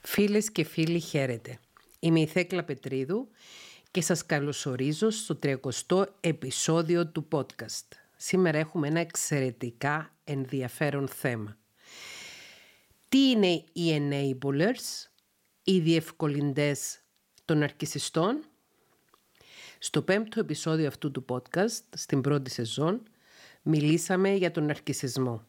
Φίλες 0.00 0.50
και 0.52 0.64
φίλοι 0.64 1.00
χαίρετε. 1.00 1.58
Είμαι 2.00 2.20
η 2.20 2.26
Θέκλα 2.26 2.64
Πετρίδου 2.64 3.28
και 3.90 4.00
σας 4.00 4.26
καλωσορίζω 4.26 5.10
στο 5.10 5.38
30ο 5.42 6.04
επεισόδιο 6.20 7.06
του 7.06 7.28
podcast. 7.32 7.86
Σήμερα 8.16 8.58
έχουμε 8.58 8.88
ένα 8.88 9.00
εξαιρετικά 9.00 10.14
ενδιαφέρον 10.24 11.08
θέμα. 11.08 11.56
Τι 13.08 13.30
είναι 13.30 13.64
οι 13.72 13.96
enablers, 13.98 15.08
οι 15.64 15.78
διευκολυντές 15.78 16.98
των 17.44 17.62
αρκισιστών; 17.62 18.44
Στο 19.78 20.02
πέμπτο 20.02 20.40
επεισόδιο 20.40 20.86
αυτού 20.86 21.10
του 21.10 21.24
podcast, 21.28 21.82
στην 21.96 22.20
πρώτη 22.20 22.50
σεζόν, 22.50 23.02
μιλήσαμε 23.62 24.30
για 24.30 24.50
τον 24.50 24.70
αρκισισμό. 24.70 25.44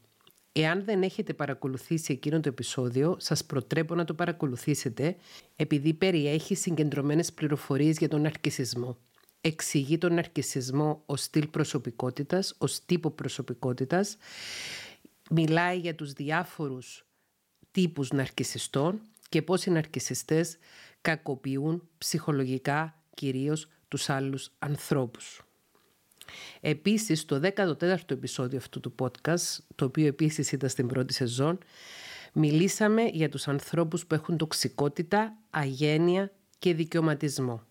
Εάν 0.54 0.84
δεν 0.84 1.04
έχετε 1.04 1.34
παρακολουθήσει 1.34 2.14
εκείνο 2.14 2.40
το 2.40 2.50
επεισόδιο, 2.50 3.16
σας 3.20 3.46
προτρέπω 3.46 3.96
να 3.96 4.06
το 4.06 4.14
παρακολουθήσετε 4.14 5.16
επειδή 5.56 5.94
περιέχει 5.94 6.56
συγκεντρωμένες 6.56 7.34
πληροφορίες 7.34 7.98
για 7.98 8.08
τον 8.08 8.26
αρκισισμό. 8.26 8.98
Εξηγεί 9.42 9.98
τον 9.98 10.18
αρκισισμό 10.18 11.04
ως 11.06 11.22
στυλ 11.22 11.48
προσωπικότητας, 11.48 12.56
ως 12.58 12.86
τύπο 12.86 13.10
προσωπικότητας. 13.10 14.18
Μιλάει 15.30 15.78
για 15.78 15.96
τους 15.96 16.14
διάφορους 16.14 17.06
τύπους 17.72 18.12
ναρκισιστών 18.12 19.02
και 19.30 19.42
πώς 19.42 19.66
οι 19.66 19.70
ναρκισιστές 19.72 20.58
κακοποιούν 21.02 21.90
ψυχολογικά 21.98 23.04
κυρίως 23.14 23.68
τους 23.88 24.10
άλλους 24.10 24.52
ανθρώπους. 24.60 25.42
Επίσης, 26.62 27.20
στο 27.20 27.40
14ο 27.56 28.12
επεισόδιο 28.12 28.58
αυτού 28.58 28.80
του 28.80 28.96
podcast, 29.00 29.58
το 29.76 29.86
οποίο 29.86 30.06
επίσης 30.08 30.52
ήταν 30.52 30.70
στην 30.70 30.88
πρώτη 30.88 31.14
σεζόν, 31.14 31.58
μιλήσαμε 32.34 33.04
για 33.04 33.30
τους 33.30 33.48
ανθρώπους 33.48 34.06
που 34.06 34.14
έχουν 34.14 34.38
τοξικότητα, 34.38 35.38
αγένεια 35.50 36.32
και 36.60 36.74
δικαιωματισμό, 36.74 37.64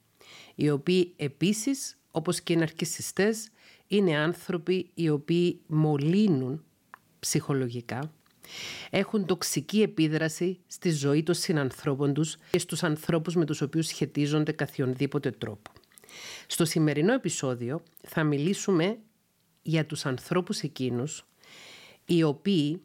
οι 0.54 0.70
οποίοι 0.70 1.12
επίσης, 1.16 1.98
όπως 2.10 2.40
και 2.40 2.52
οι 2.52 2.56
ναρκισιστές, 2.56 3.48
είναι 3.86 4.16
άνθρωποι 4.16 4.90
οι 4.94 5.08
οποίοι 5.08 5.60
μολύνουν 5.66 6.64
ψυχολογικά, 7.20 8.12
έχουν 8.90 9.26
τοξική 9.26 9.82
επίδραση 9.82 10.58
στη 10.66 10.90
ζωή 10.90 11.22
των 11.22 11.34
συνανθρώπων 11.34 12.14
τους 12.14 12.36
και 12.50 12.58
στους 12.58 12.82
ανθρώπους 12.82 13.34
με 13.34 13.44
τους 13.44 13.60
οποίους 13.60 13.86
σχετίζονται 13.86 14.52
καθιονδήποτε 14.52 15.30
τρόπο. 15.30 15.70
Στο 16.46 16.64
σημερινό 16.64 17.12
επεισόδιο 17.12 17.82
θα 18.02 18.24
μιλήσουμε 18.24 18.98
για 19.62 19.86
τους 19.86 20.06
ανθρώπους 20.06 20.60
εκείνους 20.60 21.24
οι 22.04 22.22
οποίοι 22.22 22.82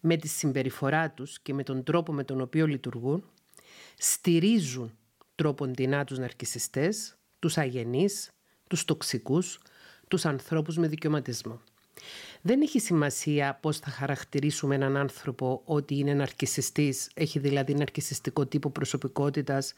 με 0.00 0.16
τη 0.16 0.28
συμπεριφορά 0.28 1.10
τους 1.10 1.40
και 1.40 1.54
με 1.54 1.62
τον 1.62 1.82
τρόπο 1.82 2.12
με 2.12 2.24
τον 2.24 2.40
οποίο 2.40 2.66
λειτουργούν 2.66 3.24
στηρίζουν 3.98 4.96
τρόποντινά 5.34 6.04
τους 6.04 6.18
ναρκισιστές, 6.18 7.16
τους 7.38 7.58
αγενείς, 7.58 8.30
τους 8.68 8.84
τοξικούς, 8.84 9.60
τους 10.08 10.24
ανθρώπους 10.24 10.76
με 10.76 10.88
δικαιωματισμό. 10.88 11.60
Δεν 12.42 12.60
έχει 12.60 12.80
σημασία 12.80 13.58
πώς 13.62 13.78
θα 13.78 13.90
χαρακτηρίσουμε 13.90 14.74
έναν 14.74 14.96
άνθρωπο 14.96 15.62
ότι 15.64 15.98
είναι 15.98 16.14
ναρκισιστής, 16.14 17.10
έχει 17.14 17.38
δηλαδή 17.38 17.74
ναρκισιστικό 17.74 18.46
τύπο 18.46 18.70
προσωπικότητας, 18.70 19.74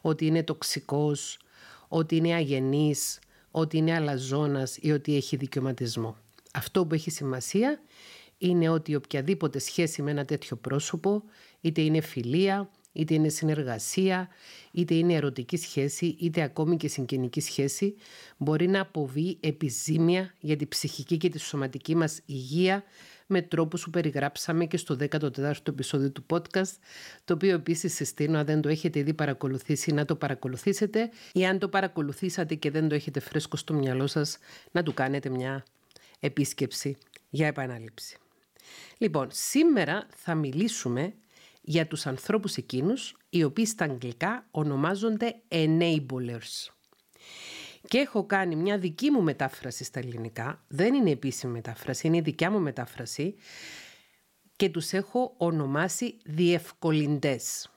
ότι 0.00 0.26
είναι 0.26 0.42
τοξικός, 0.42 1.38
ότι 1.88 2.16
είναι 2.16 2.34
αγενής, 2.34 3.18
ότι 3.50 3.76
είναι 3.76 3.94
αλαζόνας 3.94 4.76
ή 4.80 4.90
ότι 4.90 5.16
έχει 5.16 5.36
δικαιωματισμό. 5.36 6.16
Αυτό 6.52 6.86
που 6.86 6.94
έχει 6.94 7.10
σημασία 7.10 7.80
είναι 8.38 8.68
ότι 8.68 8.94
οποιαδήποτε 8.94 9.58
σχέση 9.58 10.02
με 10.02 10.10
ένα 10.10 10.24
τέτοιο 10.24 10.56
πρόσωπο, 10.56 11.22
είτε 11.60 11.80
είναι 11.80 12.00
φιλία, 12.00 12.70
είτε 12.92 13.14
είναι 13.14 13.28
συνεργασία, 13.28 14.28
είτε 14.72 14.94
είναι 14.94 15.14
ερωτική 15.14 15.56
σχέση, 15.56 16.16
είτε 16.20 16.42
ακόμη 16.42 16.76
και 16.76 16.88
συγγενική 16.88 17.40
σχέση, 17.40 17.94
μπορεί 18.36 18.68
να 18.68 18.80
αποβεί 18.80 19.36
επιζήμια 19.40 20.34
για 20.40 20.56
την 20.56 20.68
ψυχική 20.68 21.16
και 21.16 21.28
τη 21.28 21.38
σωματική 21.38 21.94
μας 21.94 22.20
υγεία 22.26 22.84
με 23.30 23.42
τρόπους 23.42 23.84
που 23.84 23.90
περιγράψαμε 23.90 24.66
και 24.66 24.76
στο 24.76 24.96
14ο 25.10 25.52
επεισόδιο 25.68 26.10
του 26.10 26.26
podcast, 26.30 26.72
το 27.24 27.34
οποίο 27.34 27.54
επίσης 27.54 27.94
συστήνω 27.94 28.38
αν 28.38 28.44
δεν 28.44 28.60
το 28.60 28.68
έχετε 28.68 28.98
ήδη 28.98 29.14
παρακολουθήσει 29.14 29.92
να 29.92 30.04
το 30.04 30.16
παρακολουθήσετε 30.16 31.10
ή 31.32 31.46
αν 31.46 31.58
το 31.58 31.68
παρακολουθήσατε 31.68 32.54
και 32.54 32.70
δεν 32.70 32.88
το 32.88 32.94
έχετε 32.94 33.20
φρέσκο 33.20 33.56
στο 33.56 33.74
μυαλό 33.74 34.06
σας 34.06 34.38
να 34.70 34.82
του 34.82 34.94
κάνετε 34.94 35.28
μια 35.28 35.64
επίσκεψη 36.20 36.96
για 37.30 37.46
επανάληψη. 37.46 38.16
Λοιπόν, 38.98 39.28
σήμερα 39.30 40.06
θα 40.14 40.34
μιλήσουμε 40.34 41.14
για 41.60 41.86
τους 41.86 42.06
ανθρώπους 42.06 42.56
εκείνους 42.56 43.16
οι 43.30 43.44
οποίοι 43.44 43.66
στα 43.66 43.84
αγγλικά 43.84 44.46
ονομάζονται 44.50 45.34
enablers. 45.48 46.77
Και 47.88 47.98
έχω 47.98 48.24
κάνει 48.26 48.56
μια 48.56 48.78
δική 48.78 49.10
μου 49.10 49.22
μετάφραση 49.22 49.84
στα 49.84 49.98
ελληνικά, 49.98 50.64
δεν 50.68 50.94
είναι 50.94 51.10
επίσημη 51.10 51.52
μετάφραση, 51.52 52.06
είναι 52.06 52.16
η 52.16 52.20
δικιά 52.20 52.50
μου 52.50 52.60
μετάφραση 52.60 53.34
και 54.56 54.68
τους 54.68 54.92
έχω 54.92 55.34
ονομάσει 55.36 56.16
διευκολυντές. 56.24 57.70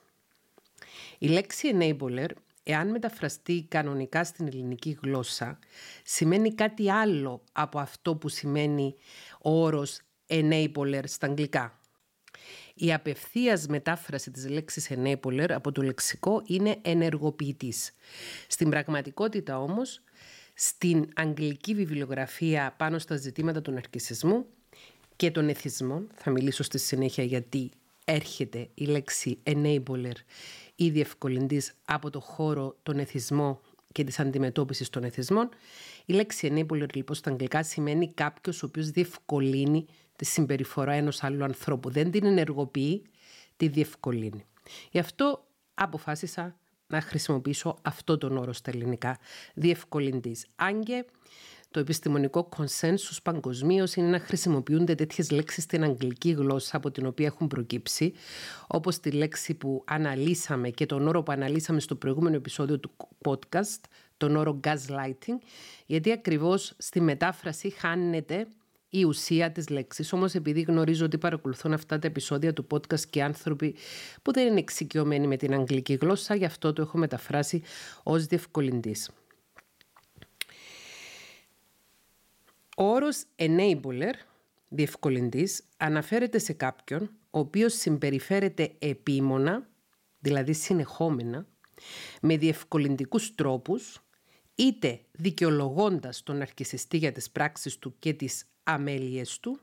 Η 1.18 1.28
λέξη 1.28 1.72
enabler, 1.74 2.30
εάν 2.64 2.90
μεταφραστεί 2.90 3.66
κανονικά 3.70 4.24
στην 4.24 4.48
ελληνική 4.48 4.98
γλώσσα, 5.04 5.60
σημαίνει 6.04 6.54
κάτι 6.54 6.92
άλλο 6.92 7.44
από 7.52 7.80
αυτό 7.80 8.16
που 8.16 8.30
σημαίνει 8.30 8.96
ο 9.42 9.64
όρος 9.64 10.00
enabler 10.28 11.04
στα 11.04 11.28
αγγλικά. 11.28 11.81
Η 12.76 12.94
απευθείας 12.94 13.68
μετάφραση 13.68 14.32
της 14.32 14.50
λέξης 14.50 14.90
enabler 14.90 15.50
από 15.50 15.72
το 15.72 15.82
λεξικό 15.82 16.42
είναι 16.46 16.78
ενεργοποιητής. 16.82 17.92
Στην 18.48 18.70
πραγματικότητα 18.70 19.60
όμως, 19.60 20.02
στην 20.54 21.10
αγγλική 21.16 21.76
βιβλιογραφία 21.76 22.74
πάνω 22.78 23.00
στα 23.00 23.16
ζητήματα 23.16 23.62
του 23.62 23.72
ναρκισισμού 23.72 24.46
και 25.16 25.32
των 25.32 25.50
εθισμών, 25.50 26.08
θα 26.16 26.32
μιλήσω 26.32 26.64
στη 26.64 26.78
συνέχεια 26.78 27.24
γιατί 27.24 27.72
έρχεται 28.06 28.70
η 28.74 28.86
λέξη 28.86 29.38
enabler 29.44 30.16
ή 30.76 30.90
διευκολυντής 30.90 31.74
από 31.86 32.10
το 32.10 32.20
χώρο 32.20 32.76
των 32.84 33.00
εθισμών 33.00 33.60
και 33.92 34.04
της 34.04 34.20
αντιμετώπισης 34.20 34.90
των 34.90 35.04
εθισμών. 35.04 35.50
Η 36.06 36.14
λέξη 36.14 36.48
enabler 36.52 36.94
λοιπόν 36.94 37.16
στα 37.16 37.30
αγγλικά 37.30 37.64
σημαίνει 37.64 38.14
κάποιος 38.14 38.64
ο 38.64 38.66
οποίος 38.66 38.90
διευκολύνει 38.90 39.86
τη 40.22 40.28
συμπεριφορά 40.28 40.92
ενός 40.92 41.24
άλλου 41.24 41.44
ανθρώπου. 41.44 41.90
Δεν 41.90 42.12
την 42.12 42.26
ενεργοποιεί, 42.26 43.04
τη 43.58 43.68
διευκολύνει. 43.68 44.46
Γι' 44.92 45.00
αυτό 45.00 45.48
αποφάσισα 45.74 46.56
να 46.88 47.02
χρησιμοποιήσω 47.02 47.78
αυτό 47.82 48.18
τον 48.18 48.38
όρο 48.38 48.54
στα 48.54 48.72
ελληνικά, 48.72 49.18
διευκολυντής. 49.54 50.46
Αν 50.56 50.84
και 50.84 51.06
το 51.72 51.80
επιστημονικό 51.80 52.50
consensus 52.58 53.18
παγκοσμίως 53.24 53.96
είναι 53.96 54.08
να 54.08 54.20
χρησιμοποιούνται 54.20 54.96
τέτοιες 54.96 55.32
λέξεις 55.32 55.64
στην 55.64 55.84
αγγλική 55.84 56.32
γλώσσα 56.32 56.78
από 56.78 56.92
την 56.92 57.06
οποία 57.06 57.26
έχουν 57.26 57.48
προκύψει, 57.48 58.14
όπως 58.68 59.00
τη 59.00 59.12
λέξη 59.12 59.54
που 59.54 59.84
αναλύσαμε 59.88 60.70
και 60.70 60.86
τον 60.86 61.08
όρο 61.08 61.24
που 61.24 61.32
αναλύσαμε 61.32 61.80
στο 61.80 61.96
προηγούμενο 61.96 62.36
επεισόδιο 62.36 62.80
του 62.80 62.92
podcast, 63.26 63.82
τον 64.18 64.36
όρο 64.36 64.60
gaslighting, 64.64 65.38
γιατί 65.86 66.12
ακριβώς 66.12 66.74
στη 66.78 67.02
μετάφραση 67.02 67.70
χάνεται 67.70 68.48
η 68.94 69.04
ουσία 69.04 69.52
της 69.52 69.70
λέξης. 69.70 70.14
Όμως 70.14 70.34
επειδή 70.34 70.62
γνωρίζω 70.62 71.06
ότι 71.06 71.18
παρακολουθούν 71.18 71.74
αυτά 71.74 72.00
τα 72.00 72.08
επεισόδια 72.08 72.54
του 72.54 72.68
podcast 72.72 73.00
και 73.10 73.24
άνθρωποι 73.24 73.76
που 74.22 74.34
δεν 74.34 74.48
είναι 74.48 74.60
εξοικειωμένοι 74.60 75.28
με 75.28 75.38
την 75.38 75.54
αγγλική 75.54 75.94
γλώσσα, 75.94 76.36
γι' 76.36 76.46
αυτό 76.46 76.74
το 76.74 76.82
έχω 76.82 76.98
μεταφράσει 76.98 77.62
ως 78.04 78.26
διευκολυντής. 78.26 79.10
Ο 82.78 82.84
όρος 82.84 83.24
enabler, 83.36 84.14
διευκολυντής, 84.70 85.64
αναφέρεται 85.78 86.40
σε 86.40 86.54
κάποιον 86.54 87.10
ο 87.30 87.40
οποίος 87.40 87.74
συμπεριφέρεται 87.74 88.72
επίμονα, 88.80 89.70
δηλαδή 90.20 90.54
συνεχόμενα, 90.54 91.46
με 92.22 92.38
διευκολυντικούς 92.38 93.36
τρόπους, 93.36 94.02
είτε 94.56 95.00
δικαιολογώντας 95.12 96.24
τον 96.24 96.42
αρχισιστή 96.42 96.98
για 96.98 97.12
τις 97.12 97.30
πράξεις 97.30 97.78
του 97.78 97.96
και 98.00 98.14
τις 98.14 98.46
αμέλειες 98.64 99.40
του, 99.40 99.60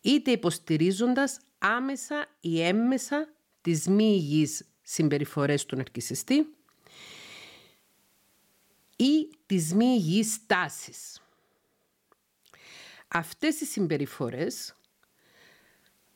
είτε 0.00 0.30
υποστηρίζοντας 0.30 1.40
άμεσα 1.58 2.26
ή 2.40 2.62
έμμεσα 2.62 3.28
τις 3.60 3.88
μη 3.88 4.04
υγιείς 4.04 4.68
συμπεριφορές 4.82 5.64
του 5.64 5.76
ναρκισιστή 5.76 6.54
ή 8.96 9.28
τις 9.46 9.74
μη 9.74 9.84
υγιείς 9.84 10.46
τάσεις. 10.46 11.22
Αυτές 13.08 13.60
οι 13.60 13.64
συμπεριφορές 13.64 14.74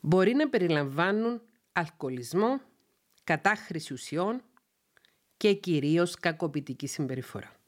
μπορεί 0.00 0.34
να 0.34 0.48
περιλαμβάνουν 0.48 1.42
αλκοολισμό, 1.72 2.60
κατάχρηση 3.24 3.92
ουσιών 3.92 4.42
και 5.36 5.52
κυρίως 5.52 6.14
κακοποιητική 6.14 6.86
συμπεριφορά. 6.86 7.61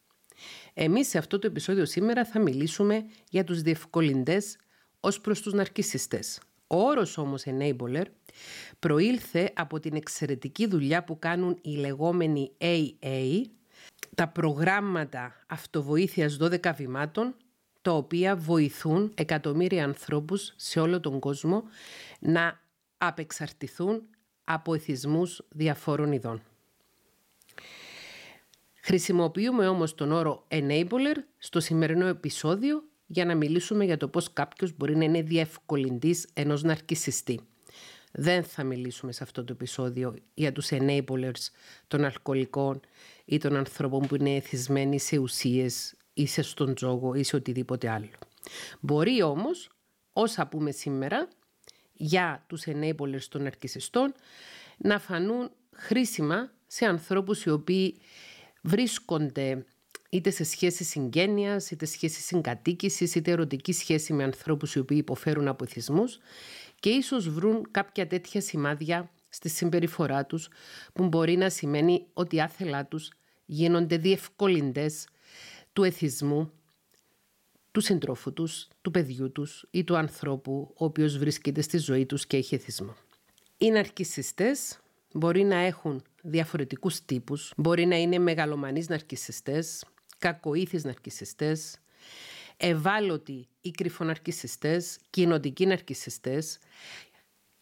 Εμείς 0.73 1.07
σε 1.07 1.17
αυτό 1.17 1.39
το 1.39 1.47
επεισόδιο 1.47 1.85
σήμερα 1.85 2.25
θα 2.25 2.39
μιλήσουμε 2.39 3.05
για 3.29 3.43
τους 3.43 3.61
διευκολυντές 3.61 4.57
ως 4.99 5.21
προς 5.21 5.41
τους 5.41 5.53
ναρκισιστές. 5.53 6.39
Ο 6.67 6.77
όρος 6.77 7.17
όμως 7.17 7.43
enabler 7.45 8.05
προήλθε 8.79 9.51
από 9.55 9.79
την 9.79 9.95
εξαιρετική 9.95 10.67
δουλειά 10.67 11.03
που 11.03 11.19
κάνουν 11.19 11.57
οι 11.61 11.75
λεγόμενοι 11.75 12.51
AA, 12.57 13.41
τα 14.15 14.27
προγράμματα 14.27 15.35
αυτοβοήθειας 15.47 16.37
12 16.41 16.73
βημάτων, 16.75 17.35
τα 17.81 17.91
οποία 17.91 18.35
βοηθούν 18.35 19.11
εκατομμύρια 19.15 19.83
ανθρώπους 19.83 20.53
σε 20.55 20.79
όλο 20.79 20.99
τον 20.99 21.19
κόσμο 21.19 21.63
να 22.19 22.59
απεξαρτηθούν 22.97 24.03
από 24.43 24.73
εθισμούς 24.73 25.41
διαφόρων 25.49 26.11
ειδών. 26.11 26.41
Χρησιμοποιούμε 28.85 29.67
όμως 29.67 29.95
τον 29.95 30.11
όρο 30.11 30.47
enabler 30.47 31.15
στο 31.37 31.59
σημερινό 31.59 32.05
επεισόδιο 32.05 32.83
για 33.05 33.25
να 33.25 33.35
μιλήσουμε 33.35 33.85
για 33.85 33.97
το 33.97 34.07
πώς 34.07 34.33
κάποιος 34.33 34.75
μπορεί 34.77 34.95
να 34.95 35.03
είναι 35.03 35.21
διευκολυντής 35.21 36.27
ενός 36.33 36.63
ναρκισιστή. 36.63 37.39
Δεν 38.11 38.43
θα 38.43 38.63
μιλήσουμε 38.63 39.11
σε 39.11 39.23
αυτό 39.23 39.43
το 39.43 39.53
επεισόδιο 39.53 40.15
για 40.33 40.51
τους 40.51 40.67
enablers 40.71 41.49
των 41.87 42.03
αλκοολικών 42.05 42.79
ή 43.25 43.37
των 43.37 43.55
ανθρώπων 43.55 44.07
που 44.07 44.15
είναι 44.15 44.35
εθισμένοι 44.35 44.99
σε 44.99 45.17
ουσίες 45.17 45.95
ή 46.13 46.25
σε 46.25 46.41
στον 46.41 46.75
τζόγο 46.75 47.13
ή 47.13 47.23
σε 47.23 47.35
οτιδήποτε 47.35 47.89
άλλο. 47.89 48.09
Μπορεί 48.79 49.21
όμως, 49.21 49.69
όσα 50.13 50.47
πούμε 50.47 50.71
σήμερα, 50.71 51.27
για 51.93 52.45
τους 52.47 52.63
enablers 52.65 53.23
των 53.29 53.41
ναρκισιστών 53.41 54.13
να 54.77 54.99
φανούν 54.99 55.51
χρήσιμα 55.71 56.51
σε 56.67 56.85
ανθρώπους 56.85 57.43
οι 57.43 57.49
οποίοι 57.49 57.99
βρίσκονται 58.65 59.65
είτε 60.09 60.29
σε 60.29 60.43
σχέση 60.43 60.83
συγγένειας, 60.83 61.71
είτε 61.71 61.85
σχέση 61.85 62.21
συγκατοίκησης, 62.21 63.15
είτε 63.15 63.31
ερωτική 63.31 63.73
σχέση 63.73 64.13
με 64.13 64.23
ανθρώπους 64.23 64.75
οι 64.75 64.79
οποίοι 64.79 64.97
υποφέρουν 65.01 65.47
από 65.47 65.63
εθισμούς 65.63 66.19
και 66.79 66.89
ίσως 66.89 67.29
βρουν 67.29 67.67
κάποια 67.71 68.07
τέτοια 68.07 68.41
σημάδια 68.41 69.09
στη 69.29 69.49
συμπεριφορά 69.49 70.25
τους 70.25 70.49
που 70.93 71.07
μπορεί 71.07 71.37
να 71.37 71.49
σημαίνει 71.49 72.05
ότι 72.13 72.41
άθελά 72.41 72.85
τους 72.85 73.11
γίνονται 73.45 73.97
διευκολυντές 73.97 75.07
του 75.73 75.83
εθισμού 75.83 76.51
του 77.71 77.81
συντρόφου 77.81 78.33
τους, 78.33 78.67
του 78.81 78.91
παιδιού 78.91 79.31
τους 79.31 79.67
ή 79.71 79.83
του 79.83 79.97
ανθρώπου 79.97 80.73
ο 80.77 80.85
οποίος 80.85 81.17
βρίσκεται 81.17 81.61
στη 81.61 81.77
ζωή 81.77 82.05
τους 82.05 82.27
και 82.27 82.37
έχει 82.37 82.55
εθισμό. 82.55 82.95
Οι 83.57 83.69
ναρκισιστές 83.69 84.79
μπορεί 85.15 85.43
να 85.43 85.55
έχουν 85.55 86.03
διαφορετικούς 86.21 87.05
τύπους, 87.05 87.53
μπορεί 87.57 87.85
να 87.85 87.95
είναι 87.95 88.19
μεγαλομανείς 88.19 88.89
ναρκισιστές, 88.89 89.85
κακοήθεις 90.17 90.83
ναρκισιστές, 90.83 91.77
ευάλωτοι 92.57 93.47
ή 93.61 93.71
κρυφοναρκισιστές, 93.71 94.97
κοινοτικοί 95.09 95.65
ναρκισιστές 95.65 96.59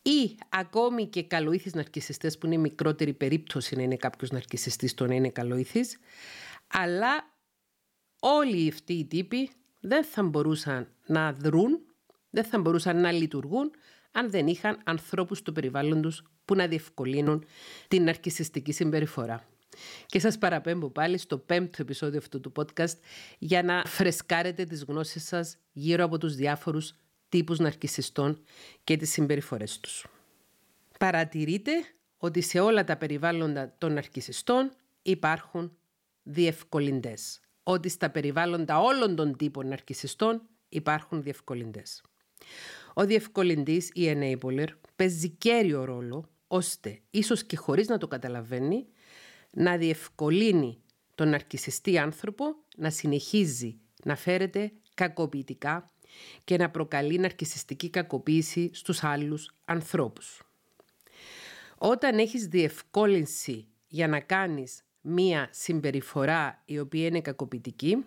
ή 0.02 0.38
ακόμη 0.50 1.08
και 1.08 1.24
καλοήθεις 1.24 1.74
ναρκισιστές 1.74 2.38
που 2.38 2.46
είναι 2.46 2.58
μικρότερη 2.58 3.14
περίπτωση 3.14 3.76
να 3.76 3.82
είναι 3.82 3.96
κάποιος 3.96 4.30
ναρκισιστής 4.32 4.94
το 4.94 5.06
να 5.06 5.16
είναι 5.16 5.30
καλοήθης, 5.30 6.00
αλλά 6.68 7.34
όλοι 8.20 8.70
αυτοί 8.70 8.94
οι 8.94 9.06
τύποι 9.06 9.50
δεν 9.80 10.04
θα 10.04 10.24
μπορούσαν 10.24 10.88
να 11.06 11.34
δρούν, 11.34 11.80
δεν 12.30 12.44
θα 12.44 12.60
μπορούσαν 12.60 13.02
να 13.02 13.12
λειτουργούν 13.12 13.72
αν 14.12 14.30
δεν 14.30 14.48
είχαν 14.48 14.82
ανθρώπους 14.84 15.38
στο 15.38 15.52
περιβάλλον 15.52 16.02
τους 16.02 16.24
που 16.46 16.56
να 16.56 16.68
διευκολύνουν 16.68 17.46
την 17.88 18.04
ναρκισιστική 18.04 18.72
συμπεριφορά. 18.72 19.48
Και 20.06 20.20
σας 20.20 20.38
παραπέμπω 20.38 20.90
πάλι 20.90 21.18
στο 21.18 21.38
πέμπτο 21.38 21.78
επεισόδιο 21.82 22.18
αυτού 22.20 22.40
του 22.40 22.52
podcast 22.56 22.98
για 23.40 23.64
να 23.64 23.84
φρεσκάρετε 23.86 24.64
τις 24.64 24.84
γνώσεις 24.84 25.24
σας 25.24 25.58
γύρω 25.72 26.04
από 26.04 26.18
τους 26.18 26.36
διάφορους 26.36 26.96
τύπους 27.30 27.60
ναρκισιστών 27.60 28.44
και 28.84 28.98
τις 28.98 29.12
συμπεριφορές 29.12 29.80
τους. 29.80 30.06
Παρατηρείτε 31.00 31.72
ότι 32.18 32.42
σε 32.42 32.60
όλα 32.60 32.84
τα 32.84 32.98
περιβάλλοντα 32.98 33.76
των 33.78 33.94
ναρκισιστών 33.94 34.72
υπάρχουν 35.02 35.78
διευκολυντές. 36.24 37.40
Ότι 37.64 37.90
στα 37.90 38.10
περιβάλλοντα 38.10 38.80
όλων 38.80 39.16
των 39.16 39.38
τύπων 39.38 39.68
ναρκισιστών 39.68 40.42
υπάρχουν 40.70 41.22
διευκολυντές. 41.22 42.02
Ο 42.94 43.06
διευκολυντής 43.06 43.90
ή 43.94 44.14
enabler 44.16 44.68
παίζει 44.96 45.30
κέριο 45.30 45.84
ρόλο 45.84 46.30
ώστε 46.54 47.02
ίσως 47.10 47.44
και 47.44 47.56
χωρίς 47.56 47.88
να 47.88 47.98
το 47.98 48.08
καταλαβαίνει 48.08 48.86
να 49.52 49.78
διευκολύνει 49.78 50.82
τον 51.16 51.30
ναρκισιστή 51.30 51.98
άνθρωπο 51.98 52.46
να 52.78 52.90
συνεχίζει 52.90 53.80
να 54.04 54.16
φέρεται 54.16 54.72
κακοποιητικά 54.94 55.92
και 56.44 56.58
να 56.58 56.70
προκαλεί 56.70 57.18
ναρκισιστική 57.18 57.90
κακοποίηση 57.90 58.70
στους 58.74 59.04
άλλους 59.04 59.56
ανθρώπους. 59.66 60.42
Όταν 61.78 62.20
έχεις 62.20 62.48
διευκόλυνση 62.48 63.68
για 63.88 64.08
να 64.08 64.20
κάνεις 64.20 64.84
μία 65.02 65.50
συμπεριφορά 65.52 66.62
η 66.66 66.80
οποία 66.80 67.06
είναι 67.06 67.22
κακοποιητική, 67.22 68.06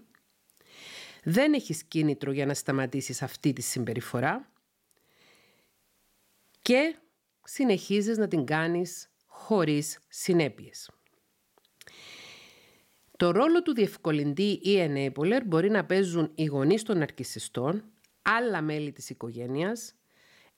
δεν 1.22 1.52
έχεις 1.52 1.84
κίνητρο 1.84 2.32
για 2.32 2.46
να 2.46 2.54
σταματήσεις 2.54 3.22
αυτή 3.22 3.52
τη 3.52 3.62
συμπεριφορά 3.62 4.50
και 6.62 6.96
συνεχίζεις 7.46 8.18
να 8.18 8.28
την 8.28 8.44
κάνεις 8.44 9.08
χωρίς 9.26 9.98
συνέπειες. 10.08 10.90
Το 13.16 13.30
ρόλο 13.30 13.62
του 13.62 13.74
διευκολυντή 13.74 14.60
ή 14.62 14.76
enabler 14.78 15.40
μπορεί 15.46 15.70
να 15.70 15.84
παίζουν 15.84 16.30
οι 16.34 16.44
γονείς 16.44 16.82
των 16.82 16.98
ναρκισιστών, 16.98 17.84
άλλα 18.22 18.62
μέλη 18.62 18.92
της 18.92 19.10
οικογένειας, 19.10 19.94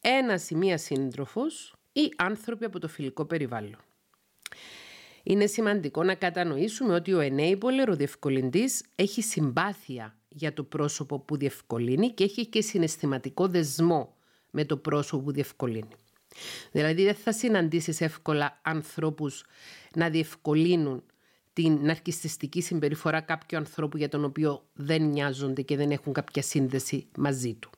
ένας 0.00 0.50
ή 0.50 0.54
μία 0.54 0.78
σύντροφος 0.78 1.74
ή 1.92 2.12
άνθρωποι 2.16 2.64
από 2.64 2.78
το 2.78 2.88
φιλικό 2.88 3.24
περιβάλλον. 3.24 3.78
Είναι 5.22 5.46
σημαντικό 5.46 6.02
να 6.02 6.14
κατανοήσουμε 6.14 6.94
ότι 6.94 7.12
ο 7.12 7.20
enabler, 7.20 7.88
ο 7.88 7.96
διευκολυντής, 7.96 8.84
έχει 8.94 9.22
συμπάθεια 9.22 10.16
για 10.28 10.52
το 10.52 10.62
πρόσωπο 10.62 11.18
που 11.18 11.36
διευκολύνει 11.36 12.10
και 12.10 12.24
έχει 12.24 12.46
και 12.46 12.62
συναισθηματικό 12.62 13.48
δεσμό 13.48 14.16
με 14.50 14.64
το 14.64 14.76
πρόσωπο 14.76 15.22
που 15.22 15.32
διευκολύνει. 15.32 15.94
Δηλαδή 16.72 17.04
δεν 17.04 17.14
θα 17.14 17.32
συναντήσεις 17.32 18.00
εύκολα 18.00 18.60
ανθρώπους 18.62 19.44
να 19.94 20.10
διευκολύνουν 20.10 21.02
την 21.52 21.78
ναρκιστική 21.82 22.60
συμπεριφορά 22.60 23.20
κάποιου 23.20 23.58
ανθρώπου 23.58 23.96
για 23.96 24.08
τον 24.08 24.24
οποίο 24.24 24.66
δεν 24.72 25.02
νοιάζονται 25.02 25.62
και 25.62 25.76
δεν 25.76 25.90
έχουν 25.90 26.12
κάποια 26.12 26.42
σύνδεση 26.42 27.08
μαζί 27.16 27.54
του. 27.54 27.70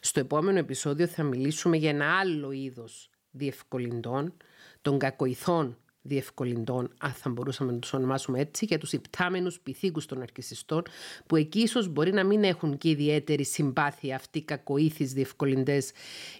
Στο 0.00 0.20
επόμενο 0.20 0.58
επεισόδιο 0.58 1.06
θα 1.06 1.22
μιλήσουμε 1.22 1.76
για 1.76 1.90
ένα 1.90 2.18
άλλο 2.18 2.52
είδος 2.52 3.10
διευκολυντών, 3.30 4.36
των 4.82 4.98
κακοηθών 4.98 5.76
διευκολυντών, 6.02 6.94
αν 6.98 7.12
θα 7.12 7.30
μπορούσαμε 7.30 7.72
να 7.72 7.78
τους 7.78 7.92
ονομάσουμε 7.92 8.40
έτσι, 8.40 8.64
για 8.64 8.78
τους 8.78 8.92
υπτάμενους 8.92 9.60
πυθίκους 9.60 10.06
των 10.06 10.22
αρκισιστών, 10.22 10.82
που 11.26 11.36
εκεί 11.36 11.60
ίσως 11.60 11.88
μπορεί 11.88 12.12
να 12.12 12.24
μην 12.24 12.44
έχουν 12.44 12.78
και 12.78 12.88
ιδιαίτερη 12.88 13.44
συμπάθεια 13.44 14.16
αυτοί 14.16 14.38
οι 14.38 14.42
κακοήθεις 14.42 15.12
διευκολυντές 15.12 15.92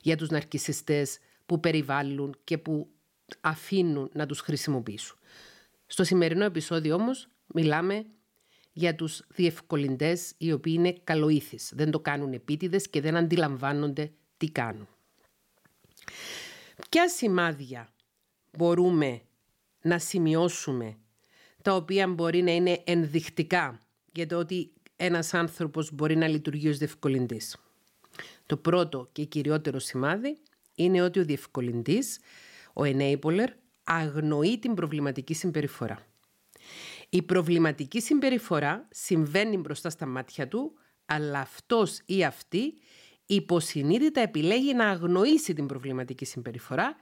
για 0.02 0.16
τους 0.16 0.28
ναρκισιστές 0.28 1.18
που 1.46 1.60
περιβάλλουν 1.60 2.36
και 2.44 2.58
που 2.58 2.88
αφήνουν 3.40 4.10
να 4.12 4.26
τους 4.26 4.40
χρησιμοποιήσουν. 4.40 5.18
Στο 5.86 6.04
σημερινό 6.04 6.44
επεισόδιο 6.44 6.94
όμως 6.94 7.28
μιλάμε 7.46 8.06
για 8.72 8.94
τους 8.94 9.24
διευκολυντές 9.28 10.34
οι 10.38 10.52
οποίοι 10.52 10.74
είναι 10.76 10.92
καλοήθεις. 11.04 11.72
Δεν 11.74 11.90
το 11.90 12.00
κάνουν 12.00 12.32
επίτηδες 12.32 12.88
και 12.88 13.00
δεν 13.00 13.16
αντιλαμβάνονται 13.16 14.12
τι 14.36 14.50
κάνουν. 14.50 14.88
Ποια 16.88 17.08
σημάδια 17.08 17.88
μπορούμε 18.56 19.20
να 19.88 19.98
σημειώσουμε 19.98 20.96
τα 21.62 21.74
οποία 21.74 22.08
μπορεί 22.08 22.42
να 22.42 22.50
είναι 22.50 22.82
ενδεικτικά 22.84 23.86
για 24.12 24.26
το 24.26 24.36
ότι 24.36 24.72
ένας 24.96 25.34
άνθρωπος 25.34 25.92
μπορεί 25.92 26.16
να 26.16 26.28
λειτουργεί 26.28 26.68
ως 26.68 26.78
διευκολυντής. 26.78 27.56
Το 28.46 28.56
πρώτο 28.56 29.08
και 29.12 29.24
κυριότερο 29.24 29.78
σημάδι 29.78 30.38
είναι 30.74 31.02
ότι 31.02 31.18
ο 31.18 31.24
διευκολυντής, 31.24 32.18
ο 32.72 32.82
enabler, 32.84 33.46
αγνοεί 33.84 34.58
την 34.58 34.74
προβληματική 34.74 35.34
συμπεριφορά. 35.34 36.06
Η 37.08 37.22
προβληματική 37.22 38.00
συμπεριφορά 38.00 38.88
συμβαίνει 38.90 39.56
μπροστά 39.56 39.90
στα 39.90 40.06
μάτια 40.06 40.48
του, 40.48 40.72
αλλά 41.06 41.40
αυτός 41.40 42.00
ή 42.06 42.24
αυτή 42.24 42.74
υποσυνείδητα 43.26 44.20
επιλέγει 44.20 44.74
να 44.74 44.88
αγνοήσει 44.88 45.54
την 45.54 45.66
προβληματική 45.66 46.24
συμπεριφορά 46.24 46.96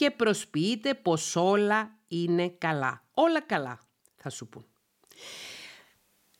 και 0.00 0.10
προσποιείται 0.10 0.94
πως 0.94 1.36
όλα 1.36 1.98
είναι 2.08 2.48
καλά. 2.48 3.04
Όλα 3.14 3.40
καλά 3.40 3.80
θα 4.16 4.30
σου 4.30 4.48
πούν. 4.48 4.66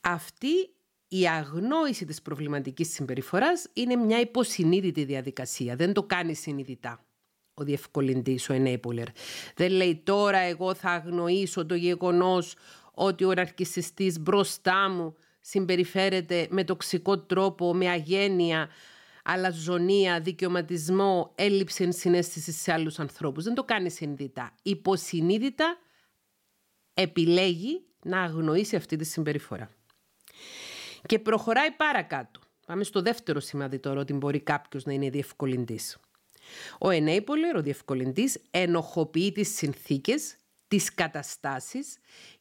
Αυτή 0.00 0.74
η 1.08 1.28
αγνόηση 1.28 2.04
της 2.04 2.22
προβληματικής 2.22 2.92
συμπεριφοράς 2.92 3.66
είναι 3.72 3.96
μια 3.96 4.20
υποσυνείδητη 4.20 5.04
διαδικασία. 5.04 5.76
Δεν 5.76 5.92
το 5.92 6.02
κάνει 6.02 6.34
συνειδητά 6.34 7.04
ο 7.54 7.64
διευκολυντής, 7.64 8.50
ο 8.50 8.54
enabler. 8.54 9.06
Δεν 9.54 9.70
λέει 9.70 10.02
τώρα 10.04 10.38
εγώ 10.38 10.74
θα 10.74 10.90
αγνοήσω 10.90 11.66
το 11.66 11.74
γεγονός 11.74 12.54
ότι 12.92 13.24
ο 13.24 13.34
ναρκισιστής 13.34 14.20
μπροστά 14.20 14.88
μου 14.88 15.16
συμπεριφέρεται 15.40 16.46
με 16.50 16.64
τοξικό 16.64 17.18
τρόπο, 17.18 17.74
με 17.74 17.88
αγένεια, 17.88 18.68
αλαζονία, 19.32 20.20
δικαιωματισμό, 20.20 21.32
έλλειψη 21.34 21.84
ενσυναίσθησης 21.84 22.60
σε 22.60 22.72
άλλους 22.72 22.98
ανθρώπους. 22.98 23.44
Δεν 23.44 23.54
το 23.54 23.64
κάνει 23.64 23.90
συνειδητά. 23.90 24.54
Υποσυνείδητα 24.62 25.78
επιλέγει 26.94 27.84
να 28.02 28.22
αγνοήσει 28.22 28.76
αυτή 28.76 28.96
τη 28.96 29.04
συμπεριφορά. 29.04 29.70
Και 31.06 31.18
προχωράει 31.18 31.70
παρακάτω. 31.70 32.40
Πάμε 32.66 32.84
στο 32.84 33.02
δεύτερο 33.02 33.40
σημάδι 33.40 33.78
τώρα 33.78 34.00
ότι 34.00 34.12
μπορεί 34.12 34.40
κάποιος 34.40 34.84
να 34.84 34.92
είναι 34.92 35.10
διευκολυντής. 35.10 35.98
Ο 36.78 36.88
enabler, 36.88 37.56
ο 37.56 37.62
διευκολυντής, 37.62 38.40
ενοχοποιεί 38.50 39.32
τις 39.32 39.54
συνθήκες, 39.56 40.36
τις 40.68 40.94
καταστάσεις 40.94 41.98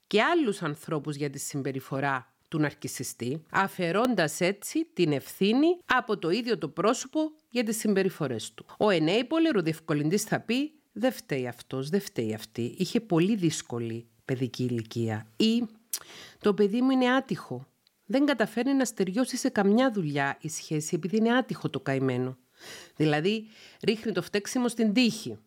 και 0.07 0.21
άλλους 0.21 0.61
ανθρώπους 0.61 1.15
για 1.15 1.29
τη 1.29 1.39
συμπεριφορά 1.39 2.33
του 2.49 2.59
ναρκισιστή, 2.59 3.43
αφαιρώντας 3.51 4.41
έτσι 4.41 4.85
την 4.93 5.11
ευθύνη 5.11 5.77
από 5.85 6.17
το 6.17 6.29
ίδιο 6.29 6.57
το 6.57 6.67
πρόσωπο 6.67 7.31
για 7.49 7.63
τις 7.63 7.77
συμπεριφορές 7.77 8.53
του. 8.53 8.65
Ο 8.69 8.85
enabler, 8.87 9.57
ο 9.57 9.61
διευκολυντής 9.61 10.23
θα 10.23 10.39
πει 10.39 10.71
«Δεν 10.91 11.11
φταίει 11.11 11.47
αυτός, 11.47 11.89
δεν 11.89 12.01
φταίει 12.01 12.33
αυτή, 12.33 12.75
είχε 12.77 13.01
πολύ 13.01 13.35
δύσκολη 13.35 14.07
παιδική 14.25 14.63
ηλικία» 14.63 15.27
ή 15.37 15.65
«Το 16.39 16.53
παιδί 16.53 16.81
μου 16.81 16.89
είναι 16.89 17.11
άτυχο, 17.11 17.67
δεν 18.05 18.25
καταφέρει 18.25 18.73
να 18.73 18.85
στεριώσει 18.85 19.37
σε 19.37 19.49
καμιά 19.49 19.91
δουλειά 19.91 20.37
η 20.41 20.49
σχέση 20.49 20.95
επειδή 20.95 21.17
είναι 21.17 21.35
άτυχο 21.37 21.69
το 21.69 21.79
καημένο». 21.79 22.37
Δηλαδή 22.95 23.47
ρίχνει 23.83 24.11
το 24.11 24.21
φταίξιμο 24.21 24.67
στην 24.67 24.93
τύχη. 24.93 25.37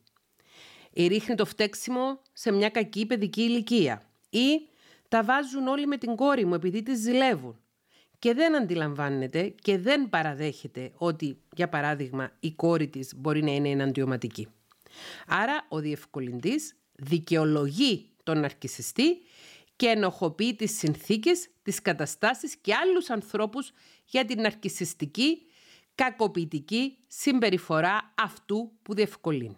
Ή 0.92 1.06
ρίχνει 1.06 1.34
το 1.34 1.44
φταίξιμο 1.44 2.20
σε 2.32 2.52
μια 2.52 2.68
κακή 2.68 3.06
παιδική 3.06 3.42
ηλικία. 3.42 4.06
Ή 4.30 4.68
τα 5.12 5.24
βάζουν 5.24 5.66
όλοι 5.66 5.86
με 5.86 5.96
την 5.96 6.16
κόρη 6.16 6.44
μου 6.44 6.54
επειδή 6.54 6.82
τις 6.82 6.98
ζηλεύουν 6.98 7.60
και 8.18 8.34
δεν 8.34 8.56
αντιλαμβάνεται 8.56 9.48
και 9.48 9.78
δεν 9.78 10.08
παραδέχεται 10.08 10.92
ότι, 10.94 11.40
για 11.54 11.68
παράδειγμα, 11.68 12.32
η 12.40 12.52
κόρη 12.52 12.88
της 12.88 13.12
μπορεί 13.16 13.42
να 13.42 13.50
είναι 13.50 13.68
εναντιωματική. 13.68 14.48
Άρα 15.26 15.66
ο 15.68 15.78
διευκολυντής 15.78 16.76
δικαιολογεί 16.92 18.10
τον 18.22 18.40
ναρκισιστή 18.40 19.16
και 19.76 19.86
ενοχοποιεί 19.86 20.54
τις 20.54 20.78
συνθήκες, 20.78 21.48
τις 21.62 21.82
καταστάσεις 21.82 22.56
και 22.56 22.74
άλλους 22.74 23.10
ανθρώπους 23.10 23.72
για 24.04 24.24
την 24.24 24.40
ναρκισιστική, 24.40 25.42
κακοποιητική 25.94 26.98
συμπεριφορά 27.08 28.12
αυτού 28.22 28.72
που 28.82 28.94
διευκολύνει. 28.94 29.56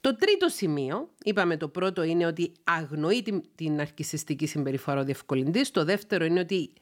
Το 0.00 0.16
τρίτο 0.16 0.48
σημείο, 0.48 1.14
είπαμε 1.24 1.56
το 1.56 1.68
πρώτο 1.68 2.02
είναι 2.02 2.26
ότι 2.26 2.52
αγνοεί 2.64 3.22
την, 3.22 3.42
την 3.54 3.80
αρχισιστική 3.80 4.46
συμπεριφορά 4.46 5.00
ο 5.00 5.04
διευκολυντής. 5.04 5.70
Το 5.70 5.84
δεύτερο 5.84 6.24
είναι 6.24 6.40
ότι 6.40 6.72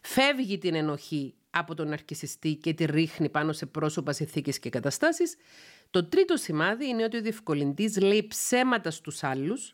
φεύγει 0.00 0.58
την 0.58 0.74
ενοχή 0.74 1.34
από 1.50 1.74
τον 1.74 1.92
αρχισιστή 1.92 2.54
και 2.54 2.74
τη 2.74 2.84
ρίχνει 2.84 3.28
πάνω 3.28 3.52
σε 3.52 3.66
πρόσωπα, 3.66 4.12
συνθήκε 4.12 4.50
και 4.50 4.70
καταστάσεις. 4.70 5.36
Το 5.90 6.04
τρίτο 6.04 6.36
σημάδι 6.36 6.86
είναι 6.86 7.04
ότι 7.04 7.16
ο 7.16 7.20
διευκολυντής 7.20 8.00
λέει 8.00 8.26
ψέματα 8.26 8.90
στους 8.90 9.22
άλλους 9.22 9.72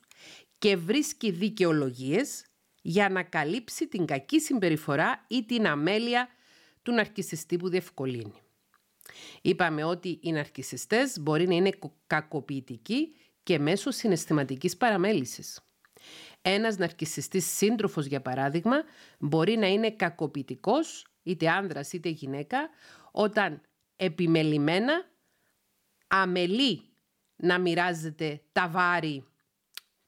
και 0.57 0.75
βρίσκει 0.75 1.31
δικαιολογίες 1.31 2.45
για 2.81 3.09
να 3.09 3.23
καλύψει 3.23 3.87
την 3.87 4.05
κακή 4.05 4.39
συμπεριφορά 4.39 5.25
ή 5.27 5.43
την 5.43 5.67
αμέλεια 5.67 6.27
του 6.81 6.91
ναρκισιστή 6.91 7.57
που 7.57 7.69
διευκολύνει. 7.69 8.41
Είπαμε 9.41 9.83
ότι 9.83 10.19
οι 10.21 10.31
ναρκισιστές 10.31 11.19
μπορεί 11.19 11.47
να 11.47 11.55
είναι 11.55 11.71
κακοποιητικοί 12.07 13.15
και 13.43 13.59
μέσω 13.59 13.91
συναισθηματικής 13.91 14.77
παραμέλησης. 14.77 15.59
Ένας 16.41 16.77
ναρκισιστής 16.77 17.45
σύντροφος, 17.45 18.05
για 18.05 18.21
παράδειγμα, 18.21 18.83
μπορεί 19.19 19.57
να 19.57 19.67
είναι 19.67 19.91
κακοποιητικός, 19.91 21.07
είτε 21.23 21.49
άνδρας 21.49 21.93
είτε 21.93 22.09
γυναίκα, 22.09 22.69
όταν 23.11 23.61
επιμελημένα 23.95 25.11
αμελεί 26.07 26.81
να 27.35 27.59
μοιράζεται 27.59 28.41
τα 28.51 28.69
βάρη 28.69 29.25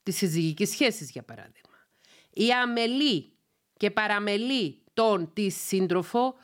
της 0.03 0.17
συζυγικής 0.17 0.69
σχέσης, 0.69 1.11
για 1.11 1.23
παράδειγμα. 1.23 1.87
Ή 2.29 2.51
αμελεί 2.51 3.33
και 3.77 3.91
παραμελεί 3.91 4.83
τον 4.93 5.33
τη 5.33 5.49
σύντροφο 5.49 6.35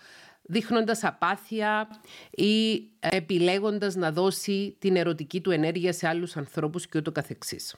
δείχνοντας 0.51 1.03
απάθεια 1.03 1.87
ή 2.31 2.83
επιλέγοντας 2.99 3.95
να 3.95 4.11
δώσει 4.11 4.75
την 4.79 4.95
ερωτική 4.95 5.41
του 5.41 5.51
ενέργεια 5.51 5.93
σε 5.93 6.07
άλλους 6.07 6.37
ανθρώπους 6.37 6.87
και 6.87 6.97
ούτω 6.97 7.11
καθεξής. 7.11 7.75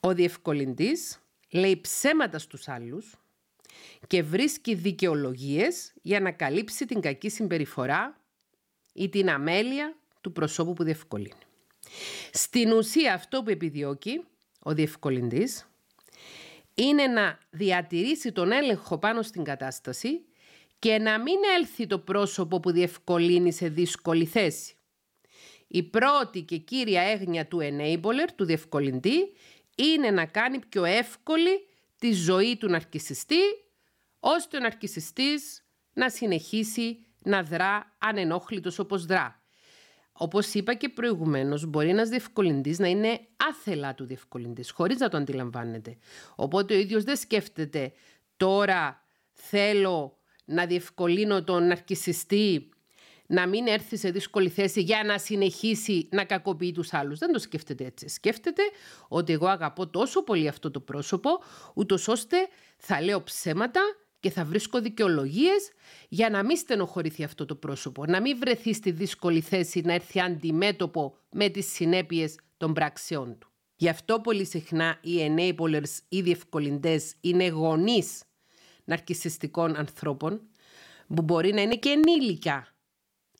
Ο 0.00 0.14
διευκολυντής 0.14 1.18
λέει 1.50 1.80
ψέματα 1.80 2.38
στους 2.38 2.68
άλλους 2.68 3.14
και 4.06 4.22
βρίσκει 4.22 4.74
δικαιολογίες 4.74 5.92
για 6.02 6.20
να 6.20 6.30
καλύψει 6.30 6.86
την 6.86 7.00
κακή 7.00 7.28
συμπεριφορά 7.28 8.20
ή 8.92 9.08
την 9.08 9.30
αμέλεια 9.30 9.96
του 10.20 10.32
προσώπου 10.32 10.72
που 10.72 10.84
διευκολύνει. 10.84 11.42
Στην 12.32 12.72
ουσία 12.72 13.14
αυτό 13.14 13.42
που 13.42 13.50
επιδιώκει 13.50 14.24
ο 14.62 14.74
διευκολυντής 14.74 15.66
είναι 16.74 17.06
να 17.06 17.38
διατηρήσει 17.50 18.32
τον 18.32 18.52
έλεγχο 18.52 18.98
πάνω 18.98 19.22
στην 19.22 19.44
κατάσταση 19.44 20.24
και 20.80 20.98
να 20.98 21.20
μην 21.20 21.36
έλθει 21.58 21.86
το 21.86 21.98
πρόσωπο 21.98 22.60
που 22.60 22.70
διευκολύνει 22.70 23.52
σε 23.52 23.68
δύσκολη 23.68 24.26
θέση. 24.26 24.74
Η 25.66 25.82
πρώτη 25.82 26.42
και 26.42 26.56
κύρια 26.56 27.02
έγνοια 27.02 27.46
του 27.46 27.58
enabler, 27.62 28.28
του 28.36 28.44
διευκολυντή, 28.44 29.32
είναι 29.76 30.10
να 30.10 30.26
κάνει 30.26 30.58
πιο 30.58 30.84
εύκολη 30.84 31.66
τη 31.98 32.12
ζωή 32.12 32.56
του 32.56 32.68
ναρκισιστή, 32.68 33.40
ώστε 34.20 34.56
ο 34.56 34.60
ναρκισιστής 34.60 35.64
να 35.92 36.10
συνεχίσει 36.10 37.06
να 37.18 37.42
δρά 37.42 37.96
ανενόχλητος 37.98 38.78
όπως 38.78 39.06
δρά. 39.06 39.42
Όπως 40.12 40.54
είπα 40.54 40.74
και 40.74 40.88
προηγουμένως, 40.88 41.66
μπορεί 41.66 41.88
ένας 41.88 42.08
διευκολυντής 42.08 42.78
να 42.78 42.88
είναι 42.88 43.20
άθελα 43.36 43.94
του 43.94 44.04
διευκολυντής, 44.04 44.70
χωρίς 44.70 44.98
να 44.98 45.08
το 45.08 45.16
αντιλαμβάνεται. 45.16 45.96
Οπότε 46.34 46.74
ο 46.74 46.78
ίδιος 46.78 47.04
δεν 47.04 47.16
σκέφτεται 47.16 47.92
τώρα 48.36 49.04
θέλω 49.32 50.19
να 50.50 50.66
διευκολύνω 50.66 51.44
τον 51.44 51.66
ναρκισιστή 51.66 52.68
να 53.26 53.46
μην 53.46 53.66
έρθει 53.66 53.96
σε 53.96 54.10
δύσκολη 54.10 54.48
θέση 54.48 54.80
για 54.80 55.04
να 55.04 55.18
συνεχίσει 55.18 56.08
να 56.10 56.24
κακοποιεί 56.24 56.72
τους 56.72 56.92
άλλους. 56.92 57.18
Δεν 57.18 57.32
το 57.32 57.38
σκέφτεται 57.38 57.84
έτσι. 57.84 58.08
Σκέφτεται 58.08 58.62
ότι 59.08 59.32
εγώ 59.32 59.46
αγαπώ 59.46 59.86
τόσο 59.88 60.22
πολύ 60.22 60.48
αυτό 60.48 60.70
το 60.70 60.80
πρόσωπο, 60.80 61.30
ούτως 61.74 62.08
ώστε 62.08 62.36
θα 62.76 63.02
λέω 63.02 63.22
ψέματα 63.22 63.80
και 64.20 64.30
θα 64.30 64.44
βρίσκω 64.44 64.80
δικαιολογίες 64.80 65.70
για 66.08 66.30
να 66.30 66.44
μην 66.44 66.56
στενοχωρηθεί 66.56 67.24
αυτό 67.24 67.46
το 67.46 67.54
πρόσωπο, 67.54 68.06
να 68.06 68.20
μην 68.20 68.38
βρεθεί 68.38 68.74
στη 68.74 68.90
δύσκολη 68.90 69.40
θέση 69.40 69.80
να 69.80 69.92
έρθει 69.92 70.20
αντιμέτωπο 70.20 71.16
με 71.30 71.48
τις 71.48 71.72
συνέπειες 71.72 72.38
των 72.56 72.72
πράξεών 72.72 73.38
του. 73.38 73.48
Γι' 73.76 73.88
αυτό 73.88 74.20
πολύ 74.20 74.44
συχνά 74.44 74.98
οι 75.02 75.16
enablers 75.28 75.98
ή 76.08 76.20
διευκολυντές 76.20 77.14
είναι 77.20 77.48
γονείς 77.48 78.22
ναρκισιστικών 78.90 79.76
ανθρώπων 79.76 80.40
που 81.14 81.22
μπορεί 81.22 81.52
να 81.52 81.62
είναι 81.62 81.76
και 81.76 81.88
ενήλικα 81.88 82.66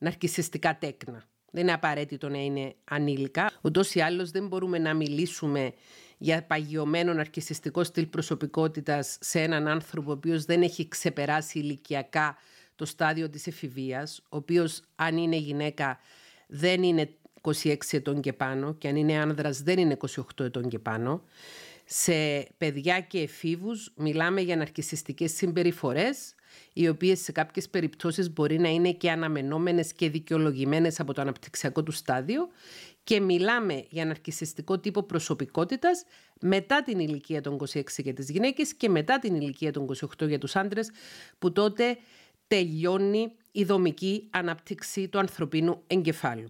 ναρκισιστικά 0.00 0.78
τέκνα. 0.78 1.28
Δεν 1.52 1.62
είναι 1.62 1.72
απαραίτητο 1.72 2.28
να 2.28 2.38
είναι 2.38 2.74
ανήλικα. 2.84 3.50
Ούτως 3.60 3.94
ή 3.94 4.00
άλλως 4.00 4.30
δεν 4.30 4.46
μπορούμε 4.46 4.78
να 4.78 4.94
μιλήσουμε 4.94 5.72
για 6.18 6.46
παγιωμένο 6.46 7.12
ναρκισιστικό 7.12 7.84
στυλ 7.84 8.06
προσωπικότητας 8.06 9.18
σε 9.20 9.40
έναν 9.40 9.68
άνθρωπο 9.68 10.10
ο 10.10 10.12
οποίος 10.12 10.44
δεν 10.44 10.62
έχει 10.62 10.88
ξεπεράσει 10.88 11.58
ηλικιακά 11.58 12.36
το 12.76 12.84
στάδιο 12.84 13.30
της 13.30 13.46
εφηβείας, 13.46 14.18
ο 14.18 14.36
οποίος 14.36 14.82
αν 14.94 15.16
είναι 15.16 15.36
γυναίκα 15.36 15.98
δεν 16.46 16.82
είναι 16.82 17.14
26 17.40 17.76
ετών 17.90 18.20
και 18.20 18.32
πάνω 18.32 18.74
και 18.74 18.88
αν 18.88 18.96
είναι 18.96 19.18
άνδρας 19.18 19.62
δεν 19.62 19.78
είναι 19.78 19.96
28 20.16 20.44
ετών 20.44 20.68
και 20.68 20.78
πάνω. 20.78 21.22
Σε 21.92 22.48
παιδιά 22.58 23.00
και 23.00 23.18
εφήβους 23.18 23.92
μιλάμε 23.96 24.40
για 24.40 24.56
ναρκισιστικές 24.56 25.32
συμπεριφορές 25.32 26.34
οι 26.72 26.88
οποίες 26.88 27.20
σε 27.20 27.32
κάποιες 27.32 27.68
περιπτώσεις 27.68 28.32
μπορεί 28.32 28.58
να 28.58 28.68
είναι 28.68 28.92
και 28.92 29.10
αναμενόμενες 29.10 29.92
και 29.92 30.10
δικαιολογημένες 30.10 31.00
από 31.00 31.12
το 31.12 31.20
αναπτυξιακό 31.20 31.82
του 31.82 31.92
στάδιο 31.92 32.48
και 33.04 33.20
μιλάμε 33.20 33.84
για 33.88 34.04
ναρκισιστικό 34.04 34.78
τύπο 34.78 35.02
προσωπικότητας 35.02 36.04
μετά 36.40 36.82
την 36.82 36.98
ηλικία 36.98 37.40
των 37.40 37.58
26 37.72 37.82
για 37.96 38.14
τις 38.14 38.30
γυναίκες 38.30 38.74
και 38.74 38.88
μετά 38.88 39.18
την 39.18 39.34
ηλικία 39.34 39.72
των 39.72 39.86
28 40.20 40.28
για 40.28 40.38
τους 40.38 40.56
άντρες 40.56 40.90
που 41.38 41.52
τότε 41.52 41.98
τελειώνει 42.46 43.32
η 43.52 43.64
δομική 43.64 44.28
ανάπτυξη 44.30 45.08
του 45.08 45.18
ανθρωπίνου 45.18 45.82
εγκεφάλου. 45.86 46.48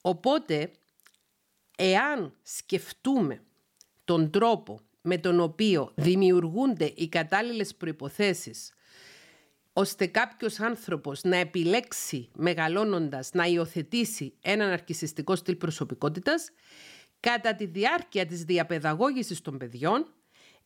Οπότε, 0.00 0.70
εάν 1.76 2.34
σκεφτούμε 2.42 3.42
τον 4.08 4.30
τρόπο 4.30 4.80
με 5.00 5.18
τον 5.18 5.40
οποίο 5.40 5.92
δημιουργούνται 5.94 6.92
οι 6.96 7.08
κατάλληλες 7.08 7.74
προϋποθέσεις 7.74 8.72
ώστε 9.72 10.06
κάποιος 10.06 10.60
άνθρωπος 10.60 11.22
να 11.22 11.36
επιλέξει 11.36 12.28
μεγαλώνοντας 12.34 13.30
να 13.32 13.44
υιοθετήσει 13.44 14.34
έναν 14.40 14.70
αρκισιστικό 14.70 15.36
στυλ 15.36 15.56
προσωπικότητας, 15.56 16.50
κατά 17.20 17.54
τη 17.54 17.66
διάρκεια 17.66 18.26
της 18.26 18.44
διαπαιδαγώγησης 18.44 19.40
των 19.40 19.58
παιδιών, 19.58 20.14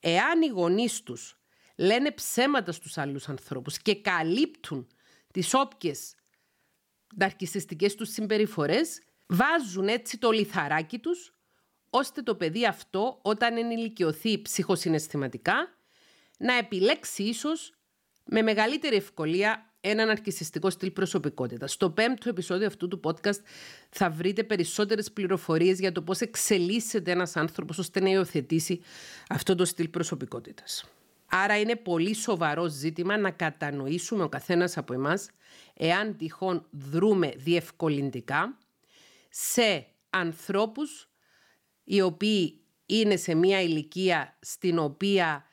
εάν 0.00 0.42
οι 0.42 0.46
γονείς 0.46 1.02
τους 1.02 1.38
λένε 1.76 2.10
ψέματα 2.10 2.72
στους 2.72 2.98
άλλους 2.98 3.28
ανθρώπους 3.28 3.78
και 3.78 3.94
καλύπτουν 3.94 4.86
τις 5.32 5.54
όποιες 5.54 6.14
ναρκιστικές 7.14 7.94
τους 7.94 8.10
συμπεριφορές, 8.12 9.02
βάζουν 9.26 9.88
έτσι 9.88 10.18
το 10.18 10.30
λιθαράκι 10.30 10.98
τους, 10.98 11.34
ώστε 11.94 12.22
το 12.22 12.34
παιδί 12.34 12.66
αυτό 12.66 13.18
όταν 13.22 13.56
ενηλικιωθεί 13.56 14.42
ψυχοσυναισθηματικά 14.42 15.54
να 16.38 16.54
επιλέξει 16.54 17.22
ίσως 17.22 17.72
με 18.24 18.42
μεγαλύτερη 18.42 18.96
ευκολία 18.96 19.72
έναν 19.80 20.08
αρκισιστικό 20.08 20.70
στυλ 20.70 20.90
προσωπικότητας. 20.90 21.72
Στο 21.72 21.90
πέμπτο 21.90 22.28
επεισόδιο 22.28 22.66
αυτού 22.66 22.88
του 22.88 23.00
podcast 23.04 23.40
θα 23.90 24.10
βρείτε 24.10 24.44
περισσότερες 24.44 25.12
πληροφορίες 25.12 25.78
για 25.78 25.92
το 25.92 26.02
πώς 26.02 26.20
εξελίσσεται 26.20 27.10
ένας 27.10 27.36
άνθρωπος 27.36 27.78
ώστε 27.78 28.00
να 28.00 28.10
υιοθετήσει 28.10 28.80
αυτό 29.28 29.54
το 29.54 29.64
στυλ 29.64 29.88
προσωπικότητας. 29.88 30.84
Άρα 31.26 31.58
είναι 31.58 31.76
πολύ 31.76 32.14
σοβαρό 32.14 32.68
ζήτημα 32.68 33.18
να 33.18 33.30
κατανοήσουμε 33.30 34.22
ο 34.22 34.28
καθένας 34.28 34.76
από 34.76 34.92
εμάς 34.92 35.30
εάν 35.74 36.16
τυχόν 36.16 36.66
δρούμε 36.70 37.32
διευκολυντικά 37.36 38.58
σε 39.30 39.86
ανθρώπους 40.10 41.11
οι 41.84 42.00
οποίοι 42.00 42.60
είναι 42.86 43.16
σε 43.16 43.34
μια 43.34 43.60
ηλικία 43.60 44.36
στην 44.40 44.78
οποία 44.78 45.44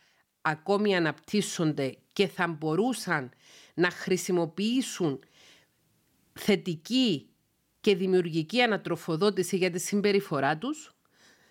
ακόμη 0.42 0.96
αναπτύσσονται 0.96 1.98
και 2.14 2.28
θα 2.28 2.48
μπορούσαν 2.48 3.32
να 3.74 3.90
χρησιμοποιήσουν 3.90 5.20
θετική 6.34 7.30
και 7.82 7.96
δημιουργική 7.96 8.62
ανατροφοδότηση 8.62 9.58
για 9.58 9.70
τη 9.70 9.80
συμπεριφορά 9.80 10.58
τους, 10.58 10.96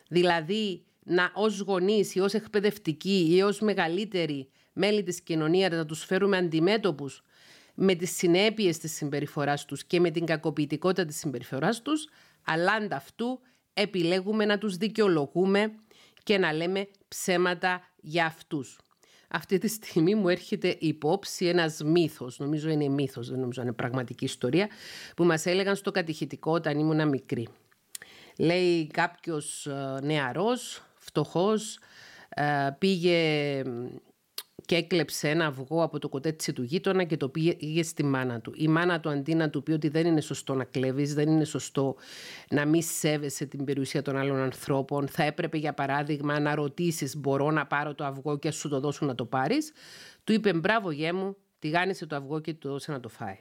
δηλαδή 0.08 0.84
να 1.04 1.32
ως 1.34 1.60
γονείς 1.60 2.14
ή 2.14 2.20
ως 2.20 2.34
εκπαιδευτικοί 2.34 3.28
ή 3.30 3.42
ως 3.42 3.60
μεγαλύτεροι 3.60 4.48
μέλη 4.72 5.02
της 5.02 5.20
κοινωνίας 5.20 5.70
να 5.70 5.86
τους 5.86 6.04
φέρουμε 6.04 6.36
αντιμέτωπους 6.36 7.22
με 7.74 7.94
τις 7.94 8.16
συνέπειες 8.16 8.78
της 8.78 8.92
συμπεριφοράς 8.92 9.64
τους 9.64 9.84
και 9.84 10.00
με 10.00 10.10
την 10.10 10.26
κακοποιητικότητα 10.26 11.04
της 11.04 11.16
συμπεριφοράς 11.16 11.82
τους, 11.82 12.08
αλλά 12.44 12.72
ανταυτού 12.72 13.40
επιλέγουμε 13.80 14.44
να 14.44 14.58
τους 14.58 14.76
δικαιολογούμε 14.76 15.72
και 16.22 16.38
να 16.38 16.52
λέμε 16.52 16.88
ψέματα 17.08 17.82
για 18.00 18.26
αυτούς. 18.26 18.78
Αυτή 19.28 19.58
τη 19.58 19.68
στιγμή 19.68 20.14
μου 20.14 20.28
έρχεται 20.28 20.76
υπόψη 20.78 21.46
ένας 21.46 21.82
μύθος, 21.84 22.38
νομίζω 22.38 22.70
είναι 22.70 22.88
μύθος, 22.88 23.30
δεν 23.30 23.40
νομίζω 23.40 23.62
είναι 23.62 23.72
πραγματική 23.72 24.24
ιστορία, 24.24 24.68
που 25.16 25.24
μας 25.24 25.46
έλεγαν 25.46 25.76
στο 25.76 25.90
κατηχητικό 25.90 26.52
όταν 26.52 26.78
ήμουν 26.78 27.08
μικρή. 27.08 27.48
Λέει 28.38 28.86
κάποιος 28.86 29.66
ε, 29.66 29.98
νεαρός, 30.02 30.82
φτωχός, 30.94 31.78
ε, 32.28 32.70
πήγε 32.78 33.62
και 34.66 34.76
έκλεψε 34.76 35.28
ένα 35.28 35.46
αυγό 35.46 35.82
από 35.82 35.98
το 35.98 36.08
κοτέτσι 36.08 36.52
του 36.52 36.62
γείτονα 36.62 37.04
και 37.04 37.16
το 37.16 37.28
πήγε 37.28 37.82
στη 37.82 38.04
μάνα 38.04 38.40
του. 38.40 38.52
Η 38.56 38.68
μάνα 38.68 39.00
του 39.00 39.08
αντί 39.08 39.34
να 39.34 39.50
του 39.50 39.62
πει 39.62 39.72
ότι 39.72 39.88
δεν 39.88 40.06
είναι 40.06 40.20
σωστό 40.20 40.54
να 40.54 40.64
κλέβεις, 40.64 41.14
δεν 41.14 41.28
είναι 41.28 41.44
σωστό 41.44 41.96
να 42.50 42.66
μη 42.66 42.82
σέβεσαι 42.82 43.46
την 43.46 43.64
περιουσία 43.64 44.02
των 44.02 44.16
άλλων 44.16 44.36
ανθρώπων, 44.36 45.08
θα 45.08 45.22
έπρεπε 45.22 45.56
για 45.56 45.72
παράδειγμα 45.72 46.40
να 46.40 46.54
ρωτήσεις 46.54 47.16
μπορώ 47.16 47.50
να 47.50 47.66
πάρω 47.66 47.94
το 47.94 48.04
αυγό 48.04 48.38
και 48.38 48.50
σου 48.50 48.68
το 48.68 48.80
δώσουν 48.80 49.06
να 49.06 49.14
το 49.14 49.24
πάρεις, 49.24 49.72
του 50.24 50.32
είπε 50.32 50.52
μπράβο 50.52 50.90
γέ 50.90 51.12
μου, 51.12 51.36
τηγάνισε 51.58 52.06
το 52.06 52.16
αυγό 52.16 52.40
και 52.40 52.54
του 52.54 52.68
δώσε 52.68 52.92
να 52.92 53.00
το 53.00 53.08
φάει. 53.08 53.38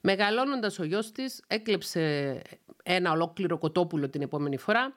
Μεγαλώνοντας 0.00 0.78
ο 0.78 0.84
γιος 0.84 1.12
της, 1.12 1.42
έκλεψε 1.46 2.42
ένα 2.82 3.10
ολόκληρο 3.10 3.58
κοτόπουλο 3.58 4.08
την 4.08 4.22
επόμενη 4.22 4.56
φορά 4.56 4.96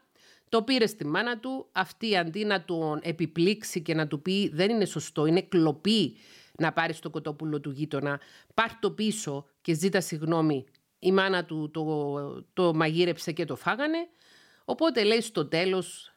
το 0.49 0.63
πήρε 0.63 0.87
στη 0.87 1.05
μάνα 1.05 1.39
του, 1.39 1.67
αυτή 1.71 2.17
αντί 2.17 2.45
να 2.45 2.63
τον 2.63 2.99
επιπλήξει 3.03 3.81
και 3.81 3.93
να 3.93 4.07
του 4.07 4.21
πει 4.21 4.49
δεν 4.53 4.69
είναι 4.69 4.85
σωστό, 4.85 5.25
είναι 5.25 5.41
κλοπή 5.41 6.15
να 6.57 6.73
πάρεις 6.73 6.99
το 6.99 7.09
κοτόπουλο 7.09 7.59
του 7.59 7.71
γείτονα, 7.71 8.19
πάρ 8.53 8.69
το 8.79 8.91
πίσω 8.91 9.45
και 9.61 9.73
ζήτα 9.73 10.01
συγγνώμη. 10.01 10.65
Η 10.99 11.11
μάνα 11.11 11.45
του 11.45 11.71
το, 11.73 12.43
το 12.53 12.73
μαγείρεψε 12.73 13.31
και 13.31 13.45
το 13.45 13.55
φάγανε. 13.55 13.97
Οπότε 14.65 15.03
λέει 15.03 15.21
στο 15.21 15.45
τέλος 15.45 16.13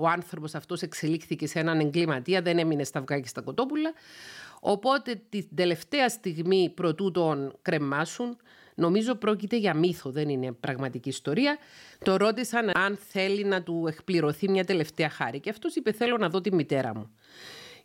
ο 0.00 0.08
άνθρωπος 0.08 0.54
αυτός 0.54 0.82
εξελίχθηκε 0.82 1.46
σε 1.46 1.58
έναν 1.58 1.80
εγκληματία, 1.80 2.42
δεν 2.42 2.58
έμεινε 2.58 2.84
στα 2.84 2.98
αυγά 2.98 3.20
και 3.20 3.28
στα 3.28 3.40
κοτόπουλα. 3.40 3.92
Οπότε 4.60 5.22
την 5.28 5.48
τελευταία 5.54 6.08
στιγμή 6.08 6.72
προτού 6.74 7.10
τον 7.10 7.58
κρεμάσουν, 7.62 8.36
Νομίζω 8.74 9.14
πρόκειται 9.14 9.56
για 9.56 9.74
μύθο, 9.74 10.10
δεν 10.10 10.28
είναι 10.28 10.52
πραγματική 10.52 11.08
ιστορία. 11.08 11.58
Το 12.04 12.16
ρώτησαν 12.16 12.70
αν 12.74 12.96
θέλει 13.08 13.44
να 13.44 13.62
του 13.62 13.84
εκπληρωθεί 13.88 14.50
μια 14.50 14.64
τελευταία 14.64 15.08
χάρη 15.08 15.40
και 15.40 15.50
αυτός 15.50 15.74
είπε 15.74 15.92
θέλω 15.92 16.16
να 16.16 16.28
δω 16.28 16.40
τη 16.40 16.54
μητέρα 16.54 16.94
μου. 16.94 17.14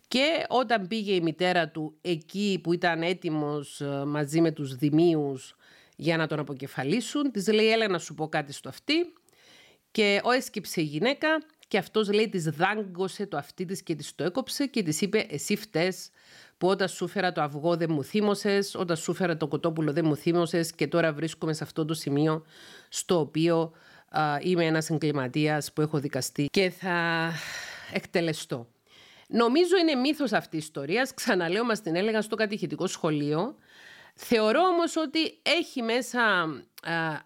Και 0.08 0.46
όταν 0.48 0.88
πήγε 0.88 1.14
η 1.14 1.22
μητέρα 1.22 1.70
του 1.70 1.98
εκεί 2.02 2.60
που 2.64 2.74
ήταν 2.74 3.02
έτοιμος 3.02 3.82
ε, 3.82 4.04
μαζί 4.06 4.42
με 4.42 4.52
τους 4.52 4.76
δημίους 4.76 5.56
για 5.96 6.18
να 6.18 6.28
τον 6.28 6.40
αποκεφαλίσουν, 6.40 7.32
της 7.32 7.48
λέει 7.48 7.72
έλα 7.72 7.88
να 7.88 8.00
σου 8.00 8.14
πω 8.14 8.28
κάτι 8.28 8.54
στο 8.54 8.70
αυτή 8.70 9.14
και 9.92 10.22
ο 10.24 10.32
έσκυψε 10.32 10.82
η 10.82 10.84
γυναίκα 10.84 11.28
και 11.68 11.78
αυτός 11.78 12.12
λέει 12.12 12.30
της 12.30 12.44
δάγκωσε 12.44 13.26
το 13.26 13.38
αυτί 13.38 13.66
της 13.66 13.84
και 13.84 13.96
της 13.96 14.16
το 14.16 14.24
έκοψε 14.24 14.66
και 14.66 14.84
της 14.84 15.02
είπε 15.02 15.26
εσύ 15.30 15.56
φταίς 15.56 16.10
που 16.60 16.68
όταν 16.68 16.88
σου 16.88 17.08
φέρα 17.08 17.32
το 17.32 17.42
αυγό 17.42 17.76
δεν 17.76 17.92
μου 17.92 18.04
θύμωσες, 18.04 18.76
όταν 18.76 18.98
σου 18.98 19.14
φέρα 19.14 19.38
το 19.38 19.48
κοτόπουλο 19.48 19.94
δεν 19.94 20.06
μου 20.06 20.16
θύμωσες 20.16 20.72
και 20.72 20.88
τώρα 20.88 21.14
βρίσκομαι 21.14 21.54
σε 21.54 21.64
αυτό 21.64 21.86
το 21.86 21.94
σημείο 21.94 22.46
στο 22.90 23.20
οποίο 23.20 23.72
είμαι 24.42 24.66
ένας 24.66 24.90
εγκληματίας 24.90 25.74
που 25.74 25.82
έχω 25.82 26.00
δικαστεί 26.00 26.46
και 26.52 26.70
θα 26.70 27.32
εκτελεστώ. 27.94 28.68
Νομίζω 29.28 29.78
είναι 29.78 29.96
μύθος 29.96 30.32
αυτή 30.32 30.56
η 30.56 30.60
ιστορία. 30.60 31.08
Ξαναλέω, 31.16 31.64
μας 31.66 31.82
την 31.82 31.96
έλεγαν 31.96 32.22
στο 32.22 32.36
κατηχητικό 32.36 32.88
σχολείο. 32.88 33.56
Θεωρώ 34.16 34.62
όμως 34.62 34.96
ότι 34.96 35.40
έχει 35.42 35.82
μέσα 35.82 36.20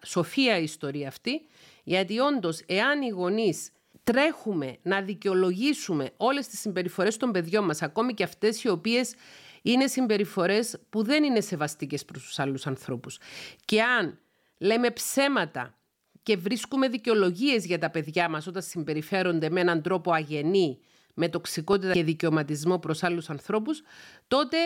σοφία 0.04 0.58
η 0.58 0.62
ιστορία 0.62 1.08
αυτή, 1.08 1.46
γιατί 1.84 2.18
όντως 2.18 2.62
εάν 2.66 3.02
οι 3.02 3.08
γονείς 3.08 3.70
τρέχουμε 4.04 4.76
να 4.82 5.02
δικαιολογήσουμε 5.02 6.10
όλες 6.16 6.48
τις 6.48 6.60
συμπεριφορές 6.60 7.16
των 7.16 7.32
παιδιών 7.32 7.64
μας, 7.64 7.82
ακόμη 7.82 8.14
και 8.14 8.22
αυτές 8.22 8.62
οι 8.62 8.68
οποίες 8.68 9.14
είναι 9.62 9.86
συμπεριφορές 9.86 10.78
που 10.90 11.02
δεν 11.02 11.24
είναι 11.24 11.40
σεβαστικές 11.40 12.04
προς 12.04 12.22
τους 12.22 12.38
άλλους 12.38 12.66
ανθρώπους. 12.66 13.18
Και 13.64 13.82
αν 13.82 14.18
λέμε 14.58 14.90
ψέματα 14.90 15.78
και 16.22 16.36
βρίσκουμε 16.36 16.88
δικαιολογίες 16.88 17.64
για 17.66 17.78
τα 17.78 17.90
παιδιά 17.90 18.28
μας 18.28 18.46
όταν 18.46 18.62
συμπεριφέρονται 18.62 19.50
με 19.50 19.60
έναν 19.60 19.82
τρόπο 19.82 20.12
αγενή, 20.12 20.80
με 21.14 21.28
τοξικότητα 21.28 21.92
και 21.92 22.04
δικαιωματισμό 22.04 22.78
προς 22.78 23.02
άλλους 23.02 23.30
ανθρώπους, 23.30 23.82
τότε, 24.28 24.56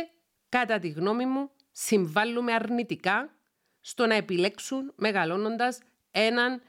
κατά 0.49 0.79
τη 0.79 0.89
γνώμη 0.89 1.27
μου, 1.27 1.51
συμβάλλουμε 1.73 2.53
αρνητικά 2.53 3.37
στο 3.81 4.07
να 4.07 4.15
επιλέξουν 4.15 4.93
μεγαλώνοντας 4.97 5.79
έναν 6.11 6.63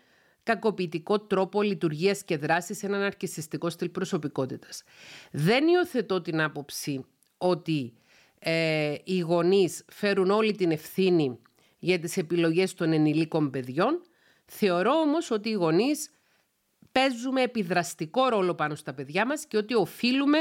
κακοποιητικό 0.44 1.20
τρόπο 1.20 1.62
λειτουργίας 1.62 2.24
και 2.24 2.38
δράσης 2.38 2.78
σε 2.78 2.86
έναν 2.86 3.02
αρκισιστικό 3.02 3.70
στυλ 3.70 3.90
προσωπικότητας. 3.90 4.84
Δεν 5.32 5.68
υιοθετώ 5.68 6.22
την 6.22 6.42
άποψη 6.42 7.06
ότι 7.38 7.94
ε, 8.40 8.96
οι 9.04 9.20
γονείς 9.20 9.86
φέρουν 9.92 10.30
όλη 10.30 10.56
την 10.56 10.72
ευθύνη 10.72 11.40
για 11.80 12.00
τις 12.00 12.18
επιλογές 12.18 12.74
των 12.74 12.94
ενηλίκων 12.94 13.50
παιδιών. 13.50 14.02
Θεωρώ 14.46 14.92
όμως 14.92 15.32
ότι 15.32 15.50
οι 15.50 15.54
γονείς 15.54 16.12
παίζουμε 16.92 17.42
επιδραστικό 17.42 18.28
ρόλο 18.28 18.56
πάνω 18.56 18.76
στα 18.76 18.94
παιδιά 18.94 19.26
μας 19.26 19.46
και 19.46 19.58
ότι 19.58 19.74
οφείλουμε 19.74 20.38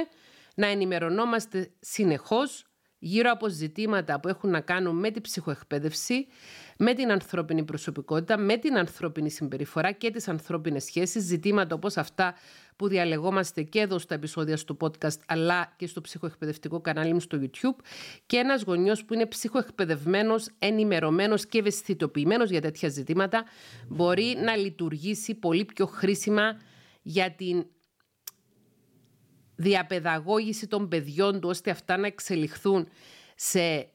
να 0.55 0.67
ενημερωνόμαστε 0.67 1.71
συνεχώς 1.81 2.65
γύρω 2.99 3.31
από 3.31 3.49
ζητήματα 3.49 4.21
που 4.21 4.29
έχουν 4.29 4.51
να 4.51 4.61
κάνουν 4.61 4.97
με 4.97 5.11
την 5.11 5.23
ψυχοεκπαίδευση, 5.23 6.27
με 6.81 6.95
την 6.95 7.11
ανθρώπινη 7.11 7.64
προσωπικότητα, 7.64 8.38
με 8.38 8.57
την 8.57 8.79
ανθρώπινη 8.79 9.31
συμπεριφορά 9.31 9.93
και 9.93 10.11
τις 10.11 10.29
ανθρώπινες 10.29 10.85
σχέσεις, 10.85 11.25
ζητήματα 11.25 11.75
όπως 11.75 11.97
αυτά 11.97 12.35
που 12.77 12.88
διαλεγόμαστε 12.88 13.62
και 13.62 13.81
εδώ 13.81 13.99
στα 13.99 14.14
επεισόδια 14.14 14.57
στο 14.57 14.77
podcast 14.81 15.19
αλλά 15.27 15.75
και 15.77 15.87
στο 15.87 16.01
ψυχοεκπαιδευτικό 16.01 16.81
κανάλι 16.81 17.12
μου 17.12 17.21
στο 17.21 17.38
YouTube. 17.41 17.85
Και 18.27 18.37
ένας 18.37 18.62
γονιός 18.62 19.05
που 19.05 19.14
είναι 19.14 19.27
ψυχοεκπαιδευμένος, 19.27 20.49
ενημερωμένος 20.59 21.47
και 21.47 21.59
ευαισθητοποιημένος 21.59 22.51
για 22.51 22.61
τέτοια 22.61 22.88
ζητήματα 22.88 23.45
μπορεί 23.88 24.37
να 24.45 24.57
λειτουργήσει 24.57 25.35
πολύ 25.35 25.64
πιο 25.64 25.87
χρήσιμα 25.87 26.61
για 27.03 27.31
την 27.31 27.67
διαπαιδαγώγηση 29.55 30.67
των 30.67 30.88
παιδιών 30.88 31.41
του 31.41 31.49
ώστε 31.49 31.71
αυτά 31.71 31.97
να 31.97 32.07
εξελιχθούν 32.07 32.88
σε 33.35 33.88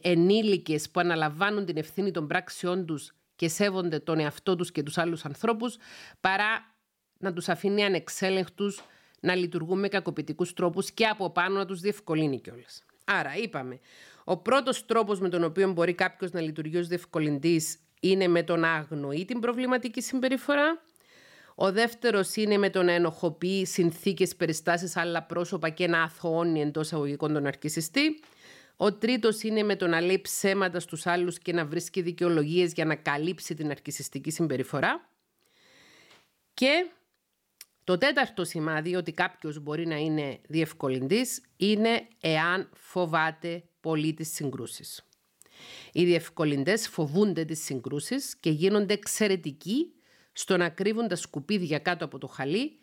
ενήλικες 0.00 0.90
που 0.90 1.00
αναλαμβάνουν 1.00 1.64
την 1.64 1.76
ευθύνη 1.76 2.10
των 2.10 2.26
πράξεών 2.26 2.86
τους 2.86 3.12
και 3.36 3.48
σέβονται 3.48 3.98
τον 3.98 4.18
εαυτό 4.18 4.56
τους 4.56 4.72
και 4.72 4.82
τους 4.82 4.98
άλλους 4.98 5.24
ανθρώπους 5.24 5.76
παρά 6.20 6.74
να 7.18 7.32
τους 7.32 7.48
αφήνει 7.48 7.84
ανεξέλεγκτους 7.84 8.82
να 9.20 9.34
λειτουργούν 9.34 9.78
με 9.78 9.88
κακοποιητικούς 9.88 10.52
τρόπους 10.52 10.90
και 10.90 11.06
από 11.06 11.30
πάνω 11.30 11.56
να 11.56 11.66
τους 11.66 11.80
διευκολύνει 11.80 12.40
κιόλας. 12.40 12.84
Άρα 13.04 13.36
είπαμε, 13.36 13.80
ο 14.24 14.36
πρώτος 14.36 14.86
τρόπος 14.86 15.20
με 15.20 15.28
τον 15.28 15.44
οποίο 15.44 15.72
μπορεί 15.72 15.94
κάποιος 15.94 16.30
να 16.30 16.40
λειτουργεί 16.40 16.76
ως 16.76 16.86
διευκολυντής 16.86 17.78
είναι 18.00 18.28
με 18.28 18.42
το 18.42 18.56
να 18.56 18.72
αγνοεί 18.72 19.24
την 19.24 19.40
προβληματική 19.40 20.02
συμπεριφορά 20.02 20.82
ο 21.54 21.72
δεύτερος 21.72 22.36
είναι 22.36 22.58
με 22.58 22.70
το 22.70 22.82
να 22.82 22.92
ενοχοποιεί 22.92 23.66
συνθήκες, 23.66 24.36
περιστάσεις, 24.36 24.96
άλλα 24.96 25.22
πρόσωπα 25.22 25.68
και 25.68 25.86
να 25.86 26.02
αθωώνει 26.02 26.60
εντός 26.60 26.92
αγωγικών 26.92 27.32
τον 27.32 27.46
αρκισιστή. 27.46 28.20
Ο 28.82 28.92
τρίτος 28.92 29.42
είναι 29.42 29.62
με 29.62 29.76
το 29.76 29.86
να 29.86 30.00
λέει 30.00 30.20
ψέματα 30.20 30.80
στους 30.80 31.06
άλλους 31.06 31.38
και 31.38 31.52
να 31.52 31.66
βρίσκει 31.66 32.02
δικαιολογίες 32.02 32.72
για 32.72 32.84
να 32.84 32.94
καλύψει 32.94 33.54
την 33.54 33.70
αρκισιστική 33.70 34.30
συμπεριφορά. 34.30 35.08
Και 36.54 36.90
το 37.84 37.98
τέταρτο 37.98 38.44
σημάδι 38.44 38.94
ότι 38.94 39.12
κάποιος 39.12 39.58
μπορεί 39.58 39.86
να 39.86 39.96
είναι 39.96 40.40
διευκολυντής 40.48 41.42
είναι 41.56 42.06
εάν 42.20 42.70
φοβάται 42.74 43.64
πολύ 43.80 44.14
τις 44.14 44.34
συγκρούσεις. 44.34 45.04
Οι 45.92 46.04
διευκολυντές 46.04 46.88
φοβούνται 46.88 47.44
τις 47.44 47.64
συγκρούσεις 47.64 48.36
και 48.36 48.50
γίνονται 48.50 48.94
εξαιρετικοί 48.94 49.92
στο 50.32 50.56
να 50.56 50.68
κρύβουν 50.68 51.08
τα 51.08 51.16
σκουπίδια 51.16 51.78
κάτω 51.78 52.04
από 52.04 52.18
το 52.18 52.26
χαλί 52.26 52.78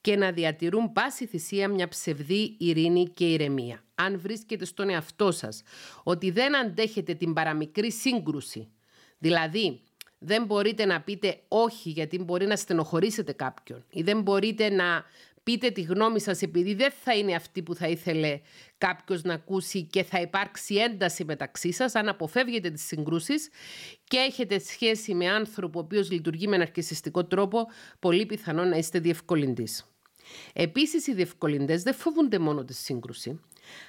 και 0.00 0.16
να 0.16 0.32
διατηρούν 0.32 0.92
πάση 0.92 1.26
θυσία 1.26 1.68
μια 1.68 1.88
ψευδή 1.88 2.56
ειρήνη 2.58 3.08
και 3.08 3.24
ηρεμία. 3.24 3.84
Αν 3.94 4.20
βρίσκετε 4.20 4.64
στον 4.64 4.88
εαυτό 4.88 5.30
σας 5.32 5.62
ότι 6.02 6.30
δεν 6.30 6.56
αντέχετε 6.56 7.14
την 7.14 7.32
παραμικρή 7.32 7.92
σύγκρουση, 7.92 8.68
δηλαδή 9.18 9.80
δεν 10.18 10.44
μπορείτε 10.44 10.84
να 10.84 11.00
πείτε 11.00 11.40
όχι 11.48 11.90
γιατί 11.90 12.18
μπορεί 12.18 12.46
να 12.46 12.56
στενοχωρήσετε 12.56 13.32
κάποιον 13.32 13.84
ή 13.90 14.02
δεν 14.02 14.20
μπορείτε 14.22 14.68
να 14.68 15.04
πείτε 15.42 15.70
τη 15.70 15.80
γνώμη 15.80 16.20
σας 16.20 16.42
επειδή 16.42 16.74
δεν 16.74 16.90
θα 16.90 17.16
είναι 17.16 17.34
αυτή 17.34 17.62
που 17.62 17.74
θα 17.74 17.88
ήθελε 17.88 18.40
κάποιος 18.78 19.22
να 19.22 19.34
ακούσει 19.34 19.82
και 19.82 20.02
θα 20.02 20.20
υπάρξει 20.20 20.74
ένταση 20.74 21.24
μεταξύ 21.24 21.72
σας 21.72 21.94
αν 21.94 22.08
αποφεύγετε 22.08 22.70
τις 22.70 22.86
συγκρούσεις 22.86 23.48
και 24.04 24.16
έχετε 24.16 24.58
σχέση 24.58 25.14
με 25.14 25.28
άνθρωπο 25.28 25.78
ο 25.78 25.82
οποίος 25.82 26.10
λειτουργεί 26.10 26.48
με 26.48 26.54
αναρκησιστικό 26.54 27.24
τρόπο 27.24 27.66
πολύ 27.98 28.26
πιθανό 28.26 28.64
να 28.64 28.76
είστε 28.76 28.98
διευκολυντής. 28.98 29.89
Επίσης 30.52 31.06
οι 31.06 31.14
διευκολυντές 31.14 31.82
δεν 31.82 31.94
φοβούνται 31.94 32.38
μόνο 32.38 32.64
τη 32.64 32.74
σύγκρουση 32.74 33.40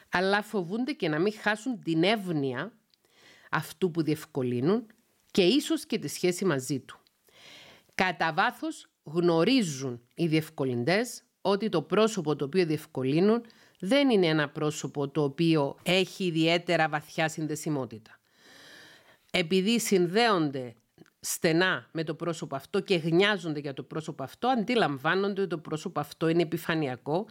αλλά 0.09 0.41
φοβούνται 0.41 0.91
και 0.91 1.09
να 1.09 1.19
μην 1.19 1.33
χάσουν 1.33 1.83
την 1.83 2.03
εύνοια 2.03 2.73
αυτού 3.49 3.91
που 3.91 4.03
διευκολύνουν 4.03 4.87
και 5.31 5.41
ίσως 5.41 5.85
και 5.85 5.99
τη 5.99 6.07
σχέση 6.07 6.45
μαζί 6.45 6.79
του. 6.79 6.99
Κατά 7.95 8.33
βάθος 8.33 8.89
γνωρίζουν 9.03 10.01
οι 10.15 10.27
διευκολυντές 10.27 11.23
ότι 11.41 11.69
το 11.69 11.81
πρόσωπο 11.81 12.35
το 12.35 12.45
οποίο 12.45 12.65
διευκολύνουν 12.65 13.45
δεν 13.79 14.09
είναι 14.09 14.27
ένα 14.27 14.49
πρόσωπο 14.49 15.07
το 15.09 15.23
οποίο 15.23 15.77
έχει 15.83 16.23
ιδιαίτερα 16.23 16.89
βαθιά 16.89 17.29
συνδεσιμότητα. 17.29 18.19
Επειδή 19.31 19.79
συνδέονται 19.79 20.75
στενά 21.21 21.89
με 21.91 22.03
το 22.03 22.13
πρόσωπο 22.15 22.55
αυτό 22.55 22.79
και 22.79 22.95
γνιάζονται 22.95 23.59
για 23.59 23.73
το 23.73 23.83
πρόσωπο 23.83 24.23
αυτό, 24.23 24.47
αντιλαμβάνονται 24.47 25.41
ότι 25.41 25.49
το 25.49 25.57
πρόσωπο 25.57 25.99
αυτό 25.99 26.27
είναι 26.27 26.41
επιφανειακό 26.41 27.25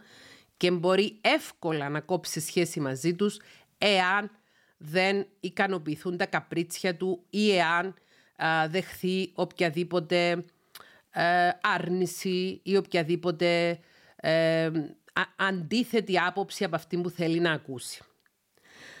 και 0.57 0.71
μπορεί 0.71 1.17
εύκολα 1.21 1.89
να 1.89 1.99
κόψει 1.99 2.39
σχέση 2.39 2.79
μαζί 2.79 3.15
τους 3.15 3.39
εάν 3.77 4.31
δεν 4.77 5.27
ικανοποιηθούν 5.39 6.17
τα 6.17 6.25
καπρίτσια 6.25 6.95
του 6.95 7.23
ή 7.29 7.55
εάν 7.55 7.93
δεχθεί 8.69 9.31
οποιαδήποτε 9.35 10.45
ε, 11.11 11.49
άρνηση 11.61 12.59
ή 12.63 12.77
οποιαδήποτε 12.77 13.79
ε, 14.15 14.71
αντίθετη 15.35 16.19
άποψη 16.19 16.63
από 16.63 16.75
αυτή 16.75 16.97
που 16.97 17.09
θέλει 17.09 17.39
να 17.39 17.51
ακούσει. 17.51 18.03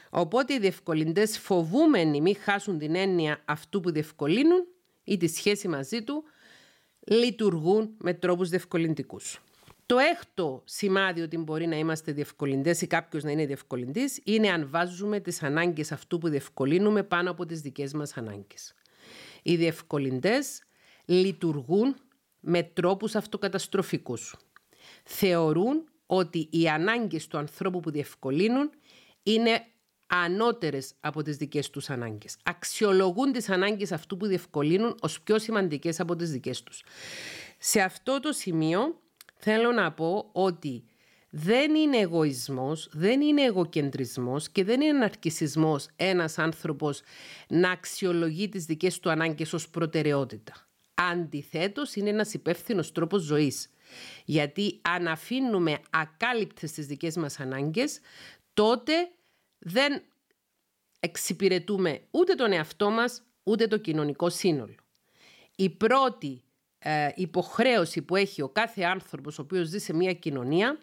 Οπότε 0.09 0.53
οι 0.53 0.59
διευκολυντές 0.59 1.39
φοβούμενοι 1.39 2.21
μη 2.21 2.33
χάσουν 2.33 2.77
την 2.77 2.95
έννοια 2.95 3.41
αυτού 3.45 3.79
που 3.79 3.91
διευκολύνουν 3.91 4.67
ή 5.03 5.17
τη 5.17 5.27
σχέση 5.27 5.67
μαζί 5.67 6.03
του, 6.03 6.23
λειτουργούν 7.07 7.95
με 7.97 8.13
τρόπους 8.13 8.49
διευκολυντικούς. 8.49 9.41
Το 9.85 9.97
έκτο 9.97 10.61
σημάδι 10.65 11.21
ότι 11.21 11.37
μπορεί 11.37 11.67
να 11.67 11.75
είμαστε 11.75 12.11
διευκολυντές 12.11 12.81
ή 12.81 12.87
κάποιος 12.87 13.23
να 13.23 13.31
είναι 13.31 13.45
διευκολυντής 13.45 14.21
είναι 14.23 14.49
αν 14.49 14.69
βάζουμε 14.69 15.19
τις 15.19 15.43
ανάγκες 15.43 15.91
αυτού 15.91 16.17
που 16.17 16.29
διευκολύνουμε 16.29 17.03
πάνω 17.03 17.31
από 17.31 17.45
τις 17.45 17.61
δικές 17.61 17.93
μας 17.93 18.17
ανάγκες. 18.17 18.73
Οι 19.43 19.55
διευκολυντές 19.55 20.63
λειτουργούν 21.05 21.95
με 22.39 22.63
τρόπους 22.63 23.15
αυτοκαταστροφικούς. 23.15 24.35
Θεωρούν 25.03 25.89
ότι 26.05 26.47
οι 26.51 26.69
ανάγκες 26.69 27.27
του 27.27 27.37
ανθρώπου 27.37 27.79
που 27.79 27.91
διευκολύνουν 27.91 28.69
είναι 29.23 29.65
ανώτερες 30.13 30.93
από 30.99 31.21
τις 31.21 31.37
δικές 31.37 31.69
τους 31.69 31.89
ανάγκες. 31.89 32.37
Αξιολογούν 32.43 33.31
τις 33.31 33.49
ανάγκες 33.49 33.91
αυτού 33.91 34.17
που 34.17 34.25
διευκολύνουν 34.25 34.95
ως 35.01 35.21
πιο 35.21 35.39
σημαντικές 35.39 35.99
από 35.99 36.15
τις 36.15 36.31
δικές 36.31 36.63
τους. 36.63 36.83
Σε 37.57 37.81
αυτό 37.81 38.19
το 38.19 38.31
σημείο 38.31 39.01
θέλω 39.35 39.71
να 39.71 39.91
πω 39.91 40.29
ότι 40.31 40.83
δεν 41.29 41.75
είναι 41.75 41.97
εγωισμός, 41.97 42.89
δεν 42.91 43.21
είναι 43.21 43.41
εγωκεντρισμός 43.41 44.49
και 44.49 44.63
δεν 44.63 44.81
είναι 44.81 44.97
ναρκισισμός 44.97 45.87
ένας 45.95 46.37
άνθρωπος 46.37 47.01
να 47.47 47.71
αξιολογεί 47.71 48.49
τις 48.49 48.65
δικές 48.65 48.99
του 48.99 49.09
ανάγκες 49.09 49.53
ως 49.53 49.69
προτεραιότητα. 49.69 50.67
Αντιθέτως 50.93 51.95
είναι 51.95 52.09
ένας 52.09 52.33
υπεύθυνος 52.33 52.91
τρόπος 52.91 53.21
ζωής. 53.21 53.69
Γιατί 54.25 54.79
αν 54.81 55.07
αφήνουμε 55.07 55.79
ακάλυπτες 55.89 56.71
τις 56.71 56.85
δικές 56.85 57.15
μας 57.15 57.39
ανάγκες, 57.39 57.99
τότε 58.53 58.93
δεν 59.61 60.03
εξυπηρετούμε 60.99 62.01
ούτε 62.11 62.33
τον 62.33 62.51
εαυτό 62.51 62.89
μας, 62.89 63.23
ούτε 63.43 63.67
το 63.67 63.77
κοινωνικό 63.77 64.29
σύνολο. 64.29 64.75
Η 65.55 65.69
πρώτη 65.69 66.43
ε, 66.79 67.09
υποχρέωση 67.15 68.01
που 68.01 68.15
έχει 68.15 68.41
ο 68.41 68.49
κάθε 68.49 68.83
άνθρωπος 68.83 69.39
ο 69.39 69.41
οποίος 69.41 69.67
ζει 69.67 69.79
σε 69.79 69.93
μια 69.93 70.13
κοινωνία 70.13 70.79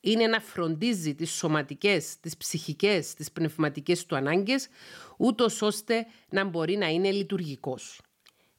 είναι 0.00 0.26
να 0.26 0.40
φροντίζει 0.40 1.14
τις 1.14 1.30
σωματικές, 1.30 2.20
τις 2.20 2.36
ψυχικές, 2.36 3.14
τις 3.14 3.32
πνευματικές 3.32 4.06
του 4.06 4.16
ανάγκες, 4.16 4.68
ούτως 5.16 5.62
ώστε 5.62 6.06
να 6.28 6.44
μπορεί 6.44 6.76
να 6.76 6.86
είναι 6.86 7.10
λειτουργικός. 7.10 8.00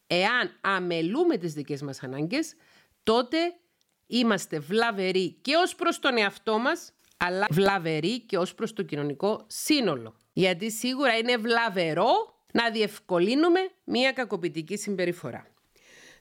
Εάν 0.07 0.57
αμελούμε 0.61 1.37
τις 1.37 1.53
δικές 1.53 1.81
μας 1.81 2.03
ανάγκες, 2.03 2.55
τότε 3.03 3.37
είμαστε 4.07 4.59
βλαβεροί 4.59 5.37
και 5.41 5.55
ως 5.55 5.75
προς 5.75 5.99
τον 5.99 6.17
εαυτό 6.17 6.57
μας, 6.57 6.91
αλλά 7.17 7.47
βλαβεροί 7.51 8.19
και 8.19 8.37
ως 8.37 8.55
προς 8.55 8.73
το 8.73 8.83
κοινωνικό 8.83 9.43
σύνολο. 9.47 10.15
Γιατί 10.33 10.71
σίγουρα 10.71 11.17
είναι 11.17 11.37
βλαβερό 11.37 12.37
να 12.53 12.71
διευκολύνουμε 12.71 13.59
μία 13.83 14.11
κακοποιητική 14.11 14.77
συμπεριφορά. 14.77 15.47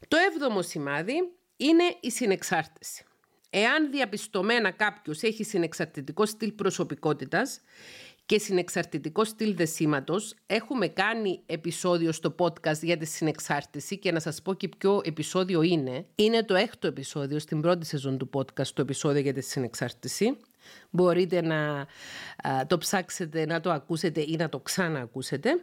Το 0.08 0.16
έβδομο 0.16 0.62
σημάδι 0.62 1.14
είναι 1.56 1.84
η 2.00 2.10
συνεξάρτηση. 2.10 3.04
Εάν 3.50 3.90
διαπιστωμένα 3.90 4.70
κάποιος 4.70 5.22
έχει 5.22 5.44
συνεξαρτητικό 5.44 6.26
στυλ 6.26 6.52
προσωπικότητας 6.52 7.60
και 8.26 8.38
συνεξαρτητικό 8.38 9.24
στυλ 9.24 9.54
δεσίματος, 9.54 10.34
έχουμε 10.46 10.88
κάνει 10.88 11.42
επεισόδιο 11.46 12.12
στο 12.12 12.34
podcast 12.38 12.78
για 12.82 12.96
τη 12.96 13.06
συνεξάρτηση 13.06 13.98
και 13.98 14.12
να 14.12 14.20
σας 14.20 14.42
πω 14.42 14.54
και 14.54 14.68
ποιο 14.68 15.00
επεισόδιο 15.04 15.62
είναι. 15.62 16.06
Είναι 16.14 16.44
το 16.44 16.54
έκτο 16.54 16.86
επεισόδιο 16.86 17.38
στην 17.38 17.60
πρώτη 17.60 17.86
σεζόν 17.86 18.18
του 18.18 18.30
podcast, 18.32 18.66
το 18.66 18.82
επεισόδιο 18.82 19.20
για 19.20 19.32
τη 19.32 19.40
συνεξάρτηση. 19.40 20.36
Μπορείτε 20.90 21.40
να 21.40 21.86
το 22.66 22.78
ψάξετε, 22.78 23.46
να 23.46 23.60
το 23.60 23.70
ακούσετε 23.70 24.20
ή 24.20 24.36
να 24.38 24.48
το 24.48 24.60
ξαναακούσετε. 24.60 25.62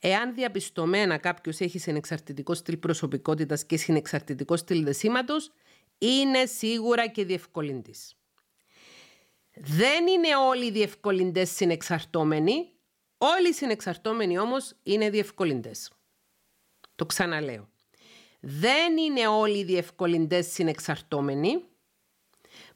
Εάν 0.00 0.34
διαπιστωμένα 0.34 1.16
κάποιος 1.16 1.60
έχει 1.60 1.78
συνεξαρτητικό 1.78 2.54
στυλ 2.54 2.76
προσωπικότητας 2.76 3.64
και 3.64 3.76
συνεξαρτητικό 3.76 4.56
στυλ 4.56 4.84
δεσίματος, 4.84 5.52
είναι 5.98 6.46
σίγουρα 6.46 7.06
και 7.06 7.24
διευκολυντής. 7.24 8.14
Δεν 9.54 10.06
είναι 10.06 10.36
όλοι 10.36 10.66
οι 10.66 10.70
διευκολυντές 10.70 11.50
συνεξαρτώμενοι, 11.50 12.72
όλοι 13.18 13.48
οι 13.48 13.52
συνεξαρτώμενοι 13.52 14.38
όμως 14.38 14.74
είναι 14.82 15.10
διευκολυντές. 15.10 15.90
Το 16.94 17.06
ξαναλέω. 17.06 17.68
Δεν 18.40 18.96
είναι 18.96 19.26
όλοι 19.26 19.58
οι 19.58 19.64
διευκολυντές 19.64 20.46
συνεξαρτώμενοι. 20.46 21.64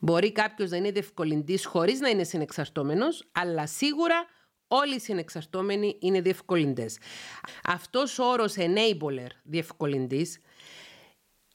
Μπορεί 0.00 0.32
κάποιος 0.32 0.70
να 0.70 0.76
είναι 0.76 0.90
διευκολυντής 0.90 1.64
χωρίς 1.64 2.00
να 2.00 2.08
είναι 2.08 2.24
συνεξαρτώμενος, 2.24 3.28
αλλά 3.32 3.66
σίγουρα 3.66 4.26
Όλοι 4.72 4.94
οι 4.94 4.98
συνεξαρτώμενοι 4.98 5.96
είναι 6.00 6.20
διευκολυντές. 6.20 6.98
Αυτός 7.64 8.18
ο 8.18 8.24
όρος 8.24 8.54
enabler, 8.56 9.26
διευκολυντής, 9.42 10.40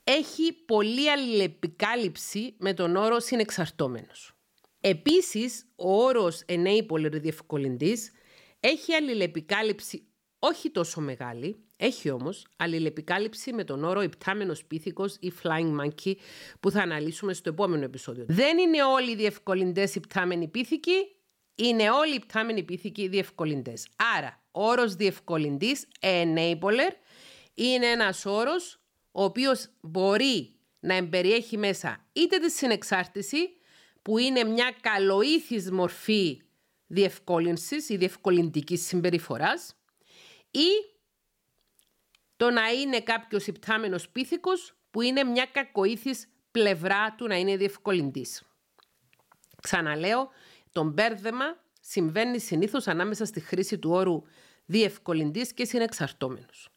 έχει 0.03 0.53
πολύ 0.53 1.12
αλληλεπικάλυψη 1.12 2.55
με 2.60 2.73
τον 2.73 2.95
όρο 2.95 3.19
συνεξαρτώμενος. 3.19 4.36
Επίσης, 4.79 5.65
ο 5.75 6.03
όρος 6.03 6.43
enabler, 6.47 7.12
διευκολυντής, 7.12 8.12
έχει 8.60 8.93
αλληλεπικάλυψη 8.93 10.08
όχι 10.47 10.69
τόσο 10.69 11.01
μεγάλη, 11.01 11.55
έχει 11.77 12.10
όμως 12.10 12.47
αλληλεπικάλυψη 12.58 13.53
με 13.53 13.63
τον 13.63 13.84
όρο 13.84 14.01
υπτάμενος 14.01 14.65
πίθηκος 14.65 15.17
ή 15.19 15.34
flying 15.43 15.79
monkey 15.79 16.13
που 16.60 16.71
θα 16.71 16.81
αναλύσουμε 16.81 17.34
στο 17.34 17.49
επόμενο 17.49 17.84
επεισόδιο. 17.84 18.25
Δεν 18.27 18.58
είναι 18.58 18.84
όλοι 18.84 19.12
οι 19.12 19.15
διευκολυντές 19.15 19.95
υπτάμενοι 19.95 20.47
πίθηκοι, 20.47 21.15
είναι 21.55 21.89
όλοι 21.89 22.15
οι 22.15 22.19
πτάμενοι 22.19 22.63
πίθηκοι 22.63 23.08
διευκολυντές. 23.08 23.88
Άρα, 24.17 24.43
ο 24.51 24.67
όρος 24.67 24.95
διευκολυντής, 24.95 25.88
enabler, 25.99 26.91
είναι 27.53 27.86
ένας 27.86 28.25
όρος 28.25 28.79
ο 29.12 29.23
οποίος 29.23 29.69
μπορεί 29.81 30.55
να 30.79 30.95
εμπεριέχει 30.95 31.58
μέσα 31.58 32.05
είτε 32.13 32.38
τη 32.38 32.51
συνεξάρτηση, 32.51 33.38
που 34.01 34.17
είναι 34.17 34.43
μια 34.43 34.75
καλοήθης 34.81 35.71
μορφή 35.71 36.41
διευκόλυνσης 36.88 37.89
ή 37.89 37.97
διευκολυντικής 37.97 38.86
συμπεριφοράς 38.86 39.75
ή 40.59 40.95
το 42.35 42.49
να 42.49 42.67
είναι 42.71 43.01
κάποιος 43.01 43.47
υπτάμενος 43.47 44.09
πίθηκος 44.09 44.75
που 44.91 45.01
είναι 45.01 45.23
μια 45.23 45.45
κακοήθης 45.45 46.27
πλευρά 46.51 47.15
του 47.15 47.27
να 47.27 47.35
είναι 47.35 47.57
διευκολυντής. 47.57 48.43
Ξαναλέω, 49.61 50.29
το 50.71 50.83
μπέρδεμα 50.83 51.45
συμβαίνει 51.81 52.39
συνήθως 52.39 52.87
ανάμεσα 52.87 53.25
στη 53.25 53.39
χρήση 53.39 53.79
του 53.79 53.91
όρου 53.91 54.23
διευκολυντής 54.65 55.53
και 55.53 55.65
συνεξαρτώμενος. 55.65 56.69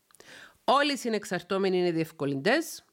Όλοι 0.65 0.93
οι 0.93 0.97
συνεξαρτώμενοι 0.97 1.79
είναι 1.79 1.91
διευκολυντές, 1.91 2.85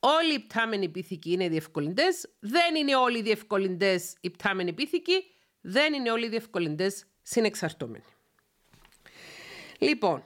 όλοι 0.00 0.34
οι 0.34 0.40
πτάμενοι 0.40 0.88
πίθηκοι 0.88 1.32
είναι 1.32 1.48
διευκολυντές, 1.48 2.30
δεν 2.38 2.74
είναι 2.74 2.96
όλοι 2.96 3.18
οι 3.18 3.22
διευκολυντές 3.22 4.14
οι 4.20 4.30
πτάμενοι 4.30 4.72
πίθηκοι, 4.72 5.24
δεν 5.60 5.92
είναι 5.92 6.10
όλοι 6.10 6.26
οι 6.26 6.28
διευκολυντές 6.28 7.04
συνεξαρτώμενοι. 7.22 8.13
Λοιπόν, 9.84 10.24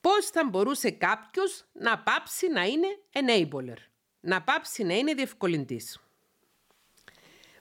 πώς 0.00 0.26
θα 0.26 0.48
μπορούσε 0.48 0.90
κάποιος 0.90 1.64
να 1.72 1.98
πάψει 1.98 2.48
να 2.48 2.64
είναι 2.64 2.86
enabler, 3.12 3.76
να 4.20 4.42
πάψει 4.42 4.84
να 4.84 4.94
είναι 4.94 5.14
διευκολυντής; 5.14 6.00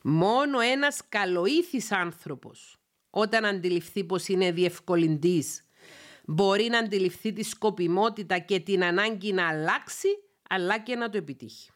Μόνο 0.02 0.60
ένας 0.60 1.02
καλοήθης 1.10 1.92
άνθρωπος, 1.92 2.78
όταν 3.10 3.46
αντιληφθεί 3.46 4.04
πως 4.04 4.28
είναι 4.28 4.52
διευκολυντής, 4.52 5.64
μπορεί 6.26 6.68
να 6.68 6.80
αντιληφθεί 6.80 7.34
τη 7.34 7.44
σκοπιμότητα 7.44 8.40
και 8.40 8.60
την 8.60 8.84
ανάγκη 8.84 9.34
να 9.34 9.48
αλλάξει, 9.48 10.08
αλλά 10.50 10.80
και 10.80 10.96
να 10.96 11.10
το 11.10 11.18
επιτύχει. 11.18 11.70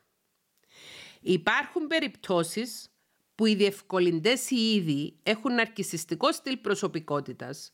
Υπάρχουν 1.22 1.88
περιπτώσεις 1.88 2.92
που 3.40 3.46
οι 3.46 3.56
διευκολυντές 3.56 4.50
οι 4.50 4.76
ίδιοι 4.76 5.16
έχουν 5.24 5.54
ναρκισιστικό 5.54 6.32
στυλ 6.32 6.58
προσωπικότητας 6.58 7.74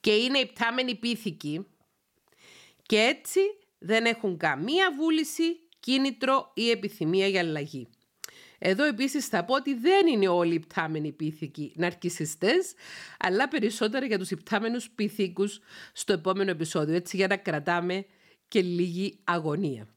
και 0.00 0.10
είναι 0.10 0.38
υπτάμενοι 0.38 0.94
πίθηκοι 0.94 1.66
και 2.82 2.96
έτσι 2.96 3.40
δεν 3.78 4.04
έχουν 4.04 4.36
καμία 4.36 4.92
βούληση, 4.96 5.42
κίνητρο 5.80 6.50
ή 6.54 6.70
επιθυμία 6.70 7.26
για 7.26 7.40
αλλαγή. 7.40 7.88
Εδώ 8.58 8.84
επίσης 8.84 9.26
θα 9.26 9.44
πω 9.44 9.54
ότι 9.54 9.74
δεν 9.74 10.06
είναι 10.06 10.28
όλοι 10.28 10.52
οι 10.52 10.54
υπτάμενοι 10.54 11.12
πίθηκοι 11.12 11.72
ναρκισιστές, 11.76 12.74
αλλά 13.18 13.48
περισσότερα 13.48 14.06
για 14.06 14.18
τους 14.18 14.30
υπτάμενους 14.30 14.90
πίθηκους 14.90 15.60
στο 15.92 16.12
επόμενο 16.12 16.50
επεισόδιο, 16.50 16.94
έτσι 16.94 17.16
για 17.16 17.26
να 17.26 17.36
κρατάμε 17.36 18.06
και 18.48 18.62
λίγη 18.62 19.18
αγωνία. 19.24 19.88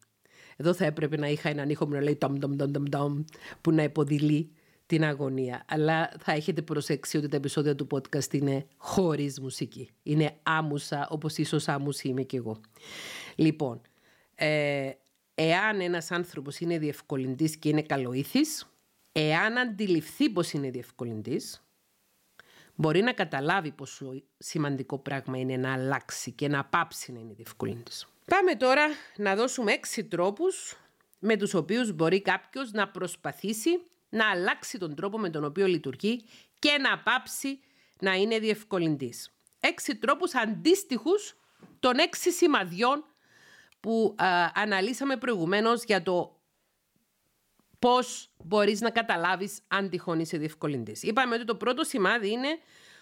Εδώ 0.56 0.74
θα 0.74 0.86
έπρεπε 0.86 1.18
να 1.18 1.28
είχα 1.28 1.50
έναν 1.50 1.70
ήχο 1.70 1.86
που 1.86 1.94
να 1.94 2.02
λέει 2.02 2.16
τομ, 2.16 2.38
τομ, 2.38 2.56
τομ, 2.56 2.84
τομ, 2.90 3.24
που 3.62 3.72
να 3.72 3.84
υποδηλεί 3.84 4.52
την 4.86 5.04
αγωνία. 5.04 5.66
Αλλά 5.68 6.12
θα 6.20 6.32
έχετε 6.32 6.62
προσέξει 6.62 7.18
ότι 7.18 7.28
τα 7.28 7.36
επεισόδια 7.36 7.76
του 7.76 7.88
podcast 7.92 8.34
είναι 8.34 8.66
χωρίς 8.78 9.40
μουσική. 9.40 9.90
Είναι 10.04 10.36
άμουσα, 10.44 11.08
όπως 11.10 11.38
ίσως 11.38 11.68
άμουση 11.68 12.08
είμαι 12.08 12.24
κι 12.24 12.36
εγώ. 12.36 12.62
Λοιπόν, 13.36 13.82
ε, 14.36 14.92
εάν 15.36 15.82
ένας 15.82 16.12
άνθρωπος 16.12 16.60
είναι 16.60 16.78
διευκολυντής 16.78 17.58
και 17.58 17.70
είναι 17.70 17.82
καλοήθης, 17.82 18.74
εάν 19.12 19.58
αντιληφθεί 19.58 20.30
πως 20.30 20.52
είναι 20.52 20.70
διευκολυντής, 20.70 21.64
μπορεί 22.76 23.02
να 23.02 23.14
καταλάβει 23.14 23.72
πόσο 23.72 24.24
σημαντικό 24.38 24.98
πράγμα 24.98 25.38
είναι 25.38 25.58
να 25.58 25.74
αλλάξει 25.74 26.32
και 26.32 26.48
να 26.48 26.66
πάψει 26.66 27.12
να 27.12 27.20
είναι 27.20 27.34
διευκολυντής. 27.34 28.08
Πάμε 28.26 28.56
τώρα 28.56 28.88
να 29.18 29.36
δώσουμε 29.36 29.72
έξι 29.72 30.04
τρόπους 30.04 30.78
με 31.20 31.38
τους 31.38 31.54
οποίους 31.54 31.94
μπορεί 31.94 32.22
κάποιος 32.22 32.72
να 32.72 32.88
προσπαθήσει 32.88 33.70
να 34.14 34.30
αλλάξει 34.30 34.78
τον 34.78 34.96
τρόπο 34.96 35.18
με 35.18 35.30
τον 35.30 35.44
οποίο 35.44 35.68
λειτουργεί 35.68 36.26
και 36.60 36.78
να 36.78 37.00
πάψει 37.00 37.60
να 38.00 38.14
είναι 38.14 38.40
διευκολυντής. 38.40 39.32
Έξι 39.60 39.96
τρόπους 39.96 40.36
αντίστοιχους 40.36 41.36
των 41.80 41.98
έξι 41.98 42.32
σημαδιών 42.32 43.06
που 43.80 44.16
αναλύσαμε 44.54 45.18
προηγουμένως 45.18 45.84
για 45.84 46.04
το 46.04 46.42
πώς 47.80 48.32
μπορείς 48.44 48.82
να 48.82 48.90
καταλάβεις 48.90 49.60
αν 49.68 49.90
τυχόν 49.90 50.20
είσαι 50.20 50.38
διευκολυντής. 50.38 51.04
Είπαμε 51.04 51.36
ότι 51.36 51.46
το 51.46 51.56
πρώτο 51.56 51.84
σημάδι 51.84 52.32
είναι 52.32 52.58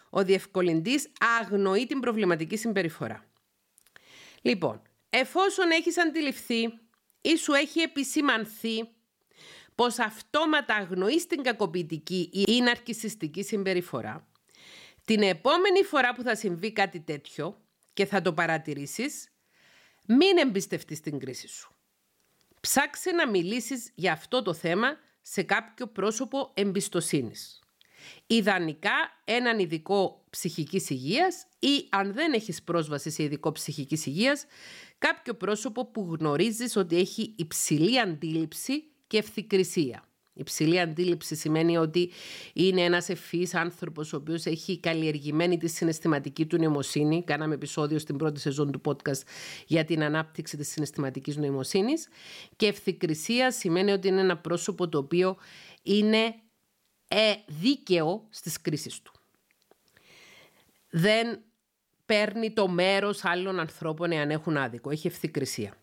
ο 0.10 0.24
διευκολυντής 0.24 1.12
αγνοεί 1.42 1.86
την 1.86 2.00
προβληματική 2.00 2.58
συμπεριφορά. 2.58 3.26
Λοιπόν, 4.42 4.82
εφόσον 5.10 5.72
έχεις 5.72 5.98
αντιληφθεί 5.98 6.80
ή 7.22 7.38
σου 7.38 7.54
έχει 7.54 7.80
επισημανθεί 7.80 8.90
πως 9.82 10.00
αυτόματα 10.00 10.76
αγνοείς 10.76 11.28
την 11.28 11.44
κακοποιητική 11.44 12.30
ή 12.48 12.62
ναρκισιστική 12.62 13.44
συμπεριφορά, 13.44 14.28
την 15.06 15.22
επόμενη 15.22 15.84
φορά 15.84 16.14
που 16.14 16.22
θα 16.22 16.36
συμβεί 16.36 16.72
κάτι 16.72 17.00
τέτοιο 17.00 17.62
και 17.94 18.06
θα 18.06 18.22
το 18.22 18.34
παρατηρήσεις, 18.34 19.30
μην 20.08 20.38
εμπιστευτείς 20.38 21.00
την 21.00 21.20
κρίση 21.20 21.48
σου. 21.48 21.76
Ψάξε 22.62 23.12
να 23.12 23.30
μιλήσεις 23.30 23.92
για 23.96 24.12
αυτό 24.12 24.42
το 24.42 24.54
θέμα 24.54 24.98
σε 25.22 25.44
κάποιο 25.44 25.88
πρόσωπο 25.88 26.52
εμπιστοσύνης. 26.54 27.60
Ιδανικά 28.28 29.22
έναν 29.24 29.60
ειδικό 29.60 30.26
ψυχικής 30.30 30.90
υγείας 30.90 31.48
ή 31.60 31.88
αν 31.90 32.14
δεν 32.14 32.34
έχεις 32.34 32.64
πρόσβαση 32.64 33.10
σε 33.10 33.24
ειδικό 33.24 33.52
ψυχικής 33.52 34.06
υγείας, 34.06 34.46
κάποιο 34.98 35.34
πρόσωπο 35.34 35.86
που 35.86 36.16
γνωρίζεις 36.20 36.76
ότι 36.76 36.98
έχει 36.98 37.34
υψηλή 37.38 38.00
αντίληψη 38.00 38.91
και 39.12 39.18
ευθυκρισία. 39.18 40.04
Υψηλή 40.34 40.80
αντίληψη 40.80 41.36
σημαίνει 41.36 41.78
ότι 41.78 42.12
είναι 42.54 42.82
ένας 42.82 43.10
ευφύης 43.10 43.54
άνθρωπος 43.54 44.14
ο 44.14 44.18
οποίος 44.18 44.46
έχει 44.46 44.80
καλλιεργημένη 44.80 45.58
τη 45.58 45.68
συναισθηματική 45.68 46.46
του 46.46 46.58
νοημοσύνη. 46.58 47.24
Κάναμε 47.24 47.54
επεισόδιο 47.54 48.00
στην 48.00 48.18
πρώτη 48.18 48.40
σεζόν 48.40 48.72
του 48.72 48.82
podcast 48.86 49.22
για 49.68 49.86
την 49.86 50.04
ανάπτυξη 50.04 50.58
της 50.58 50.70
συναισθηματικής 50.70 51.38
νοημοσύνης. 51.38 52.08
Και 52.56 52.68
ευθυκρισία 52.68 53.52
σημαίνει 53.52 53.92
ότι 53.92 54.08
είναι 54.08 54.22
ένα 54.22 54.38
πρόσωπο 54.38 54.90
το 54.90 54.98
οποίο 54.98 55.38
είναι 55.82 56.36
ε, 57.08 57.34
δίκαιο 57.48 58.28
στις 58.30 58.62
κρίσεις 58.62 59.02
του. 59.02 59.12
Δεν 60.90 61.42
παίρνει 62.06 62.52
το 62.52 62.68
μέρος 62.68 63.26
άλλων 63.26 63.60
ανθρώπων 63.60 64.12
εάν 64.12 64.30
έχουν 64.30 64.58
άδικο. 64.58 64.90
Έχει 64.90 65.08
ευθυκρισία. 65.08 65.74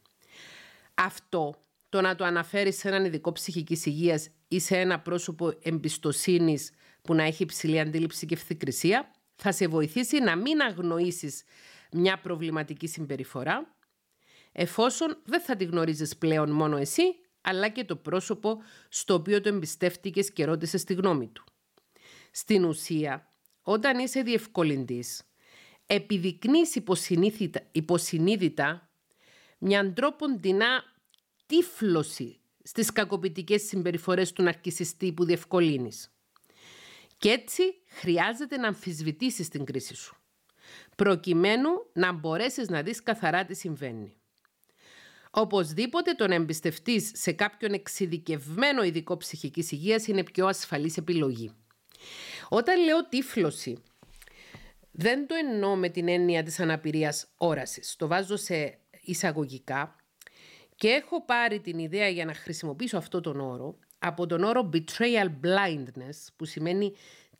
Αυτό 0.94 1.54
το 1.88 2.00
να 2.00 2.14
το 2.14 2.24
αναφέρεις 2.24 2.78
σε 2.78 2.88
έναν 2.88 3.04
ειδικό 3.04 3.32
ψυχικής 3.32 3.86
υγείας 3.86 4.28
ή 4.48 4.60
σε 4.60 4.76
ένα 4.76 5.00
πρόσωπο 5.00 5.52
εμπιστοσύνης 5.62 6.70
που 7.02 7.14
να 7.14 7.22
έχει 7.22 7.42
υψηλή 7.42 7.80
αντίληψη 7.80 8.26
και 8.26 8.34
ευθυκρισία, 8.34 9.10
θα 9.36 9.52
σε 9.52 9.66
βοηθήσει 9.66 10.18
να 10.18 10.36
μην 10.36 10.60
αγνοήσεις 10.60 11.42
μια 11.92 12.18
προβληματική 12.20 12.86
συμπεριφορά, 12.86 13.74
εφόσον 14.52 15.22
δεν 15.24 15.40
θα 15.40 15.56
τη 15.56 15.64
γνωρίζεις 15.64 16.16
πλέον 16.16 16.50
μόνο 16.50 16.76
εσύ, 16.76 17.02
αλλά 17.40 17.68
και 17.68 17.84
το 17.84 17.96
πρόσωπο 17.96 18.62
στο 18.88 19.14
οποίο 19.14 19.40
το 19.40 19.48
εμπιστεύτηκες 19.48 20.32
και 20.32 20.44
ρώτησες 20.44 20.84
τη 20.84 20.94
γνώμη 20.94 21.28
του. 21.28 21.44
Στην 22.30 22.64
ουσία, 22.64 23.32
όταν 23.62 23.98
είσαι 23.98 24.22
διευκολυντής, 24.22 25.22
επιδεικνύεις 25.86 26.74
υποσυνείδητα, 26.74 27.60
υποσυνείδητα 27.72 28.90
μια 29.58 29.84
ντρόποντινά 29.84 30.82
τύφλωση 31.48 32.40
στις 32.62 32.92
κακοποιητικές 32.92 33.62
συμπεριφορές 33.62 34.32
του 34.32 34.42
ναρκισιστή 34.42 35.12
που 35.12 35.24
διευκολύνεις. 35.24 36.12
Και 37.18 37.30
έτσι 37.30 37.62
χρειάζεται 37.86 38.56
να 38.56 38.68
αμφισβητήσεις 38.68 39.48
την 39.48 39.64
κρίση 39.64 39.94
σου, 39.94 40.16
προκειμένου 40.96 41.70
να 41.92 42.12
μπορέσεις 42.12 42.68
να 42.68 42.82
δεις 42.82 43.02
καθαρά 43.02 43.44
τι 43.44 43.54
συμβαίνει. 43.54 44.12
Οπωσδήποτε 45.30 46.12
το 46.12 46.26
να 46.26 46.34
εμπιστευτείς 46.34 47.10
σε 47.14 47.32
κάποιον 47.32 47.72
εξειδικευμένο 47.72 48.82
ειδικό 48.82 49.16
ψυχικής 49.16 49.72
υγείας 49.72 50.06
είναι 50.06 50.22
πιο 50.22 50.46
ασφαλής 50.46 50.96
επιλογή. 50.96 51.52
Όταν 52.48 52.84
λέω 52.84 53.08
τύφλωση, 53.08 53.82
δεν 54.90 55.26
το 55.26 55.34
εννοώ 55.34 55.76
με 55.76 55.88
την 55.88 56.08
έννοια 56.08 56.42
της 56.42 56.60
αναπηρίας 56.60 57.26
όρασης. 57.36 57.96
Το 57.96 58.06
βάζω 58.06 58.36
σε 58.36 58.78
εισαγωγικά 59.00 59.96
και 60.78 60.88
έχω 60.88 61.24
πάρει 61.24 61.60
την 61.60 61.78
ιδέα 61.78 62.08
για 62.08 62.24
να 62.24 62.34
χρησιμοποιήσω 62.34 62.96
αυτό 62.96 63.20
τον 63.20 63.40
όρο 63.40 63.78
από 63.98 64.26
τον 64.26 64.44
όρο 64.44 64.70
betrayal 64.72 65.26
blindness 65.44 66.26
που 66.36 66.44
σημαίνει 66.44 66.92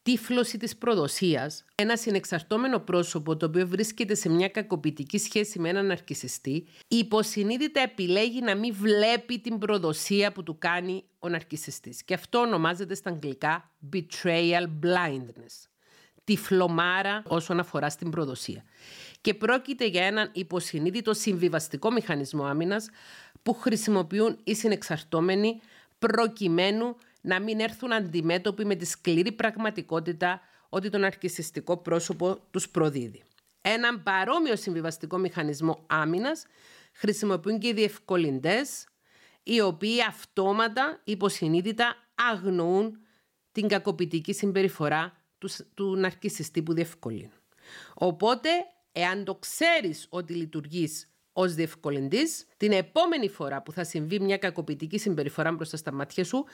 τύφλωση 0.02 0.58
της 0.58 0.76
προδοσίας, 0.76 1.64
ένα 1.74 1.96
συνεξαρτώμενο 1.96 2.78
πρόσωπο 2.78 3.36
το 3.36 3.46
οποίο 3.46 3.66
βρίσκεται 3.66 4.14
σε 4.14 4.28
μια 4.28 4.48
κακοποιητική 4.48 5.18
σχέση 5.18 5.58
με 5.58 5.68
έναν 5.68 5.86
ναρκισιστή, 5.86 6.66
υποσυνείδητα 6.88 7.80
επιλέγει 7.80 8.40
να 8.40 8.56
μην 8.56 8.74
βλέπει 8.74 9.38
την 9.38 9.58
προδοσία 9.58 10.32
που 10.32 10.42
του 10.42 10.58
κάνει 10.58 11.04
ο 11.18 11.28
ναρκισιστής. 11.28 12.04
Και 12.04 12.14
αυτό 12.14 12.38
ονομάζεται 12.38 12.94
στα 12.94 13.10
αγγλικά 13.10 13.70
betrayal 13.92 14.68
blindness. 14.84 15.68
Τυφλομάρα 16.24 17.22
όσον 17.26 17.58
αφορά 17.58 17.90
στην 17.90 18.10
προδοσία. 18.10 18.64
Και 19.20 19.34
πρόκειται 19.34 19.86
για 19.86 20.06
έναν 20.06 20.30
υποσυνείδητο 20.32 21.14
συμβιβαστικό 21.14 21.90
μηχανισμό 21.90 22.44
άμυνας 22.44 22.88
που 23.42 23.54
χρησιμοποιούν 23.54 24.38
οι 24.44 24.54
συνεξαρτώμενοι 24.54 25.60
προκειμένου 25.98 26.96
να 27.20 27.40
μην 27.40 27.60
έρθουν 27.60 27.92
αντιμέτωποι 27.92 28.64
με 28.64 28.74
τη 28.74 28.84
σκληρή 28.84 29.32
πραγματικότητα 29.32 30.40
ότι 30.68 30.90
το 30.90 30.98
ναρκισιστικό 30.98 31.76
πρόσωπο 31.76 32.38
τους 32.50 32.68
προδίδει. 32.68 33.22
Έναν 33.60 34.02
παρόμοιο 34.02 34.56
συμβιβαστικό 34.56 35.18
μηχανισμό 35.18 35.84
άμυνας 35.86 36.44
χρησιμοποιούν 36.92 37.58
και 37.58 37.68
οι 37.68 37.72
διευκολυντές, 37.72 38.86
οι 39.42 39.60
οποίοι 39.60 40.02
αυτόματα, 40.02 41.00
υποσυνείδητα 41.04 41.96
αγνοούν 42.14 42.98
την 43.52 43.68
κακοποιητική 43.68 44.32
συμπεριφορά 44.32 45.12
τους, 45.38 45.60
του 45.74 45.96
ναρκισιστή 45.96 46.62
που 46.62 46.72
διευκολύνουν. 46.72 47.32
Οπότε, 47.94 48.48
εάν 48.92 49.24
το 49.24 49.34
ξέρεις 49.34 50.06
ότι 50.08 50.34
λειτουργείς 50.34 51.07
ως 51.40 51.54
διευκολυντής, 51.54 52.46
την 52.56 52.72
επόμενη 52.72 53.28
φορά 53.28 53.62
που 53.62 53.72
θα 53.72 53.84
συμβεί 53.84 54.20
μια 54.20 54.36
κακοποιητική 54.36 54.98
συμπεριφορά 54.98 55.52
μπροστά 55.52 55.76
στα 55.76 55.92
μάτια 55.92 56.24
σου 56.24 56.44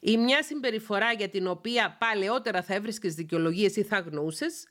ή 0.00 0.16
μια 0.16 0.42
συμπεριφορά 0.42 1.12
για 1.12 1.28
την 1.28 1.46
οποία 1.46 1.96
παλαιότερα 2.00 2.62
θα 2.62 2.74
έβρισκες 2.74 3.14
δικαιολογίες 3.14 3.76
ή 3.76 3.82
θα 3.82 3.96
αγνοούσες, 3.96 4.66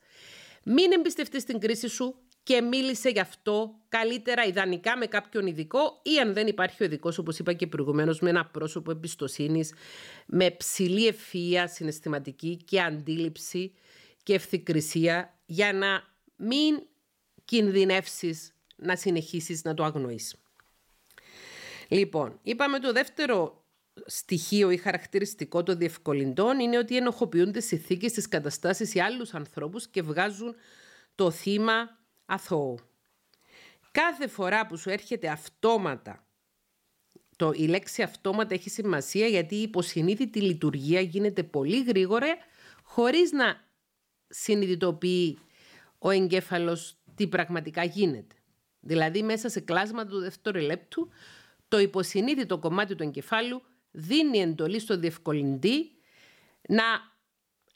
μην 0.63 0.91
εμπιστευτείς 0.91 1.43
την 1.43 1.59
κρίση 1.59 1.87
σου 1.87 2.15
και 2.43 2.61
μίλησε 2.61 3.09
γι' 3.09 3.19
αυτό 3.19 3.75
καλύτερα, 3.89 4.45
ιδανικά 4.45 4.97
με 4.97 5.05
κάποιον 5.05 5.47
ειδικό 5.47 5.99
ή 6.03 6.19
αν 6.19 6.33
δεν 6.33 6.47
υπάρχει 6.47 6.83
ο 6.83 6.85
ειδικός, 6.85 7.17
όπως 7.17 7.39
είπα 7.39 7.53
και 7.53 7.67
προηγουμένως, 7.67 8.19
με 8.19 8.29
ένα 8.29 8.45
πρόσωπο 8.45 8.91
εμπιστοσύνης, 8.91 9.73
με 10.25 10.51
ψηλή 10.51 11.07
ευφυα 11.07 11.67
συναισθηματική 11.67 12.57
και 12.65 12.81
αντίληψη 12.81 13.73
και 14.23 14.33
ευθυκρισία 14.33 15.39
για 15.45 15.73
να 15.73 16.03
μην 16.35 16.87
κινδυνεύσεις 17.45 18.52
να 18.83 18.95
συνεχίσεις 18.95 19.63
να 19.63 19.73
το 19.73 19.83
αγνοείς. 19.83 20.35
Λοιπόν, 21.87 22.39
είπαμε 22.41 22.79
το 22.79 22.91
δεύτερο 22.91 23.63
στοιχείο 24.05 24.69
ή 24.71 24.77
χαρακτηριστικό 24.77 25.63
των 25.63 25.77
διευκολυντών 25.77 26.59
είναι 26.59 26.77
ότι 26.77 26.97
ενοχοποιούνται 26.97 27.59
συνθήκε 27.59 28.07
στις 28.07 28.27
καταστάσεις 28.27 28.93
ή 28.93 28.99
άλλους 28.99 29.33
ανθρώπους 29.33 29.87
και 29.87 30.01
βγάζουν 30.01 30.55
το 31.15 31.31
θύμα 31.31 31.99
αθώο. 32.25 32.77
Κάθε 33.91 34.27
φορά 34.27 34.67
που 34.67 34.77
σου 34.77 34.89
έρχεται 34.89 35.29
αυτόματα, 35.29 36.27
το, 37.35 37.51
η 37.55 37.67
λέξη 37.67 38.01
αυτόματα 38.01 38.53
έχει 38.53 38.69
σημασία 38.69 39.27
γιατί 39.27 39.55
η 39.55 39.61
υποσυνείδητη 39.61 40.41
λειτουργία 40.41 41.01
γίνεται 41.01 41.43
πολύ 41.43 41.83
γρήγορα 41.83 42.27
χωρίς 42.83 43.31
να 43.31 43.67
συνειδητοποιεί 44.27 45.39
ο 45.97 46.09
εγκέφαλος 46.09 46.97
τι 47.15 47.27
πραγματικά 47.27 47.83
γίνεται. 47.83 48.35
Δηλαδή 48.85 49.23
μέσα 49.23 49.49
σε 49.49 49.59
κλάσματα 49.59 50.09
του 50.09 50.19
δευτερολέπτου 50.19 51.09
το 51.67 51.79
υποσυνείδητο 51.79 52.57
κομμάτι 52.57 52.95
του 52.95 53.03
εγκεφάλου 53.03 53.61
δίνει 53.91 54.37
εντολή 54.37 54.79
στο 54.79 54.97
διευκολυντή 54.97 55.91
να 56.67 56.83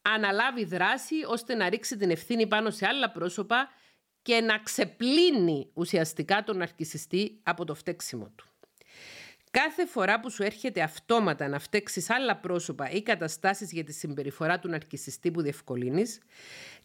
αναλάβει 0.02 0.66
δράση 0.66 1.16
ώστε 1.28 1.56
να 1.56 1.70
ρίξει 1.70 1.98
την 1.98 2.10
ευθύνη 2.10 2.48
πάνω 2.48 2.70
σε 2.70 2.86
άλλα 2.86 3.12
πρόσωπα 3.12 3.70
και 4.22 4.42
να 4.42 4.60
ξεπλύνει 4.60 5.70
ουσιαστικά 5.74 6.44
τον 6.44 6.62
αρκισιστή 6.62 7.40
από 7.44 7.66
το 7.66 7.76
φταίξιμο 7.76 8.32
του. 8.36 8.46
Κάθε 9.52 9.86
φορά 9.86 10.20
που 10.20 10.32
σου 10.32 10.44
έρχεται 10.44 10.82
αυτόματα 10.82 11.48
να 11.48 11.60
φταίξεις 11.60 12.10
άλλα 12.10 12.38
πρόσωπα 12.38 12.90
ή 12.90 13.02
καταστάσεις 13.02 13.72
για 13.72 13.84
τη 13.84 13.94
συμπεριφορά 13.94 14.60
του 14.60 14.68
ναρκισιστή 14.68 15.32
που 15.32 15.42
διευκολύνεις, 15.42 16.20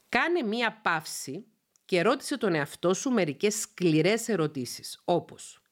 κάνε 0.08 0.42
μία 0.42 0.80
παύση 0.82 1.46
και 1.92 2.02
ρώτησε 2.02 2.36
τον 2.36 2.54
εαυτό 2.54 2.94
σου 2.94 3.10
μερικές 3.10 3.54
σκληρές 3.54 4.28
ερωτήσεις, 4.28 5.00
όπως 5.04 5.62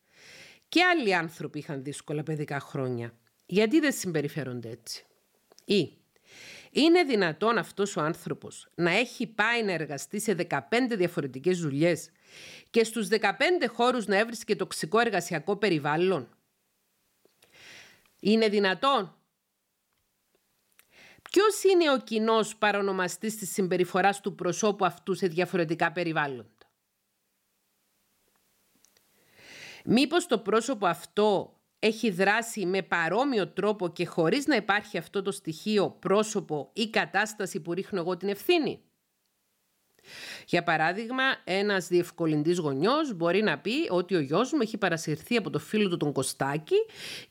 «Και 0.69 0.83
άλλοι 0.83 1.15
άνθρωποι 1.15 1.59
είχαν 1.59 1.83
δύσκολα 1.83 2.23
παιδικά 2.23 2.61
χρόνια, 2.61 3.13
γιατί 3.47 3.81
δεν 3.81 3.93
συμπεριφέρονται 3.93 4.69
έτσι» 4.69 5.07
ή 5.65 5.99
«Είναι 6.71 7.03
δυνατόν 7.03 7.59
αυτός 7.59 7.97
ο 7.97 8.01
άνθρωπος 8.01 8.69
να 8.75 8.91
έχει 8.91 9.27
πάει 9.27 9.63
να 9.63 9.73
εργαστεί 9.73 10.21
σε 10.21 10.35
15 10.35 10.97
διαφορετικές 10.97 11.61
δουλειές 11.61 12.11
και 12.71 12.85
στους 12.85 13.09
15 13.09 13.67
χώρους 13.69 14.07
να 14.07 14.19
έβρισκε 14.19 14.57
τοξικό 14.57 14.99
εργασιακό 14.99 15.57
περιβάλλον» 15.57 16.29
Είναι 18.21 18.49
δυνατόν 18.49 19.20
Ποιος 21.31 21.63
είναι 21.63 21.91
ο 21.93 21.99
κοινός 21.99 22.57
παρονομαστής 22.57 23.37
της 23.37 23.53
συμπεριφοράς 23.53 24.21
του 24.21 24.35
προσώπου 24.35 24.85
αυτού 24.85 25.15
σε 25.15 25.27
διαφορετικά 25.27 25.93
περιβάλλοντα; 25.93 26.49
Μήπως 29.85 30.27
το 30.27 30.39
πρόσωπο 30.39 30.87
αυτό 30.87 31.61
έχει 31.79 32.11
δράσει 32.11 32.67
με 32.67 32.83
παρόμοιο 32.83 33.49
τρόπο 33.49 33.89
και 33.89 34.07
χωρίς 34.07 34.47
να 34.47 34.57
υπάρχει 34.57 34.99
αυτό 34.99 35.23
το 35.23 35.33
στοιχείο 35.33 35.91
πρόσωπο 35.91 36.71
ή 36.73 36.91
κατάσταση 36.91 37.61
που 37.61 37.73
ρίχνω 37.73 38.01
εγώ 38.01 38.17
την 38.17 38.29
ευθύνη; 38.29 38.90
Για 40.47 40.63
παράδειγμα, 40.63 41.23
ένας 41.45 41.87
διευκολυντής 41.87 42.59
γονιός 42.59 43.15
μπορεί 43.15 43.43
να 43.43 43.59
πει 43.59 43.87
ότι 43.89 44.15
ο 44.15 44.21
γιος 44.21 44.53
μου 44.53 44.59
έχει 44.63 44.79
παρασυρθεί 44.79 45.37
από 45.37 45.51
το 45.51 45.59
φίλο 45.59 45.89
του 45.89 45.97
τον 45.97 46.13
Κωστάκη 46.13 46.77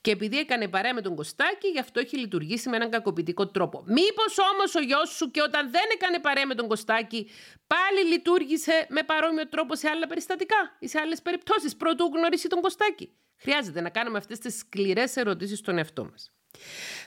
και 0.02 0.12
επειδή 0.12 0.38
έκανε 0.38 0.68
παρέα 0.68 0.94
με 0.94 1.02
τον 1.02 1.16
Κωστάκη, 1.16 1.68
γι' 1.68 1.80
αυτό 1.80 2.00
έχει 2.00 2.18
λειτουργήσει 2.18 2.70
με 2.70 2.76
έναν 2.76 2.90
κακοποιητικό 2.90 3.48
τρόπο. 3.48 3.84
Μήπως 3.88 4.38
όμως 4.54 4.76
ο 4.76 4.80
γιος 4.80 5.10
σου 5.10 5.32
και 5.32 5.42
όταν 5.42 5.72
δεν 5.72 5.84
έκανε 5.94 6.20
παρέα 6.20 6.46
με 6.46 6.56
τον 6.56 6.68
Κωστάκη, 6.68 7.30
πάλι 7.68 8.08
λειτουργήσε 8.08 8.86
με 8.90 9.04
παρόμοιο 9.04 9.48
τρόπο 9.48 9.76
σε 9.76 9.88
άλλα 9.88 10.08
περιστατικά 10.08 10.78
ή 10.80 10.88
σε 10.88 11.00
άλλες 11.00 11.22
περιπτώσεις, 11.22 11.76
πρωτού 11.76 12.12
γνωρίσει 12.16 12.48
τον 12.48 12.62
Κωστάκη; 12.62 13.14
Χρειάζεται 13.38 13.82
να 13.82 13.90
κάνουμε 13.90 14.18
αυτές 14.18 14.40
τις 14.40 14.58
σκληρές 14.58 15.16
ερωτήσεις 15.16 15.58
στον 15.58 15.78
εαυτό 15.78 16.08
μας. 16.12 16.32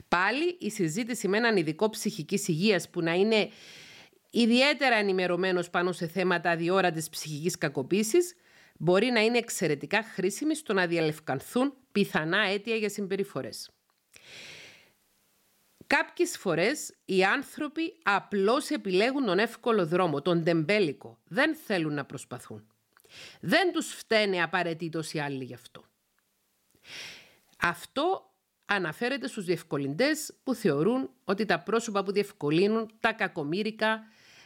Πάλι 0.08 0.56
η 0.61 0.70
συζήτηση 0.70 1.28
με 1.28 1.37
έναν 1.37 1.56
ειδικό 1.56 1.90
ψυχικής 1.90 2.48
υγείας 2.48 2.88
που 2.90 3.02
να 3.02 3.12
είναι 3.12 3.50
ιδιαίτερα 4.35 4.97
ενημερωμένος 4.97 5.71
πάνω 5.71 5.92
σε 5.92 6.07
θέματα 6.07 6.51
αδιόρατης 6.51 7.09
ψυχικής 7.09 7.59
κακοποίησης, 7.59 8.35
μπορεί 8.79 9.07
να 9.07 9.21
είναι 9.21 9.38
εξαιρετικά 9.38 10.03
χρήσιμη 10.03 10.55
στο 10.55 10.73
να 10.73 10.87
διαλευκανθούν 10.87 11.75
πιθανά 11.92 12.38
αίτια 12.38 12.77
για 12.77 12.88
συμπεριφορές. 12.88 13.71
Κάποιες 15.87 16.38
φορές 16.38 16.95
οι 17.05 17.25
άνθρωποι 17.25 17.95
απλώς 18.03 18.71
επιλέγουν 18.71 19.25
τον 19.25 19.38
εύκολο 19.38 19.87
δρόμο, 19.87 20.23
τον 20.23 20.45
τεμπέλικο. 20.45 21.18
Δεν 21.25 21.57
θέλουν 21.57 21.95
να 21.95 22.05
προσπαθούν. 22.05 22.66
Δεν 23.40 23.73
τους 23.73 23.95
φταίνε 23.95 24.42
απαραίτητος 24.42 25.12
οι 25.12 25.18
άλλοι 25.18 25.45
γι' 25.45 25.55
αυτό. 25.55 25.85
Αυτό 27.59 28.33
αναφέρεται 28.64 29.27
στους 29.27 29.45
διευκολυντές 29.45 30.35
που 30.42 30.55
θεωρούν 30.55 31.11
ότι 31.25 31.45
τα 31.45 31.61
πρόσωπα 31.61 32.03
που 32.03 32.12
διευκολύνουν 32.12 32.90
τα 33.01 33.12
κακομίρικα 33.12 34.03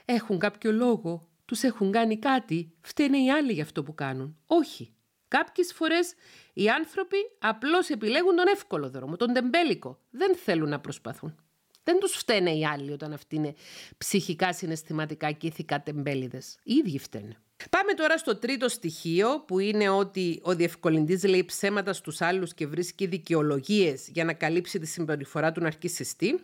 έχουν 0.07 0.39
κάποιο 0.39 0.73
λόγο, 0.73 1.29
τους 1.45 1.63
έχουν 1.63 1.93
κάνει 1.93 2.19
κάτι, 2.19 2.73
φταίνε 2.81 3.19
οι 3.19 3.31
άλλοι 3.31 3.53
για 3.53 3.63
αυτό 3.63 3.83
που 3.83 3.95
κάνουν. 3.95 4.37
Όχι. 4.47 4.91
Κάποιες 5.29 5.73
φορές 5.73 6.15
οι 6.53 6.69
άνθρωποι 6.69 7.17
απλώς 7.39 7.89
επιλέγουν 7.89 8.37
τον 8.37 8.47
εύκολο 8.47 8.91
δρόμο, 8.91 9.17
τον 9.17 9.33
τεμπέλικο. 9.33 9.99
Δεν 10.11 10.37
θέλουν 10.37 10.69
να 10.69 10.81
προσπαθούν. 10.81 11.35
Δεν 11.83 11.99
τους 11.99 12.13
φταίνε 12.13 12.51
οι 12.51 12.67
άλλοι 12.67 12.93
όταν 12.93 13.13
αυτοί 13.13 13.37
είναι 13.37 13.55
ψυχικά, 13.99 14.53
συναισθηματικά 14.53 15.33
και 15.33 15.47
ηθικά 15.47 15.83
τεμπέληδες. 15.83 16.59
Οι 16.63 16.75
ίδιοι 16.75 16.99
φταίνε. 16.99 17.37
Πάμε 17.71 17.93
τώρα 17.93 18.19
στο 18.19 18.37
τρίτο 18.37 18.69
στοιχείο 18.69 19.41
που 19.47 19.59
είναι 19.59 19.89
ότι 19.89 20.41
ο 20.43 20.55
διευκολυντής 20.55 21.25
λέει 21.25 21.45
ψέματα 21.45 21.93
στους 21.93 22.21
άλλους 22.21 22.55
και 22.55 22.67
βρίσκει 22.67 23.07
δικαιολογίες 23.07 24.09
για 24.09 24.25
να 24.25 24.33
καλύψει 24.33 24.79
τη 24.79 24.87
συμπεριφορά 24.87 25.53
του 25.53 25.61
ναρκισιστή. 25.61 26.41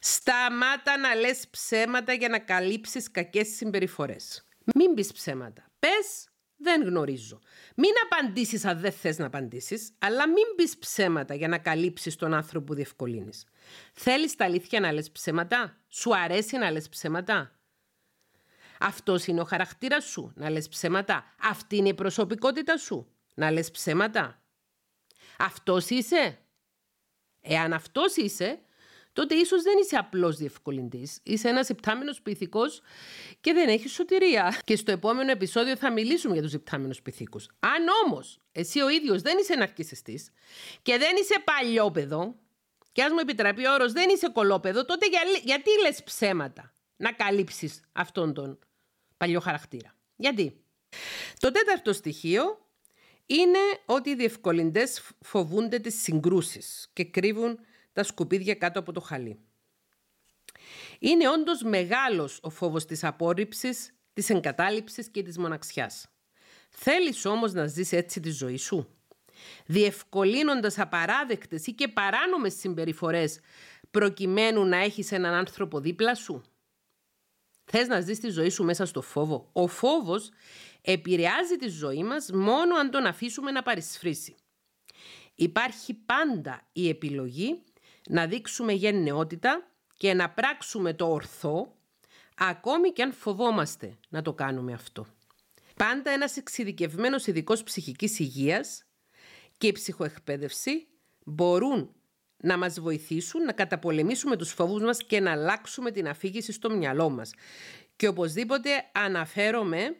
Σταμάτα 0.00 0.98
να 0.98 1.14
λες 1.14 1.48
ψέματα 1.50 2.12
για 2.12 2.28
να 2.28 2.38
καλύψεις 2.38 3.10
κακές 3.10 3.48
συμπεριφορές. 3.48 4.46
Μην 4.74 4.94
πεις 4.94 5.12
ψέματα. 5.12 5.70
Πες 5.78 6.28
δεν 6.56 6.82
γνωρίζω. 6.82 7.40
Μην 7.76 7.92
απαντήσεις 8.04 8.64
αν 8.64 8.80
δεν 8.80 8.92
θες 8.92 9.18
να 9.18 9.26
απαντήσεις, 9.26 9.92
αλλά 9.98 10.28
μην 10.28 10.44
πεις 10.56 10.78
ψέματα 10.78 11.34
για 11.34 11.48
να 11.48 11.58
καλύψεις 11.58 12.16
τον 12.16 12.34
άνθρωπο 12.34 12.64
που 12.64 12.74
διευκολύνεις. 12.74 13.44
Θέλεις 13.92 14.36
τα 14.36 14.44
αλήθεια 14.44 14.80
να 14.80 14.92
λες 14.92 15.10
ψέματα; 15.10 15.76
Σου 15.88 16.16
αρέσει 16.16 16.56
να 16.56 16.70
λες 16.70 16.88
ψέματα; 16.88 17.58
Αυτός 18.80 19.26
είναι 19.26 19.40
ο 19.40 19.44
χαρακτήρας 19.44 20.04
σου, 20.04 20.32
να 20.34 20.50
λες 20.50 20.68
ψέματα. 20.68 21.34
Αυτή 21.40 21.76
είναι 21.76 21.88
η 21.88 21.94
προσωπικότητα 21.94 22.76
σου, 22.76 23.12
να 23.34 23.50
λες 23.50 23.70
ψέματα. 23.70 24.42
Αυτός 25.38 25.90
είσαι. 25.90 26.38
Εάν 27.40 27.72
αυτός 27.72 28.16
είσαι, 28.16 28.60
τότε 29.18 29.34
ίσως 29.34 29.62
δεν 29.62 29.78
είσαι 29.78 29.96
απλός 29.96 30.36
διευκολυντής. 30.36 31.20
Είσαι 31.22 31.48
ένας 31.48 31.68
υπτάμενος 31.68 32.22
πυθικός 32.22 32.80
και 33.40 33.52
δεν 33.52 33.68
έχεις 33.68 33.92
σωτηρία. 33.92 34.60
Και 34.64 34.76
στο 34.76 34.92
επόμενο 34.92 35.30
επεισόδιο 35.30 35.76
θα 35.76 35.92
μιλήσουμε 35.92 36.32
για 36.32 36.42
τους 36.42 36.52
υπτάμενους 36.52 37.02
πυθίκους. 37.02 37.48
Αν 37.58 37.86
όμως 38.04 38.38
εσύ 38.52 38.80
ο 38.80 38.88
ίδιος 38.88 39.22
δεν 39.22 39.38
είσαι 39.38 39.54
ναρκιστή 39.54 40.20
και 40.82 40.98
δεν 40.98 41.16
είσαι 41.20 41.42
παλιόπεδο, 41.44 42.34
και 42.92 43.02
ας 43.02 43.12
μου 43.12 43.18
επιτραπεί 43.18 43.66
ο 43.66 43.72
όρος 43.72 43.92
δεν 43.92 44.08
είσαι 44.08 44.28
κολόπεδο, 44.28 44.84
τότε 44.84 45.06
για, 45.06 45.20
γιατί 45.44 45.70
λες 45.82 46.02
ψέματα 46.02 46.74
να 46.96 47.12
καλύψεις 47.12 47.80
αυτόν 47.92 48.34
τον 48.34 48.58
παλιό 49.16 49.40
χαρακτήρα; 49.40 49.94
Γιατί; 50.16 50.64
Το 51.40 51.50
τέταρτο 51.50 51.92
στοιχείο 51.92 52.66
είναι 53.26 53.58
ότι 53.86 54.10
οι 54.10 54.14
διευκολυντές 54.14 55.02
φοβούνται 55.20 55.78
τις 55.78 56.02
συγκρούσεις 56.02 56.90
και 56.92 57.04
κρύβουν 57.04 57.58
τα 57.98 58.04
σκουπίδια 58.04 58.54
κάτω 58.54 58.78
από 58.78 58.92
το 58.92 59.00
χαλί. 59.00 59.38
Είναι 60.98 61.28
όντως 61.28 61.62
μεγάλος 61.62 62.38
ο 62.42 62.50
φόβος 62.50 62.84
της 62.84 63.04
απόρριψης, 63.04 63.92
της 64.12 64.30
εγκατάλειψης 64.30 65.08
και 65.08 65.22
της 65.22 65.38
μοναξιάς. 65.38 66.06
Θέλεις 66.70 67.24
όμως 67.24 67.52
να 67.52 67.66
ζεις 67.66 67.92
έτσι 67.92 68.20
τη 68.20 68.30
ζωή 68.30 68.56
σου, 68.56 68.88
διευκολύνοντας 69.66 70.78
απαράδεκτες 70.78 71.66
ή 71.66 71.72
και 71.72 71.88
παράνομες 71.88 72.54
συμπεριφορές 72.54 73.40
προκειμένου 73.90 74.64
να 74.64 74.76
έχεις 74.76 75.12
έναν 75.12 75.34
άνθρωπο 75.34 75.80
δίπλα 75.80 76.14
σου; 76.14 76.42
Θες 77.64 77.88
να 77.88 78.00
ζεις 78.00 78.20
τη 78.20 78.28
ζωή 78.28 78.50
σου 78.50 78.64
μέσα 78.64 78.86
στο 78.86 79.02
φόβο; 79.02 79.48
Ο 79.52 79.66
φόβος 79.66 80.30
επηρεάζει 80.80 81.56
τη 81.56 81.68
ζωή 81.68 82.04
μας 82.04 82.30
μόνο 82.32 82.76
αν 82.76 82.90
τον 82.90 83.06
αφήσουμε 83.06 83.50
να 83.50 83.62
παρισφρήσει. 83.62 84.36
Υπάρχει 85.40 85.94
πάντα 85.94 86.68
η 86.72 86.88
επιλογή 86.88 87.62
να 88.08 88.26
δείξουμε 88.26 88.72
γενναιότητα 88.72 89.70
και 89.96 90.14
να 90.14 90.30
πράξουμε 90.30 90.94
το 90.94 91.12
ορθό, 91.12 91.76
ακόμη 92.36 92.92
και 92.92 93.02
αν 93.02 93.12
φοβόμαστε 93.12 93.98
να 94.08 94.22
το 94.22 94.32
κάνουμε 94.32 94.72
αυτό. 94.72 95.06
Πάντα 95.76 96.10
ένας 96.10 96.36
εξειδικευμένος 96.36 97.26
ειδικός 97.26 97.62
ψυχικής 97.62 98.18
υγείας 98.18 98.84
και 99.58 99.66
η 99.66 99.72
ψυχοεκπαίδευση 99.72 100.86
μπορούν 101.24 101.92
να 102.36 102.58
μας 102.58 102.80
βοηθήσουν 102.80 103.42
να 103.42 103.52
καταπολεμήσουμε 103.52 104.36
τους 104.36 104.50
φόβους 104.52 104.82
μας 104.82 105.04
και 105.04 105.20
να 105.20 105.30
αλλάξουμε 105.32 105.90
την 105.90 106.08
αφήγηση 106.08 106.52
στο 106.52 106.70
μυαλό 106.70 107.10
μας. 107.10 107.32
Και 107.96 108.08
οπωσδήποτε 108.08 108.70
αναφέρομαι 108.92 109.96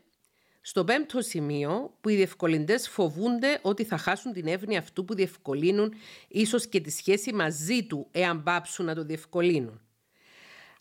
στο 0.69 0.85
πέμπτο 0.85 1.21
σημείο 1.21 1.95
που 2.01 2.09
οι 2.09 2.15
διευκολυντές 2.15 2.89
φοβούνται 2.89 3.59
ότι 3.63 3.85
θα 3.85 3.97
χάσουν 3.97 4.33
την 4.33 4.47
εύνοια 4.47 4.79
αυτού 4.79 5.05
που 5.05 5.15
διευκολύνουν 5.15 5.95
ίσως 6.29 6.67
και 6.67 6.81
τη 6.81 6.91
σχέση 6.91 7.33
μαζί 7.33 7.87
του 7.87 8.09
εάν 8.11 8.43
πάψουν 8.43 8.85
να 8.85 8.95
το 8.95 9.05
διευκολύνουν. 9.05 9.81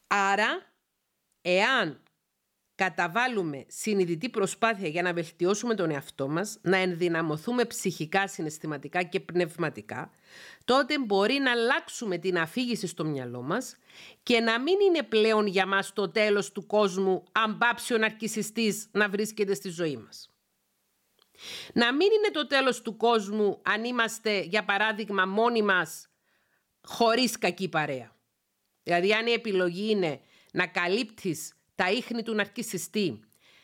Άρα, 0.08 0.66
εάν 1.42 2.02
καταβάλουμε 2.78 3.66
συνειδητή 3.68 4.30
προσπάθεια 4.30 4.88
για 4.88 5.02
να 5.02 5.14
βελτιώσουμε 5.14 5.76
τον 5.76 5.92
εαυτό 5.92 6.28
μας, 6.28 6.58
να 6.62 6.78
ενδυναμωθούμε 6.78 7.66
ψυχικά, 7.66 8.28
συναισθηματικά 8.28 9.04
και 9.04 9.20
πνευματικά, 9.20 10.12
τότε 10.66 11.00
μπορεί 11.00 11.34
να 11.34 11.52
αλλάξουμε 11.52 12.18
την 12.18 12.38
αφήγηση 12.38 12.88
στο 12.88 13.06
μυαλό 13.06 13.42
μας 13.42 13.76
και 14.24 14.40
να 14.40 14.62
μην 14.62 14.80
είναι 14.80 15.04
πλέον 15.04 15.48
για 15.48 15.66
μας 15.66 15.94
το 15.94 16.10
τέλος 16.10 16.52
του 16.52 16.66
κόσμου 16.66 17.24
αν 17.32 17.58
πάψει 17.58 17.94
ο 17.94 17.98
ναρκισιστής 17.98 18.88
να 18.92 19.10
βρίσκεται 19.10 19.54
στη 19.54 19.70
ζωή 19.70 19.98
μας. 19.98 20.30
Να 21.74 21.94
μην 21.94 22.08
είναι 22.12 22.32
το 22.32 22.48
τέλος 22.48 22.82
του 22.82 22.98
κόσμου 22.98 23.60
αν 23.64 23.84
είμαστε, 23.84 24.40
για 24.40 24.66
παράδειγμα, 24.66 25.26
μόνοι 25.26 25.62
μας 25.62 26.10
χωρίς 26.82 27.38
κακή 27.38 27.70
παρέα. 27.70 28.16
Δηλαδή 28.84 29.14
αν 29.14 29.28
η 29.28 29.32
επιλογή 29.32 29.90
είναι 29.90 30.22
να 30.52 30.68
καλύπτεις 30.68 31.57
τα 31.78 31.92
ίχνη 31.92 32.24
του 32.24 32.34
ναρκισιστή, 32.34 33.20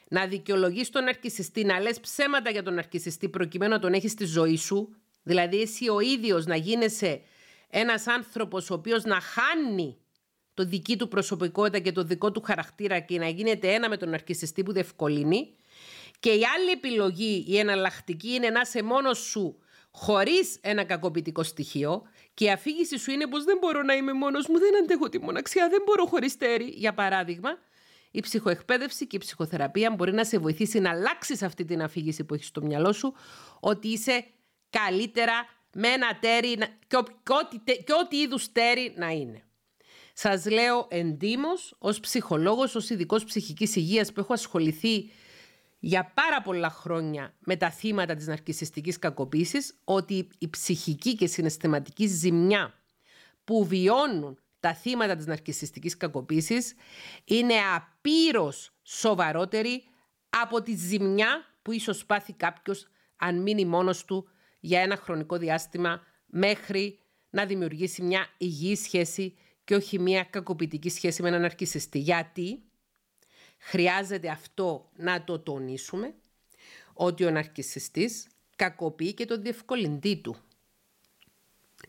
να 0.07 0.28
δικαιολογείς 0.28 0.89
τον 0.89 1.03
ναρκισιστή, 1.03 1.64
να 1.64 1.80
λες 1.80 1.99
ψέματα 1.99 2.49
για 2.49 2.64
τον 2.64 2.74
ναρκισιστή 2.74 3.30
προκειμένου 3.30 3.72
να 3.72 3.80
τον 3.80 3.93
έχεις 3.93 4.11
στη 4.11 4.26
ζωή 4.26 4.57
σου, 4.57 4.95
δηλαδή 5.24 5.61
εσύ 5.61 5.89
ο 5.89 5.99
ίδιος 5.99 6.45
να 6.45 6.55
γίνεσαι 6.55 7.22
ένας 7.70 8.07
άνθρωπος 8.07 8.70
ο 8.70 8.74
οποίος 8.74 9.03
να 9.03 9.20
χάνει 9.20 9.97
το 10.53 10.66
δική 10.66 10.97
του 10.97 11.07
προσωπικότητα 11.07 11.80
και 11.80 11.91
το 11.91 12.03
δικό 12.03 12.32
του 12.32 12.41
χαρακτήρα 12.41 12.99
και 12.99 13.18
να 13.18 13.28
γίνεται 13.28 13.74
ένα 13.74 13.89
με 13.89 13.97
τον 13.97 14.09
ναρκισιστή 14.09 14.64
που 14.64 14.74
διευκολύνει. 14.74 15.55
Και 16.20 16.30
η 16.30 16.41
άλλη 16.55 16.72
επιλογή, 16.72 17.45
η 17.47 17.57
εναλλακτική 17.57 18.30
είναι 18.30 18.49
να 18.49 18.59
είσαι 18.59 18.84
μόνος 18.84 19.18
σου 19.18 19.57
χωρίς 19.91 20.57
ένα 20.61 20.84
κακοποιητικό 20.84 21.43
στοιχείο. 21.43 22.01
Και 22.34 22.45
η 22.45 22.51
αφήγηση 22.51 22.97
σου 22.97 23.11
είναι 23.11 23.28
πως 23.28 23.43
δεν 23.43 23.57
μπορώ 23.57 23.82
να 23.82 23.93
είμαι 23.93 24.14
μόνος 24.14 24.47
μου, 24.47 24.59
δεν 24.59 24.78
αντέχω 24.84 25.09
τη 25.09 25.20
μοναξιά, 25.20 25.70
δεν 25.70 25.82
μπορώ 25.86 26.05
χωρίς 26.05 26.38
τέρι, 26.38 26.66
για 26.66 26.93
παράδειγμα, 26.93 27.49
η 28.16 28.20
ψυχοεκπαίδευση 28.20 29.07
και 29.07 29.16
η 29.16 29.20
ψυχοθεραπεία 29.20 29.91
μπορεί 29.91 30.14
να 30.14 30.26
σε 30.26 30.38
βοηθήσει 30.38 30.80
να 30.80 30.89
αλλάξεις 30.89 31.41
αυτή 31.41 31.66
την 31.66 31.82
αφήγηση 31.82 32.24
που 32.24 32.34
έχεις 32.34 32.47
στο 32.47 32.61
μυαλό 32.61 32.91
σου, 32.91 33.14
ότι 33.59 33.88
είσαι 33.88 34.26
καλύτερα 34.70 35.34
με 35.74 35.88
ένα 35.88 36.20
τέρι 36.20 36.55
και, 36.88 36.95
ό,τι, 36.97 37.57
και 37.84 37.93
ό,τι 38.03 38.18
είδους 38.18 38.51
τέρι 38.51 38.93
να 38.97 39.09
είναι. 39.09 39.43
Σας 40.14 40.45
λέω 40.45 40.88
εντύμως 40.89 41.76
ως 41.80 41.99
ψυχολόγος, 41.99 42.76
ως 42.76 42.89
ειδικός 42.89 43.24
ψυχικής 43.24 43.76
υγείας 43.76 44.11
που 44.11 44.20
έχω 44.20 44.34
ασχοληθεί 44.34 45.09
για 45.80 46.11
πάρα 46.14 46.41
πολλά 46.41 46.70
χρόνια 46.70 47.34
με 47.39 47.55
τα 47.55 47.72
θύματα 47.72 48.16
της 48.16 48.28
ναρκισιστικής 48.28 48.99
κακοποίησης 48.99 49.76
ότι 49.84 50.28
η 50.38 50.49
ψυχική 50.49 51.16
και 51.16 51.28
συναισθηματική 51.28 52.07
ζημιά 52.07 52.74
που 53.43 53.66
βιώνουν 53.66 54.38
τα 54.64 54.74
θύματα 54.74 55.16
της 55.16 55.26
ναρκισιστικής 55.26 55.97
κακοποίησης 55.97 56.74
είναι 57.26 57.53
απείρως 57.76 58.72
σοβαρότερη 58.84 59.84
από 60.30 60.61
τη 60.61 60.76
ζημιά 60.76 61.45
που 61.61 61.72
ίσως 61.72 62.05
πάθει 62.05 62.34
κάποιος 62.34 62.88
αν 63.16 63.41
μείνει 63.41 63.66
μόνος 63.66 64.05
του 64.05 64.30
για 64.59 64.82
ένα 64.82 64.95
χρονικό 64.95 65.38
διάστημα 65.38 66.03
μέχρι 66.26 66.99
να 67.30 67.45
δημιουργήσει 67.45 68.01
μια 68.01 68.28
υγιή 68.38 68.76
σχέση 68.76 69.38
και 69.64 69.76
όχι 69.76 69.99
μια 69.99 70.24
κακοποιητική 70.24 70.89
σχέση 70.89 71.22
με 71.22 71.28
έναν 71.28 71.41
ναρκισιστή. 71.41 71.99
Γιατί 71.99 72.64
χρειάζεται 73.57 74.30
αυτό 74.30 74.89
να 74.95 75.24
το 75.24 75.39
τονίσουμε 75.39 76.14
ότι 76.93 77.26
ο 77.26 77.32
ναρκισιστής 77.32 78.28
κακοποιεί 78.55 79.14
και 79.14 79.26
το 79.26 79.38
διευκολυντή 79.38 80.18
του. 80.18 80.36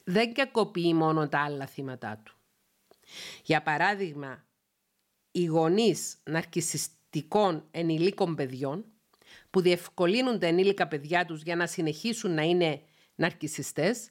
Δεν 0.04 0.34
κακοποιεί 0.34 0.92
μόνο 0.94 1.28
τα 1.28 1.44
άλλα 1.44 1.66
θύματα 1.66 2.20
του. 2.24 2.34
Για 3.44 3.62
παράδειγμα, 3.62 4.46
οι 5.30 5.44
γονείς 5.44 6.16
ναρκισιστικών 6.24 7.68
ενηλίκων 7.70 8.34
παιδιών 8.34 8.84
που 9.50 9.60
διευκολύνουν 9.60 10.38
τα 10.38 10.46
ενήλικα 10.46 10.88
παιδιά 10.88 11.24
τους 11.24 11.42
για 11.42 11.56
να 11.56 11.66
συνεχίσουν 11.66 12.34
να 12.34 12.42
είναι 12.42 12.82
ναρκισιστές, 13.14 14.10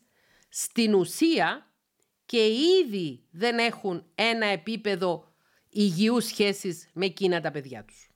στην 0.49 0.93
ουσία 0.93 1.73
και 2.25 2.47
ήδη 2.83 3.23
δεν 3.31 3.57
έχουν 3.57 4.05
ένα 4.15 4.45
επίπεδο 4.45 5.33
υγιούς 5.69 6.25
σχέσης 6.25 6.89
με 6.93 7.05
εκείνα 7.05 7.41
τα 7.41 7.51
παιδιά 7.51 7.85
τους. 7.85 8.09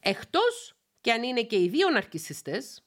Εκτός 0.00 0.76
και 1.00 1.12
αν 1.12 1.22
είναι 1.22 1.42
και 1.42 1.62
οι 1.62 1.68
δύο 1.68 1.90
ναρκισιστές, 1.90 2.82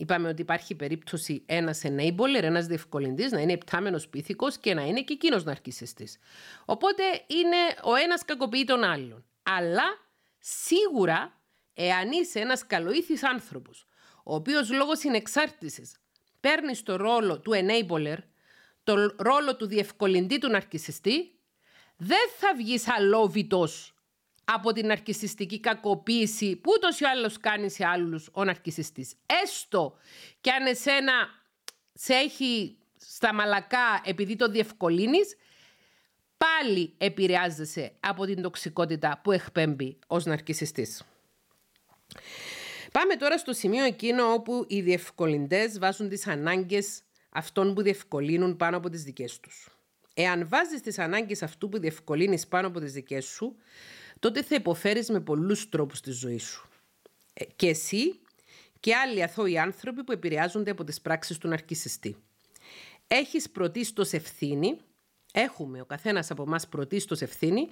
Είπαμε 0.00 0.28
ότι 0.28 0.42
υπάρχει 0.42 0.74
περίπτωση 0.74 1.42
ένας 1.46 1.82
enabler, 1.84 2.42
ένας 2.42 2.66
διευκολυντής, 2.66 3.32
να 3.32 3.40
είναι 3.40 3.52
υπτάμενο 3.52 4.00
πίθηκος 4.10 4.58
και 4.58 4.74
να 4.74 4.82
είναι 4.82 5.02
και 5.02 5.12
εκείνος 5.12 5.44
ναρκισιστής. 5.44 6.18
Οπότε 6.64 7.02
είναι 7.26 7.56
ο 7.82 7.94
ένας 7.94 8.24
κακοποιεί 8.24 8.64
τον 8.64 8.82
άλλον. 8.84 9.24
Αλλά 9.42 9.84
σίγουρα, 10.38 11.40
εάν 11.74 12.10
είσαι 12.10 12.40
ένας 12.40 12.66
καλοήθης 12.66 13.24
άνθρωπος, 13.24 13.86
ο 14.24 14.34
οποίος 14.34 14.70
λόγω 14.70 14.96
συνεξάρτηση 14.96 15.90
παίρνεις 16.40 16.82
το 16.82 16.96
ρόλο 16.96 17.40
του 17.40 17.52
enabler, 17.54 18.18
το 18.82 18.94
ρόλο 19.16 19.56
του 19.56 19.66
διευκολυντή 19.66 20.38
του 20.38 20.48
ναρκισιστή, 20.48 21.38
δεν 21.96 22.28
θα 22.38 22.54
βγεις 22.56 22.88
αλόβητος 22.88 23.97
από 24.52 24.72
την 24.72 24.86
ναρκισιστική 24.86 25.60
κακοποίηση 25.60 26.56
που 26.56 26.72
ούτως 26.76 27.00
ή 27.00 27.04
άλλως 27.04 27.40
κάνει 27.40 27.70
σε 27.70 27.86
άλλους 27.86 28.28
ο 28.32 28.44
ναρκισιστής. 28.44 29.14
Έστω 29.42 29.96
και 30.40 30.50
αν 30.50 30.66
εσένα 30.66 31.12
σε 31.92 32.14
έχει 32.14 32.78
στα 32.96 33.34
μαλακά 33.34 34.00
επειδή 34.04 34.36
το 34.36 34.48
διευκολύνεις, 34.48 35.36
πάλι 36.36 36.94
επηρεάζεσαι 36.98 37.92
από 38.00 38.24
την 38.24 38.42
τοξικότητα 38.42 39.20
που 39.22 39.32
εκπέμπει 39.32 39.98
ως 40.06 40.24
ναρκισιστής. 40.24 41.02
Πάμε 42.92 43.16
τώρα 43.16 43.38
στο 43.38 43.52
σημείο 43.52 43.84
εκείνο 43.84 44.32
όπου 44.32 44.64
οι 44.68 44.80
διευκολυντές 44.80 45.78
βάζουν 45.78 46.08
τις 46.08 46.26
ανάγκες 46.26 47.02
αυτών 47.30 47.74
που 47.74 47.82
διευκολύνουν 47.82 48.56
πάνω 48.56 48.76
από 48.76 48.90
τις 48.90 49.02
δικές 49.02 49.40
τους. 49.40 49.77
Εάν 50.20 50.48
βάζεις 50.48 50.80
τις 50.80 50.98
ανάγκες 50.98 51.42
αυτού 51.42 51.68
που 51.68 51.78
διευκολύνεις 51.78 52.46
πάνω 52.46 52.66
από 52.66 52.80
τις 52.80 52.92
δικές 52.92 53.24
σου, 53.24 53.56
τότε 54.18 54.42
θα 54.42 54.54
υποφέρεις 54.54 55.08
με 55.10 55.20
πολλούς 55.20 55.68
τρόπους 55.68 55.98
στη 55.98 56.10
ζωής 56.10 56.42
σου. 56.42 56.68
Ε, 57.34 57.44
και 57.44 57.68
εσύ 57.68 58.20
και 58.80 58.94
άλλοι 58.94 59.22
αθώοι 59.22 59.58
άνθρωποι 59.58 60.04
που 60.04 60.12
επηρεάζονται 60.12 60.70
από 60.70 60.84
τις 60.84 61.00
πράξεις 61.00 61.38
του 61.38 61.48
ναρκισιστή. 61.48 62.16
Έχεις 63.06 63.50
πρωτίστως 63.50 64.12
ευθύνη, 64.12 64.78
έχουμε 65.32 65.80
ο 65.80 65.84
καθένας 65.84 66.30
από 66.30 66.42
εμάς 66.42 66.68
πρωτίστως 66.68 67.20
ευθύνη, 67.20 67.68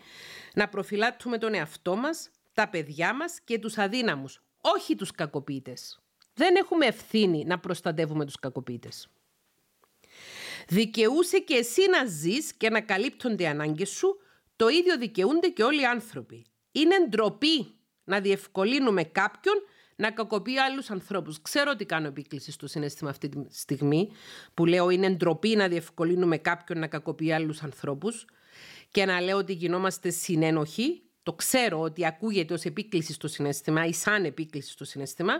να 0.54 0.68
προφυλάττουμε 0.68 1.38
τον 1.38 1.54
εαυτό 1.54 1.96
μας, 1.96 2.30
τα 2.54 2.68
παιδιά 2.68 3.14
μας 3.14 3.40
και 3.44 3.58
τους 3.58 3.78
αδύναμους, 3.78 4.42
όχι 4.60 4.94
τους 4.94 5.10
κακοποιητές. 5.10 6.00
Δεν 6.34 6.56
έχουμε 6.56 6.86
ευθύνη 6.86 7.44
να 7.44 7.58
προστατεύουμε 7.58 8.24
τους 8.24 8.38
κακοποιητές. 8.38 9.08
Δικαιούσε 10.68 11.38
και 11.38 11.54
εσύ 11.54 11.80
να 11.90 12.04
ζεις 12.04 12.54
και 12.54 12.70
να 12.70 12.80
καλύπτονται 12.80 13.42
οι 13.42 13.46
ανάγκες 13.46 13.88
σου 13.90 14.20
το 14.56 14.68
ίδιο 14.68 14.98
δικαιούνται 14.98 15.48
και 15.48 15.62
όλοι 15.62 15.80
οι 15.80 15.86
άνθρωποι. 15.86 16.46
Είναι 16.72 16.94
ντροπή 17.08 17.74
να 18.04 18.20
διευκολύνουμε 18.20 19.04
κάποιον 19.04 19.54
να 19.96 20.10
κακοποιεί 20.10 20.58
άλλους 20.58 20.90
ανθρώπους. 20.90 21.42
Ξέρω 21.42 21.70
ότι 21.70 21.84
κάνω 21.84 22.06
επίκληση 22.06 22.52
στο 22.52 22.66
συνέστημα 22.66 23.10
αυτή 23.10 23.28
τη 23.28 23.38
στιγμή 23.50 24.10
που 24.54 24.66
λέω 24.66 24.90
είναι 24.90 25.10
ντροπή 25.10 25.56
να 25.56 25.68
διευκολύνουμε 25.68 26.38
κάποιον 26.38 26.78
να 26.78 26.86
κακοποιεί 26.86 27.32
άλλους 27.32 27.62
ανθρώπους. 27.62 28.26
και 28.90 29.04
να 29.04 29.20
λέω 29.20 29.36
ότι 29.36 29.52
γινόμαστε 29.52 30.10
συνένοχοι, 30.10 31.02
το 31.22 31.32
ξέρω 31.32 31.80
ότι 31.80 32.06
ακούγεται 32.06 32.54
ως 32.54 32.64
επίκληση 32.64 33.12
στο 33.12 33.28
συνέστημα 33.28 33.84
ή 33.84 33.92
σαν 33.92 34.24
επίκληση 34.24 34.70
στο 34.70 34.84
συνέστημα, 34.84 35.34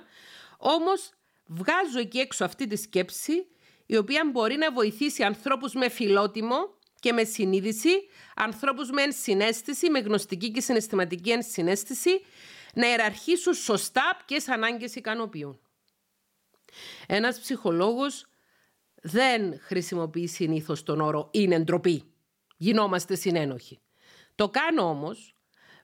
όμως 0.59 1.11
βγάζω 1.47 1.99
εκεί 1.99 2.19
έξω 2.19 2.45
αυτή 2.45 2.67
τη 2.67 2.77
σκέψη 2.77 3.47
η 3.87 3.97
οποία 3.97 4.31
μπορεί 4.33 4.57
να 4.57 4.73
βοηθήσει 4.73 5.23
ανθρώπους 5.23 5.75
με 5.75 5.89
φιλότιμο 5.89 6.75
και 7.01 7.13
με 7.13 7.25
συνείδηση, 7.25 8.09
ανθρώπους 8.37 8.91
με 8.91 9.03
ενσυναίσθηση, 9.03 9.91
με 9.91 9.99
γνωστική 9.99 10.51
και 10.51 10.61
συναισθηματική 10.61 11.31
ενσυναίσθηση, 11.31 12.21
να 12.75 12.89
ιεραρχήσουν 12.89 13.55
σωστά 13.55 14.17
ποιες 14.27 14.49
ανάγκες 14.49 14.95
ικανοποιούν. 14.95 15.61
Ένας 17.07 17.41
ψυχολόγος 17.41 18.27
δεν 19.03 19.61
χρησιμοποιεί 19.61 20.27
συνήθως 20.27 20.83
τον 20.83 21.01
όρο 21.01 21.29
«είναι 21.33 21.59
ντροπή». 21.59 22.05
Γινόμαστε 22.57 23.15
συνένοχοι. 23.15 23.81
Το 24.35 24.49
κάνω 24.49 24.83
όμως, 24.83 25.35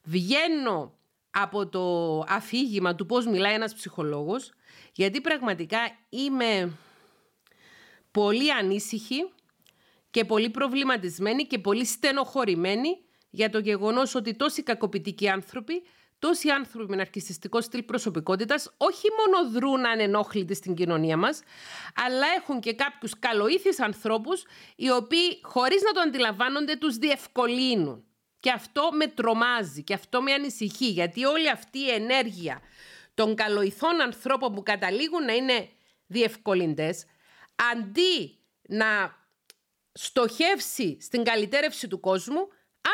βγαίνω 0.02 0.98
από 1.30 1.68
το 1.68 2.18
αφήγημα 2.28 2.94
του 2.94 3.06
πώς 3.06 3.26
μιλάει 3.26 3.54
ένας 3.54 3.74
ψυχολόγος, 3.74 4.52
γιατί 4.92 5.20
πραγματικά 5.20 5.78
είμαι 6.08 6.72
πολύ 8.12 8.52
ανήσυχη 8.52 9.30
και 10.10 10.24
πολύ 10.24 10.50
προβληματισμένη 10.50 11.46
και 11.46 11.58
πολύ 11.58 11.84
στενοχωρημένη 11.84 12.98
για 13.30 13.50
το 13.50 13.58
γεγονός 13.58 14.14
ότι 14.14 14.34
τόσοι 14.34 14.62
κακοποιητικοί 14.62 15.28
άνθρωποι, 15.28 15.82
τόσοι 16.18 16.48
άνθρωποι 16.48 16.90
με 16.90 16.96
ναρκιστικό 16.96 17.60
στυλ 17.60 17.82
προσωπικότητας 17.82 18.74
όχι 18.76 19.06
μόνο 19.18 19.50
δρούν 19.50 19.86
ανενόχλητοι 19.86 20.54
στην 20.54 20.74
κοινωνία 20.74 21.16
μας, 21.16 21.42
αλλά 22.06 22.26
έχουν 22.36 22.60
και 22.60 22.74
κάποιους 22.74 23.18
καλοήθεις 23.18 23.80
ανθρώπους 23.80 24.44
οι 24.76 24.90
οποίοι 24.90 25.40
χωρίς 25.42 25.82
να 25.82 25.92
το 25.92 26.00
αντιλαμβάνονται 26.00 26.76
τους 26.76 26.96
διευκολύνουν. 26.96 28.04
Και 28.40 28.50
αυτό 28.50 28.88
με 28.92 29.06
τρομάζει 29.06 29.82
και 29.82 29.94
αυτό 29.94 30.22
με 30.22 30.32
ανησυχεί 30.32 30.86
γιατί 30.86 31.24
όλη 31.24 31.50
αυτή 31.50 31.78
η 31.78 31.90
ενέργεια 31.90 32.60
των 33.14 33.34
καλοηθών 33.34 34.00
ανθρώπων 34.00 34.54
που 34.54 34.62
καταλήγουν 34.62 35.24
να 35.24 35.32
είναι 35.32 35.68
διευκολυντές 36.06 37.04
αντί 37.70 38.38
να 38.68 39.20
στοχεύσει 39.92 40.98
στην 41.00 41.24
καλυτέρευση 41.24 41.88
του 41.88 42.00
κόσμου, 42.00 42.48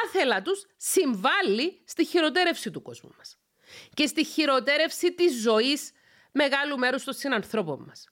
άθελα 0.05 0.43
τους 0.43 0.66
συμβάλλει 0.77 1.81
στη 1.85 2.05
χειροτέρευση 2.05 2.71
του 2.71 2.83
κόσμου 2.83 3.11
μας 3.16 3.39
και 3.95 4.07
στη 4.07 4.25
χειροτέρευση 4.25 5.12
της 5.14 5.41
ζωής 5.41 5.93
μεγάλου 6.33 6.79
μέρους 6.79 7.05
των 7.05 7.14
συνανθρώπων 7.14 7.85
μας. 7.87 8.09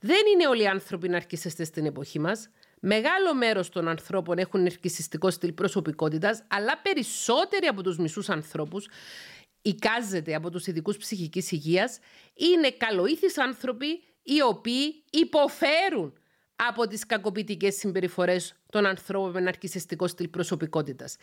Δεν 0.00 0.20
είναι 0.34 0.46
όλοι 0.46 0.62
οι 0.62 0.66
άνθρωποι 0.66 1.08
ναρκισιστές 1.08 1.66
στην 1.66 1.86
εποχή 1.86 2.18
μας. 2.18 2.48
Μεγάλο 2.80 3.34
μέρος 3.34 3.68
των 3.68 3.88
ανθρώπων 3.88 4.38
έχουν 4.38 4.62
ναρκισιστικό 4.62 5.30
στυλ 5.30 5.52
προσωπικότητας, 5.52 6.42
αλλά 6.48 6.78
περισσότεροι 6.78 7.66
από 7.66 7.82
τους 7.82 7.98
μισούς 7.98 8.28
ανθρώπους 8.28 8.88
εικάζεται 9.62 10.34
από 10.34 10.50
τους 10.50 10.66
ειδικούς 10.66 10.96
ψυχικής 10.96 11.52
υγείας, 11.52 11.98
είναι 12.34 12.70
καλοήθεις 12.70 13.38
άνθρωποι 13.38 14.02
οι 14.22 14.42
οποίοι 14.42 15.04
υποφέρουν 15.10 16.14
από 16.68 16.86
τις 16.86 17.06
κακοποιητικές 17.06 17.74
συμπεριφορές 17.74 18.54
των 18.70 18.86
ανθρώπων 18.86 19.30
με 19.30 19.40
ναρκισιστικό 19.40 20.06
στυλ 20.06 20.28
προσωπικότητας. 20.28 21.16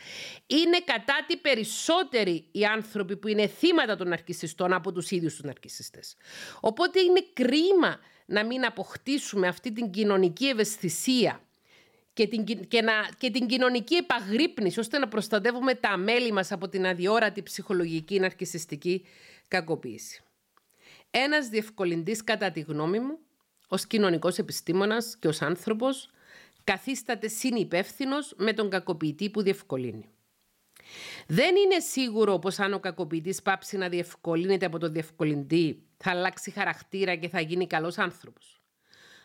Είναι 0.48 0.80
κατά 0.86 1.26
τη 1.28 1.38
περισσότεροι 1.38 2.48
οι 2.52 2.66
άνθρωποι 2.66 3.18
που 3.18 3.28
είναι 3.28 3.48
θύματα 3.48 3.96
των 3.96 4.08
ναρκισιστών 4.08 4.74
από 4.74 4.92
τους 4.92 5.12
ίδιους 5.12 5.34
τους 5.34 5.44
ναρκισιστές. 5.44 6.16
Οπότε 6.60 7.00
είναι 7.00 7.26
κρίμα 7.34 8.00
να 8.26 8.46
μην 8.46 8.66
αποκτήσουμε 8.66 9.48
αυτή 9.48 9.72
την 9.72 9.92
κοινωνική 9.92 10.46
ευαισθησία 10.46 11.42
και 12.14 12.28
την, 12.28 12.68
και, 12.68 12.82
να, 12.82 12.94
και 13.18 13.32
την 13.32 13.48
κοινωνική 13.48 13.96
επαγρύπνηση 13.96 14.80
ώστε 14.80 14.98
να 14.98 15.08
προστατεύουμε 15.08 15.74
τα 15.74 15.98
μέλη 15.98 16.32
μας 16.32 16.52
από 16.52 16.68
την 16.68 16.86
αδιόρατη 16.86 17.44
ψυχολογική 17.44 18.20
ναρκισιστική 18.20 19.06
κακοποίηση. 19.48 20.22
Ένας 21.12 21.48
διευκολυντής 21.48 22.24
κατά 22.24 22.52
τη 22.52 22.60
γνώμη 22.60 23.00
μου, 23.00 23.20
ως 23.68 23.88
κοινωνικός 23.88 24.38
επιστήμονας 24.38 25.18
και 25.20 25.28
ως 25.28 25.42
άνθρωπος, 25.42 26.10
καθίσταται 26.64 27.28
συνυπεύθυνος 27.28 28.34
με 28.38 28.54
τον 28.54 28.70
κακοποιητή 28.70 29.30
που 29.30 29.42
διευκολύνει. 29.42 30.10
Δεν 31.28 31.56
είναι 31.56 31.80
σίγουρο 31.80 32.40
πως 32.40 32.60
αν 32.60 32.74
ο 32.74 32.80
κακοποιητής 32.80 33.42
πάψει 33.42 33.78
να 33.78 33.90
διευκολύνεται 33.90 34.66
από 34.66 34.80
τον 34.80 34.92
διευκολυντή 34.92 35.84
θα 35.98 36.12
αλλάξει 36.12 36.52
χαρακτήρα 36.52 37.16
και 37.16 37.30
θα 37.30 37.40
γίνει 37.40 37.68
καλός 37.68 37.98
άνθρωπος. 37.98 38.62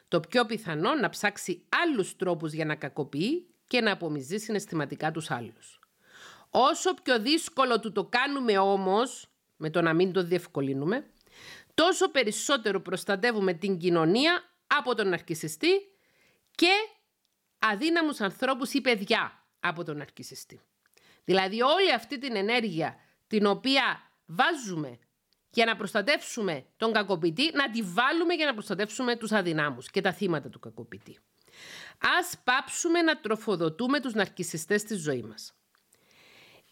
Το 0.08 0.20
πιο 0.20 0.46
πιθανό 0.46 0.94
να 0.94 1.08
ψάξει 1.08 1.62
άλλους 1.68 2.16
τρόπους 2.16 2.52
για 2.52 2.64
να 2.64 2.74
κακοποιεί 2.74 3.46
και 3.66 3.80
να 3.80 3.92
απομυζεί 3.92 4.38
συναισθηματικά 4.38 5.10
τους 5.10 5.30
άλλους. 5.30 5.78
Όσο 6.50 6.94
πιο 7.02 7.20
δύσκολο 7.20 7.80
του 7.80 7.92
το 7.92 8.04
κάνουμε 8.04 8.58
όμως, 8.58 9.28
με 9.56 9.70
το 9.70 9.80
να 9.80 9.92
μην 9.94 10.12
το 10.12 10.24
διευκολύνουμε, 10.24 11.06
τόσο 11.74 12.10
περισσότερο 12.10 12.80
προστατεύουμε 12.80 13.52
την 13.52 13.78
κοινωνία 13.78 14.42
από 14.66 14.94
τον 14.94 15.08
ναρκισιστή 15.08 15.70
και 16.54 16.72
αδύναμους 17.58 18.20
ανθρώπους 18.20 18.72
ή 18.72 18.80
παιδιά 18.80 19.46
από 19.60 19.84
τον 19.84 19.96
ναρκισιστή. 19.96 20.60
Δηλαδή 21.24 21.62
όλη 21.62 21.92
αυτή 21.92 22.18
την 22.18 22.36
ενέργεια 22.36 22.96
την 23.26 23.46
οποία 23.46 24.10
βάζουμε 24.26 24.98
για 25.50 25.64
να 25.64 25.76
προστατεύσουμε 25.76 26.66
τον 26.76 26.92
κακοποιητή, 26.92 27.50
να 27.54 27.70
τη 27.70 27.82
βάλουμε 27.82 28.34
για 28.34 28.46
να 28.46 28.52
προστατεύσουμε 28.52 29.16
τους 29.16 29.32
αδυνάμους 29.32 29.90
και 29.90 30.00
τα 30.00 30.12
θύματα 30.12 30.48
του 30.48 30.58
κακοποιητή. 30.58 31.18
Ας 32.18 32.40
πάψουμε 32.44 33.02
να 33.02 33.20
τροφοδοτούμε 33.20 34.00
τους 34.00 34.14
ναρκισιστές 34.14 34.80
στη 34.80 34.94
ζωή 34.94 35.22
μας. 35.22 35.52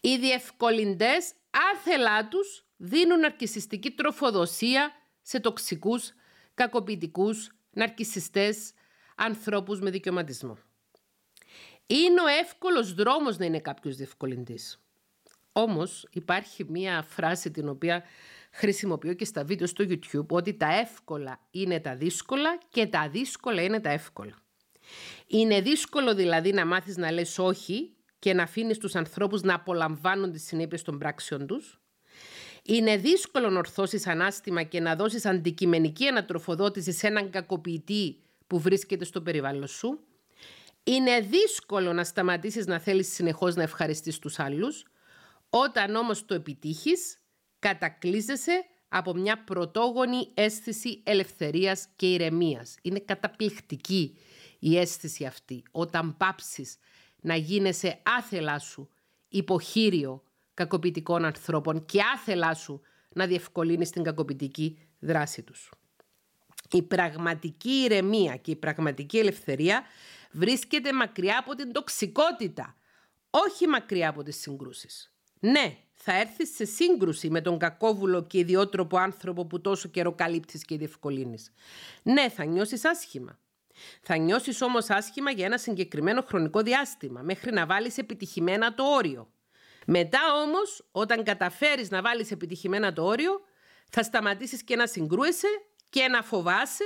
Οι 0.00 0.16
διευκολυντές 0.16 1.32
άθελά 1.72 2.28
τους 2.28 2.64
δίνουν 2.82 3.18
ναρκισιστική 3.18 3.90
τροφοδοσία 3.90 4.92
σε 5.22 5.40
τοξικούς, 5.40 6.12
κακοποιητικούς, 6.54 7.50
ναρκισιστές, 7.70 8.72
ανθρώπους 9.16 9.80
με 9.80 9.90
δικαιωματισμό. 9.90 10.58
Είναι 11.86 12.20
ο 12.20 12.26
εύκολος 12.40 12.94
δρόμος 12.94 13.38
να 13.38 13.44
είναι 13.44 13.60
κάποιος 13.60 13.96
διευκολυντής. 13.96 14.80
Όμως 15.52 16.08
υπάρχει 16.10 16.64
μία 16.68 17.02
φράση 17.02 17.50
την 17.50 17.68
οποία 17.68 18.02
χρησιμοποιώ 18.50 19.14
και 19.14 19.24
στα 19.24 19.44
βίντεο 19.44 19.66
στο 19.66 19.84
YouTube 19.88 20.26
ότι 20.26 20.54
τα 20.54 20.74
εύκολα 20.74 21.40
είναι 21.50 21.80
τα 21.80 21.96
δύσκολα 21.96 22.58
και 22.68 22.86
τα 22.86 23.08
δύσκολα 23.08 23.62
είναι 23.62 23.80
τα 23.80 23.90
εύκολα. 23.90 24.34
Είναι 25.26 25.60
δύσκολο 25.60 26.14
δηλαδή 26.14 26.52
να 26.52 26.66
μάθεις 26.66 26.96
να 26.96 27.12
λες 27.12 27.38
όχι 27.38 27.94
και 28.18 28.34
να 28.34 28.42
αφήνεις 28.42 28.78
τους 28.78 28.94
ανθρώπους 28.94 29.42
να 29.42 29.54
απολαμβάνουν 29.54 30.32
τις 30.32 30.42
συνέπειες 30.42 30.82
των 30.82 30.98
πράξεων 30.98 31.46
τους. 31.46 31.80
Είναι 32.64 32.96
δύσκολο 32.96 33.50
να 33.50 33.58
ορθώσεις 33.58 34.06
ανάστημα 34.06 34.62
και 34.62 34.80
να 34.80 34.96
δώσεις 34.96 35.26
αντικειμενική 35.26 36.06
ανατροφοδότηση 36.06 36.92
σε 36.92 37.06
έναν 37.06 37.30
κακοποιητή 37.30 38.16
που 38.46 38.60
βρίσκεται 38.60 39.04
στο 39.04 39.20
περιβάλλον 39.20 39.66
σου. 39.66 40.00
Είναι 40.84 41.20
δύσκολο 41.20 41.92
να 41.92 42.04
σταματήσεις 42.04 42.66
να 42.66 42.78
θέλεις 42.78 43.12
συνεχώς 43.12 43.54
να 43.54 43.62
ευχαριστείς 43.62 44.18
τους 44.18 44.38
άλλους. 44.38 44.84
Όταν 45.50 45.94
όμως 45.94 46.24
το 46.24 46.34
επιτύχεις, 46.34 47.18
κατακλείζεσαι 47.58 48.64
από 48.88 49.14
μια 49.14 49.44
πρωτόγονη 49.44 50.30
αίσθηση 50.34 51.02
ελευθερίας 51.04 51.88
και 51.96 52.12
ηρεμίας. 52.12 52.74
Είναι 52.82 52.98
καταπληκτική 52.98 54.18
η 54.58 54.78
αίσθηση 54.78 55.24
αυτή 55.24 55.62
όταν 55.70 56.16
πάψεις 56.16 56.76
να 57.20 57.36
γίνεσαι 57.36 58.00
άθελά 58.18 58.58
σου 58.58 58.88
υποχείριο 59.28 60.22
κακοποιητικών 60.60 61.24
ανθρώπων 61.24 61.84
και 61.84 62.00
άθελά 62.14 62.54
σου 62.54 62.80
να 63.12 63.26
διευκολύνεις 63.26 63.90
την 63.90 64.02
κακοποιητική 64.02 64.78
δράση 64.98 65.42
τους. 65.42 65.70
Η 66.70 66.82
πραγματική 66.82 67.70
ηρεμία 67.70 68.36
και 68.36 68.50
η 68.50 68.56
πραγματική 68.56 69.18
ελευθερία 69.18 69.82
βρίσκεται 70.30 70.92
μακριά 70.92 71.38
από 71.38 71.54
την 71.54 71.72
τοξικότητα, 71.72 72.76
όχι 73.30 73.66
μακριά 73.66 74.08
από 74.08 74.22
τις 74.22 74.40
συγκρούσεις. 74.40 75.14
Ναι, 75.40 75.76
θα 75.92 76.12
έρθεις 76.20 76.54
σε 76.54 76.64
σύγκρουση 76.64 77.30
με 77.30 77.40
τον 77.40 77.58
κακόβουλο 77.58 78.22
και 78.22 78.38
ιδιότροπο 78.38 78.96
άνθρωπο 78.98 79.46
που 79.46 79.60
τόσο 79.60 79.88
καιρό 79.88 80.12
καλύπτεις 80.12 80.64
και 80.64 80.76
διευκολύνεις. 80.76 81.52
Ναι, 82.02 82.28
θα 82.28 82.44
νιώσεις 82.44 82.84
άσχημα. 82.84 83.38
Θα 84.02 84.16
νιώσεις 84.16 84.62
όμως 84.62 84.90
άσχημα 84.90 85.30
για 85.30 85.46
ένα 85.46 85.58
συγκεκριμένο 85.58 86.22
χρονικό 86.22 86.60
διάστημα, 86.60 87.22
μέχρι 87.22 87.52
να 87.52 87.66
βάλεις 87.66 87.98
επιτυχημένα 87.98 88.74
το 88.74 88.84
όριο. 88.84 89.28
Μετά 89.86 90.20
όμως, 90.34 90.88
όταν 90.92 91.24
καταφέρεις 91.24 91.90
να 91.90 92.02
βάλεις 92.02 92.30
επιτυχημένα 92.30 92.92
το 92.92 93.04
όριο, 93.04 93.40
θα 93.90 94.02
σταματήσεις 94.02 94.62
και 94.62 94.76
να 94.76 94.86
συγκρούεσαι 94.86 95.48
και 95.90 96.08
να 96.08 96.22
φοβάσαι 96.22 96.84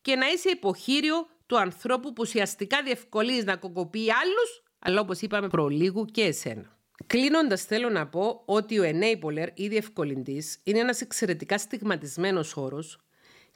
και 0.00 0.16
να 0.16 0.26
είσαι 0.26 0.50
υποχείριο 0.50 1.26
του 1.46 1.58
ανθρώπου 1.58 2.08
που 2.12 2.20
ουσιαστικά 2.20 2.82
διευκολύνεις 2.82 3.44
να 3.44 3.56
κοκοποιεί 3.56 4.12
άλλους, 4.12 4.62
αλλά 4.78 5.00
όπως 5.00 5.20
είπαμε 5.20 5.48
προλίγου 5.48 6.04
και 6.04 6.22
εσένα. 6.22 6.78
Κλείνοντας, 7.06 7.62
θέλω 7.62 7.88
να 7.88 8.06
πω 8.06 8.42
ότι 8.44 8.78
ο 8.78 8.82
enabler 8.84 9.48
ή 9.54 9.68
διευκολυντής 9.68 10.60
είναι 10.64 10.78
ένας 10.78 11.00
εξαιρετικά 11.00 11.58
στιγματισμένος 11.58 12.56
όρος 12.56 12.98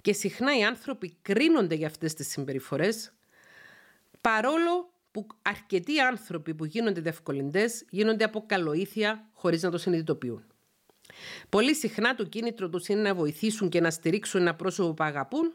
και 0.01 0.13
συχνά 0.13 0.59
οι 0.59 0.65
άνθρωποι 0.65 1.19
κρίνονται 1.23 1.75
για 1.75 1.87
αυτές 1.87 2.15
τις 2.15 2.29
συμπεριφορές, 2.29 3.13
παρόλο 4.21 4.93
που 5.11 5.27
αρκετοί 5.43 6.01
άνθρωποι 6.01 6.55
που 6.55 6.65
γίνονται 6.65 7.01
διευκολυντές 7.01 7.85
γίνονται 7.91 8.25
από 8.25 8.45
καλοήθεια 8.47 9.29
χωρίς 9.33 9.63
να 9.63 9.71
το 9.71 9.79
συνειδητοποιούν. 9.79 10.45
Πολύ 11.49 11.75
συχνά 11.75 12.15
το 12.15 12.25
κίνητρο 12.25 12.69
τους 12.69 12.89
είναι 12.89 13.01
να 13.01 13.15
βοηθήσουν 13.15 13.69
και 13.69 13.81
να 13.81 13.91
στηρίξουν 13.91 14.41
ένα 14.41 14.55
πρόσωπο 14.55 14.95
που 14.95 15.05
αγαπούν 15.05 15.55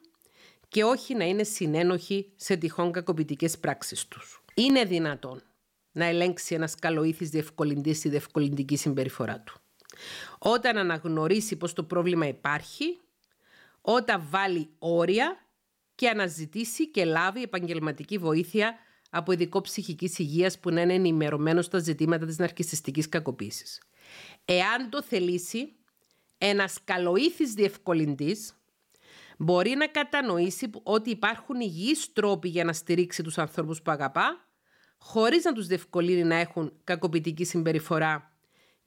και 0.67 0.83
όχι 0.83 1.15
να 1.15 1.23
είναι 1.23 1.43
συνένοχοι 1.43 2.31
σε 2.35 2.55
τυχόν 2.55 2.91
κακοποιητικές 2.91 3.59
πράξεις 3.59 4.07
τους. 4.07 4.43
Είναι 4.53 4.83
δυνατόν 4.83 5.41
να 5.91 6.05
ελέγξει 6.05 6.55
ένας 6.55 6.75
καλοήθης 6.75 7.29
διευκολυντής 7.29 7.99
τη 7.99 8.09
διευκολυντική 8.09 8.75
συμπεριφορά 8.77 9.39
του. 9.39 9.57
Όταν 10.37 10.77
αναγνωρίσει 10.77 11.55
πως 11.55 11.73
το 11.73 11.83
πρόβλημα 11.83 12.27
υπάρχει, 12.27 12.99
όταν 13.81 14.27
βάλει 14.29 14.69
όρια 14.79 15.37
και 15.95 16.09
αναζητήσει 16.09 16.89
και 16.89 17.05
λάβει 17.05 17.41
επαγγελματική 17.41 18.17
βοήθεια 18.17 18.75
από 19.15 19.31
ειδικό 19.31 19.61
ψυχικής 19.61 20.19
υγείας 20.19 20.59
που 20.59 20.69
να 20.69 20.81
είναι 20.81 20.93
ενημερωμένο 20.93 21.61
στα 21.61 21.79
ζητήματα 21.79 22.25
της 22.25 22.37
ναρκιστική 22.37 23.09
κακοποίησης. 23.09 23.81
Εάν 24.45 24.89
το 24.89 25.03
θελήσει, 25.03 25.75
ένας 26.37 26.77
καλοήθης 26.83 27.53
διευκολυντής 27.53 28.53
μπορεί 29.37 29.69
να 29.69 29.87
κατανοήσει 29.87 30.69
ότι 30.83 31.09
υπάρχουν 31.09 31.59
υγιείς 31.59 32.13
τρόποι 32.13 32.49
για 32.49 32.63
να 32.63 32.73
στηρίξει 32.73 33.23
τους 33.23 33.37
ανθρώπους 33.37 33.81
που 33.81 33.91
αγαπά, 33.91 34.47
χωρίς 34.97 35.43
να 35.43 35.53
τους 35.53 35.67
διευκολύνει 35.67 36.23
να 36.23 36.35
έχουν 36.35 36.73
κακοποιητική 36.83 37.43
συμπεριφορά 37.43 38.37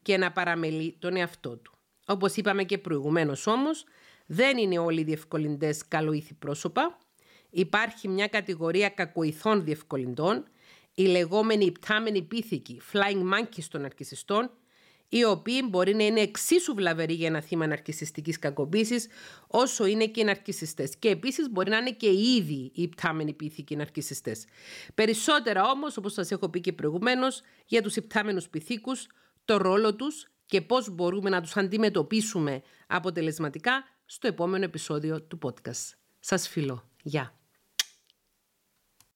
και 0.03 0.17
να 0.17 0.33
παραμελεί 0.33 0.97
τον 0.99 1.17
εαυτό 1.17 1.57
του. 1.57 1.73
Όπως 2.07 2.37
είπαμε 2.37 2.65
και 2.65 2.79
προηγουμένως 2.79 3.47
όμως, 3.47 3.85
δεν 4.27 4.57
είναι 4.57 4.79
όλοι 4.79 5.01
οι 5.01 5.05
διευκολυντές 5.05 5.89
καλοήθη 5.89 6.35
πρόσωπα, 6.35 6.99
υπάρχει 7.51 8.09
μια 8.09 8.27
κατηγορία 8.27 8.89
κακοηθών 8.89 9.65
διευκολυντών, 9.65 10.45
οι 10.95 11.03
λεγόμενοι 11.03 11.65
υπτάμενοι 11.65 12.23
πίθηκοι, 12.23 12.81
flying 12.93 13.23
monkeys 13.35 13.65
των 13.71 13.85
αρκισιστών, 13.85 14.51
οι 15.09 15.25
οποίοι 15.25 15.67
μπορεί 15.71 15.95
να 15.95 16.05
είναι 16.05 16.21
εξίσου 16.21 16.75
βλαβεροί 16.75 17.15
για 17.15 17.27
ένα 17.27 17.41
θύμα 17.41 17.67
ναρκιστική 17.67 18.33
κακοποίησης, 18.33 19.09
όσο 19.47 19.87
είναι 19.87 20.07
και 20.07 20.21
οι 20.21 20.25
ναρκιστέ. 20.25 20.89
Και 20.99 21.09
επίσης 21.09 21.51
μπορεί 21.51 21.71
να 21.71 21.77
είναι 21.77 21.91
και 21.91 22.09
οι 22.09 22.35
ίδιοι 22.35 22.71
οι 22.75 22.83
υπτάμενοι 22.83 23.33
πίθηκοι 23.33 23.77
ναρκιστέ. 23.77 24.37
Περισσότερα 24.95 25.71
όμως, 25.71 25.97
όπως 25.97 26.13
σας 26.13 26.31
έχω 26.31 26.49
πει 26.49 26.61
και 26.61 26.73
προηγουμένως, 26.73 27.43
για 27.67 27.83
τους 27.83 27.97
υπτάμενους 27.97 28.49
πυθίκου, 28.49 28.93
το 29.45 29.57
ρόλο 29.57 29.95
τους 29.95 30.31
και 30.47 30.61
πώς 30.61 30.91
μπορούμε 30.91 31.31
να 31.31 31.41
τους 31.41 31.57
αντιμετωπίσουμε 31.57 32.63
αποτελεσματικά 32.87 33.85
στο 34.05 34.27
επόμενο 34.27 34.65
επεισόδιο 34.65 35.23
του 35.23 35.39
podcast. 35.43 35.95
Σας 36.21 36.49
φιλώ. 36.49 36.86
Yeah. 37.07 37.29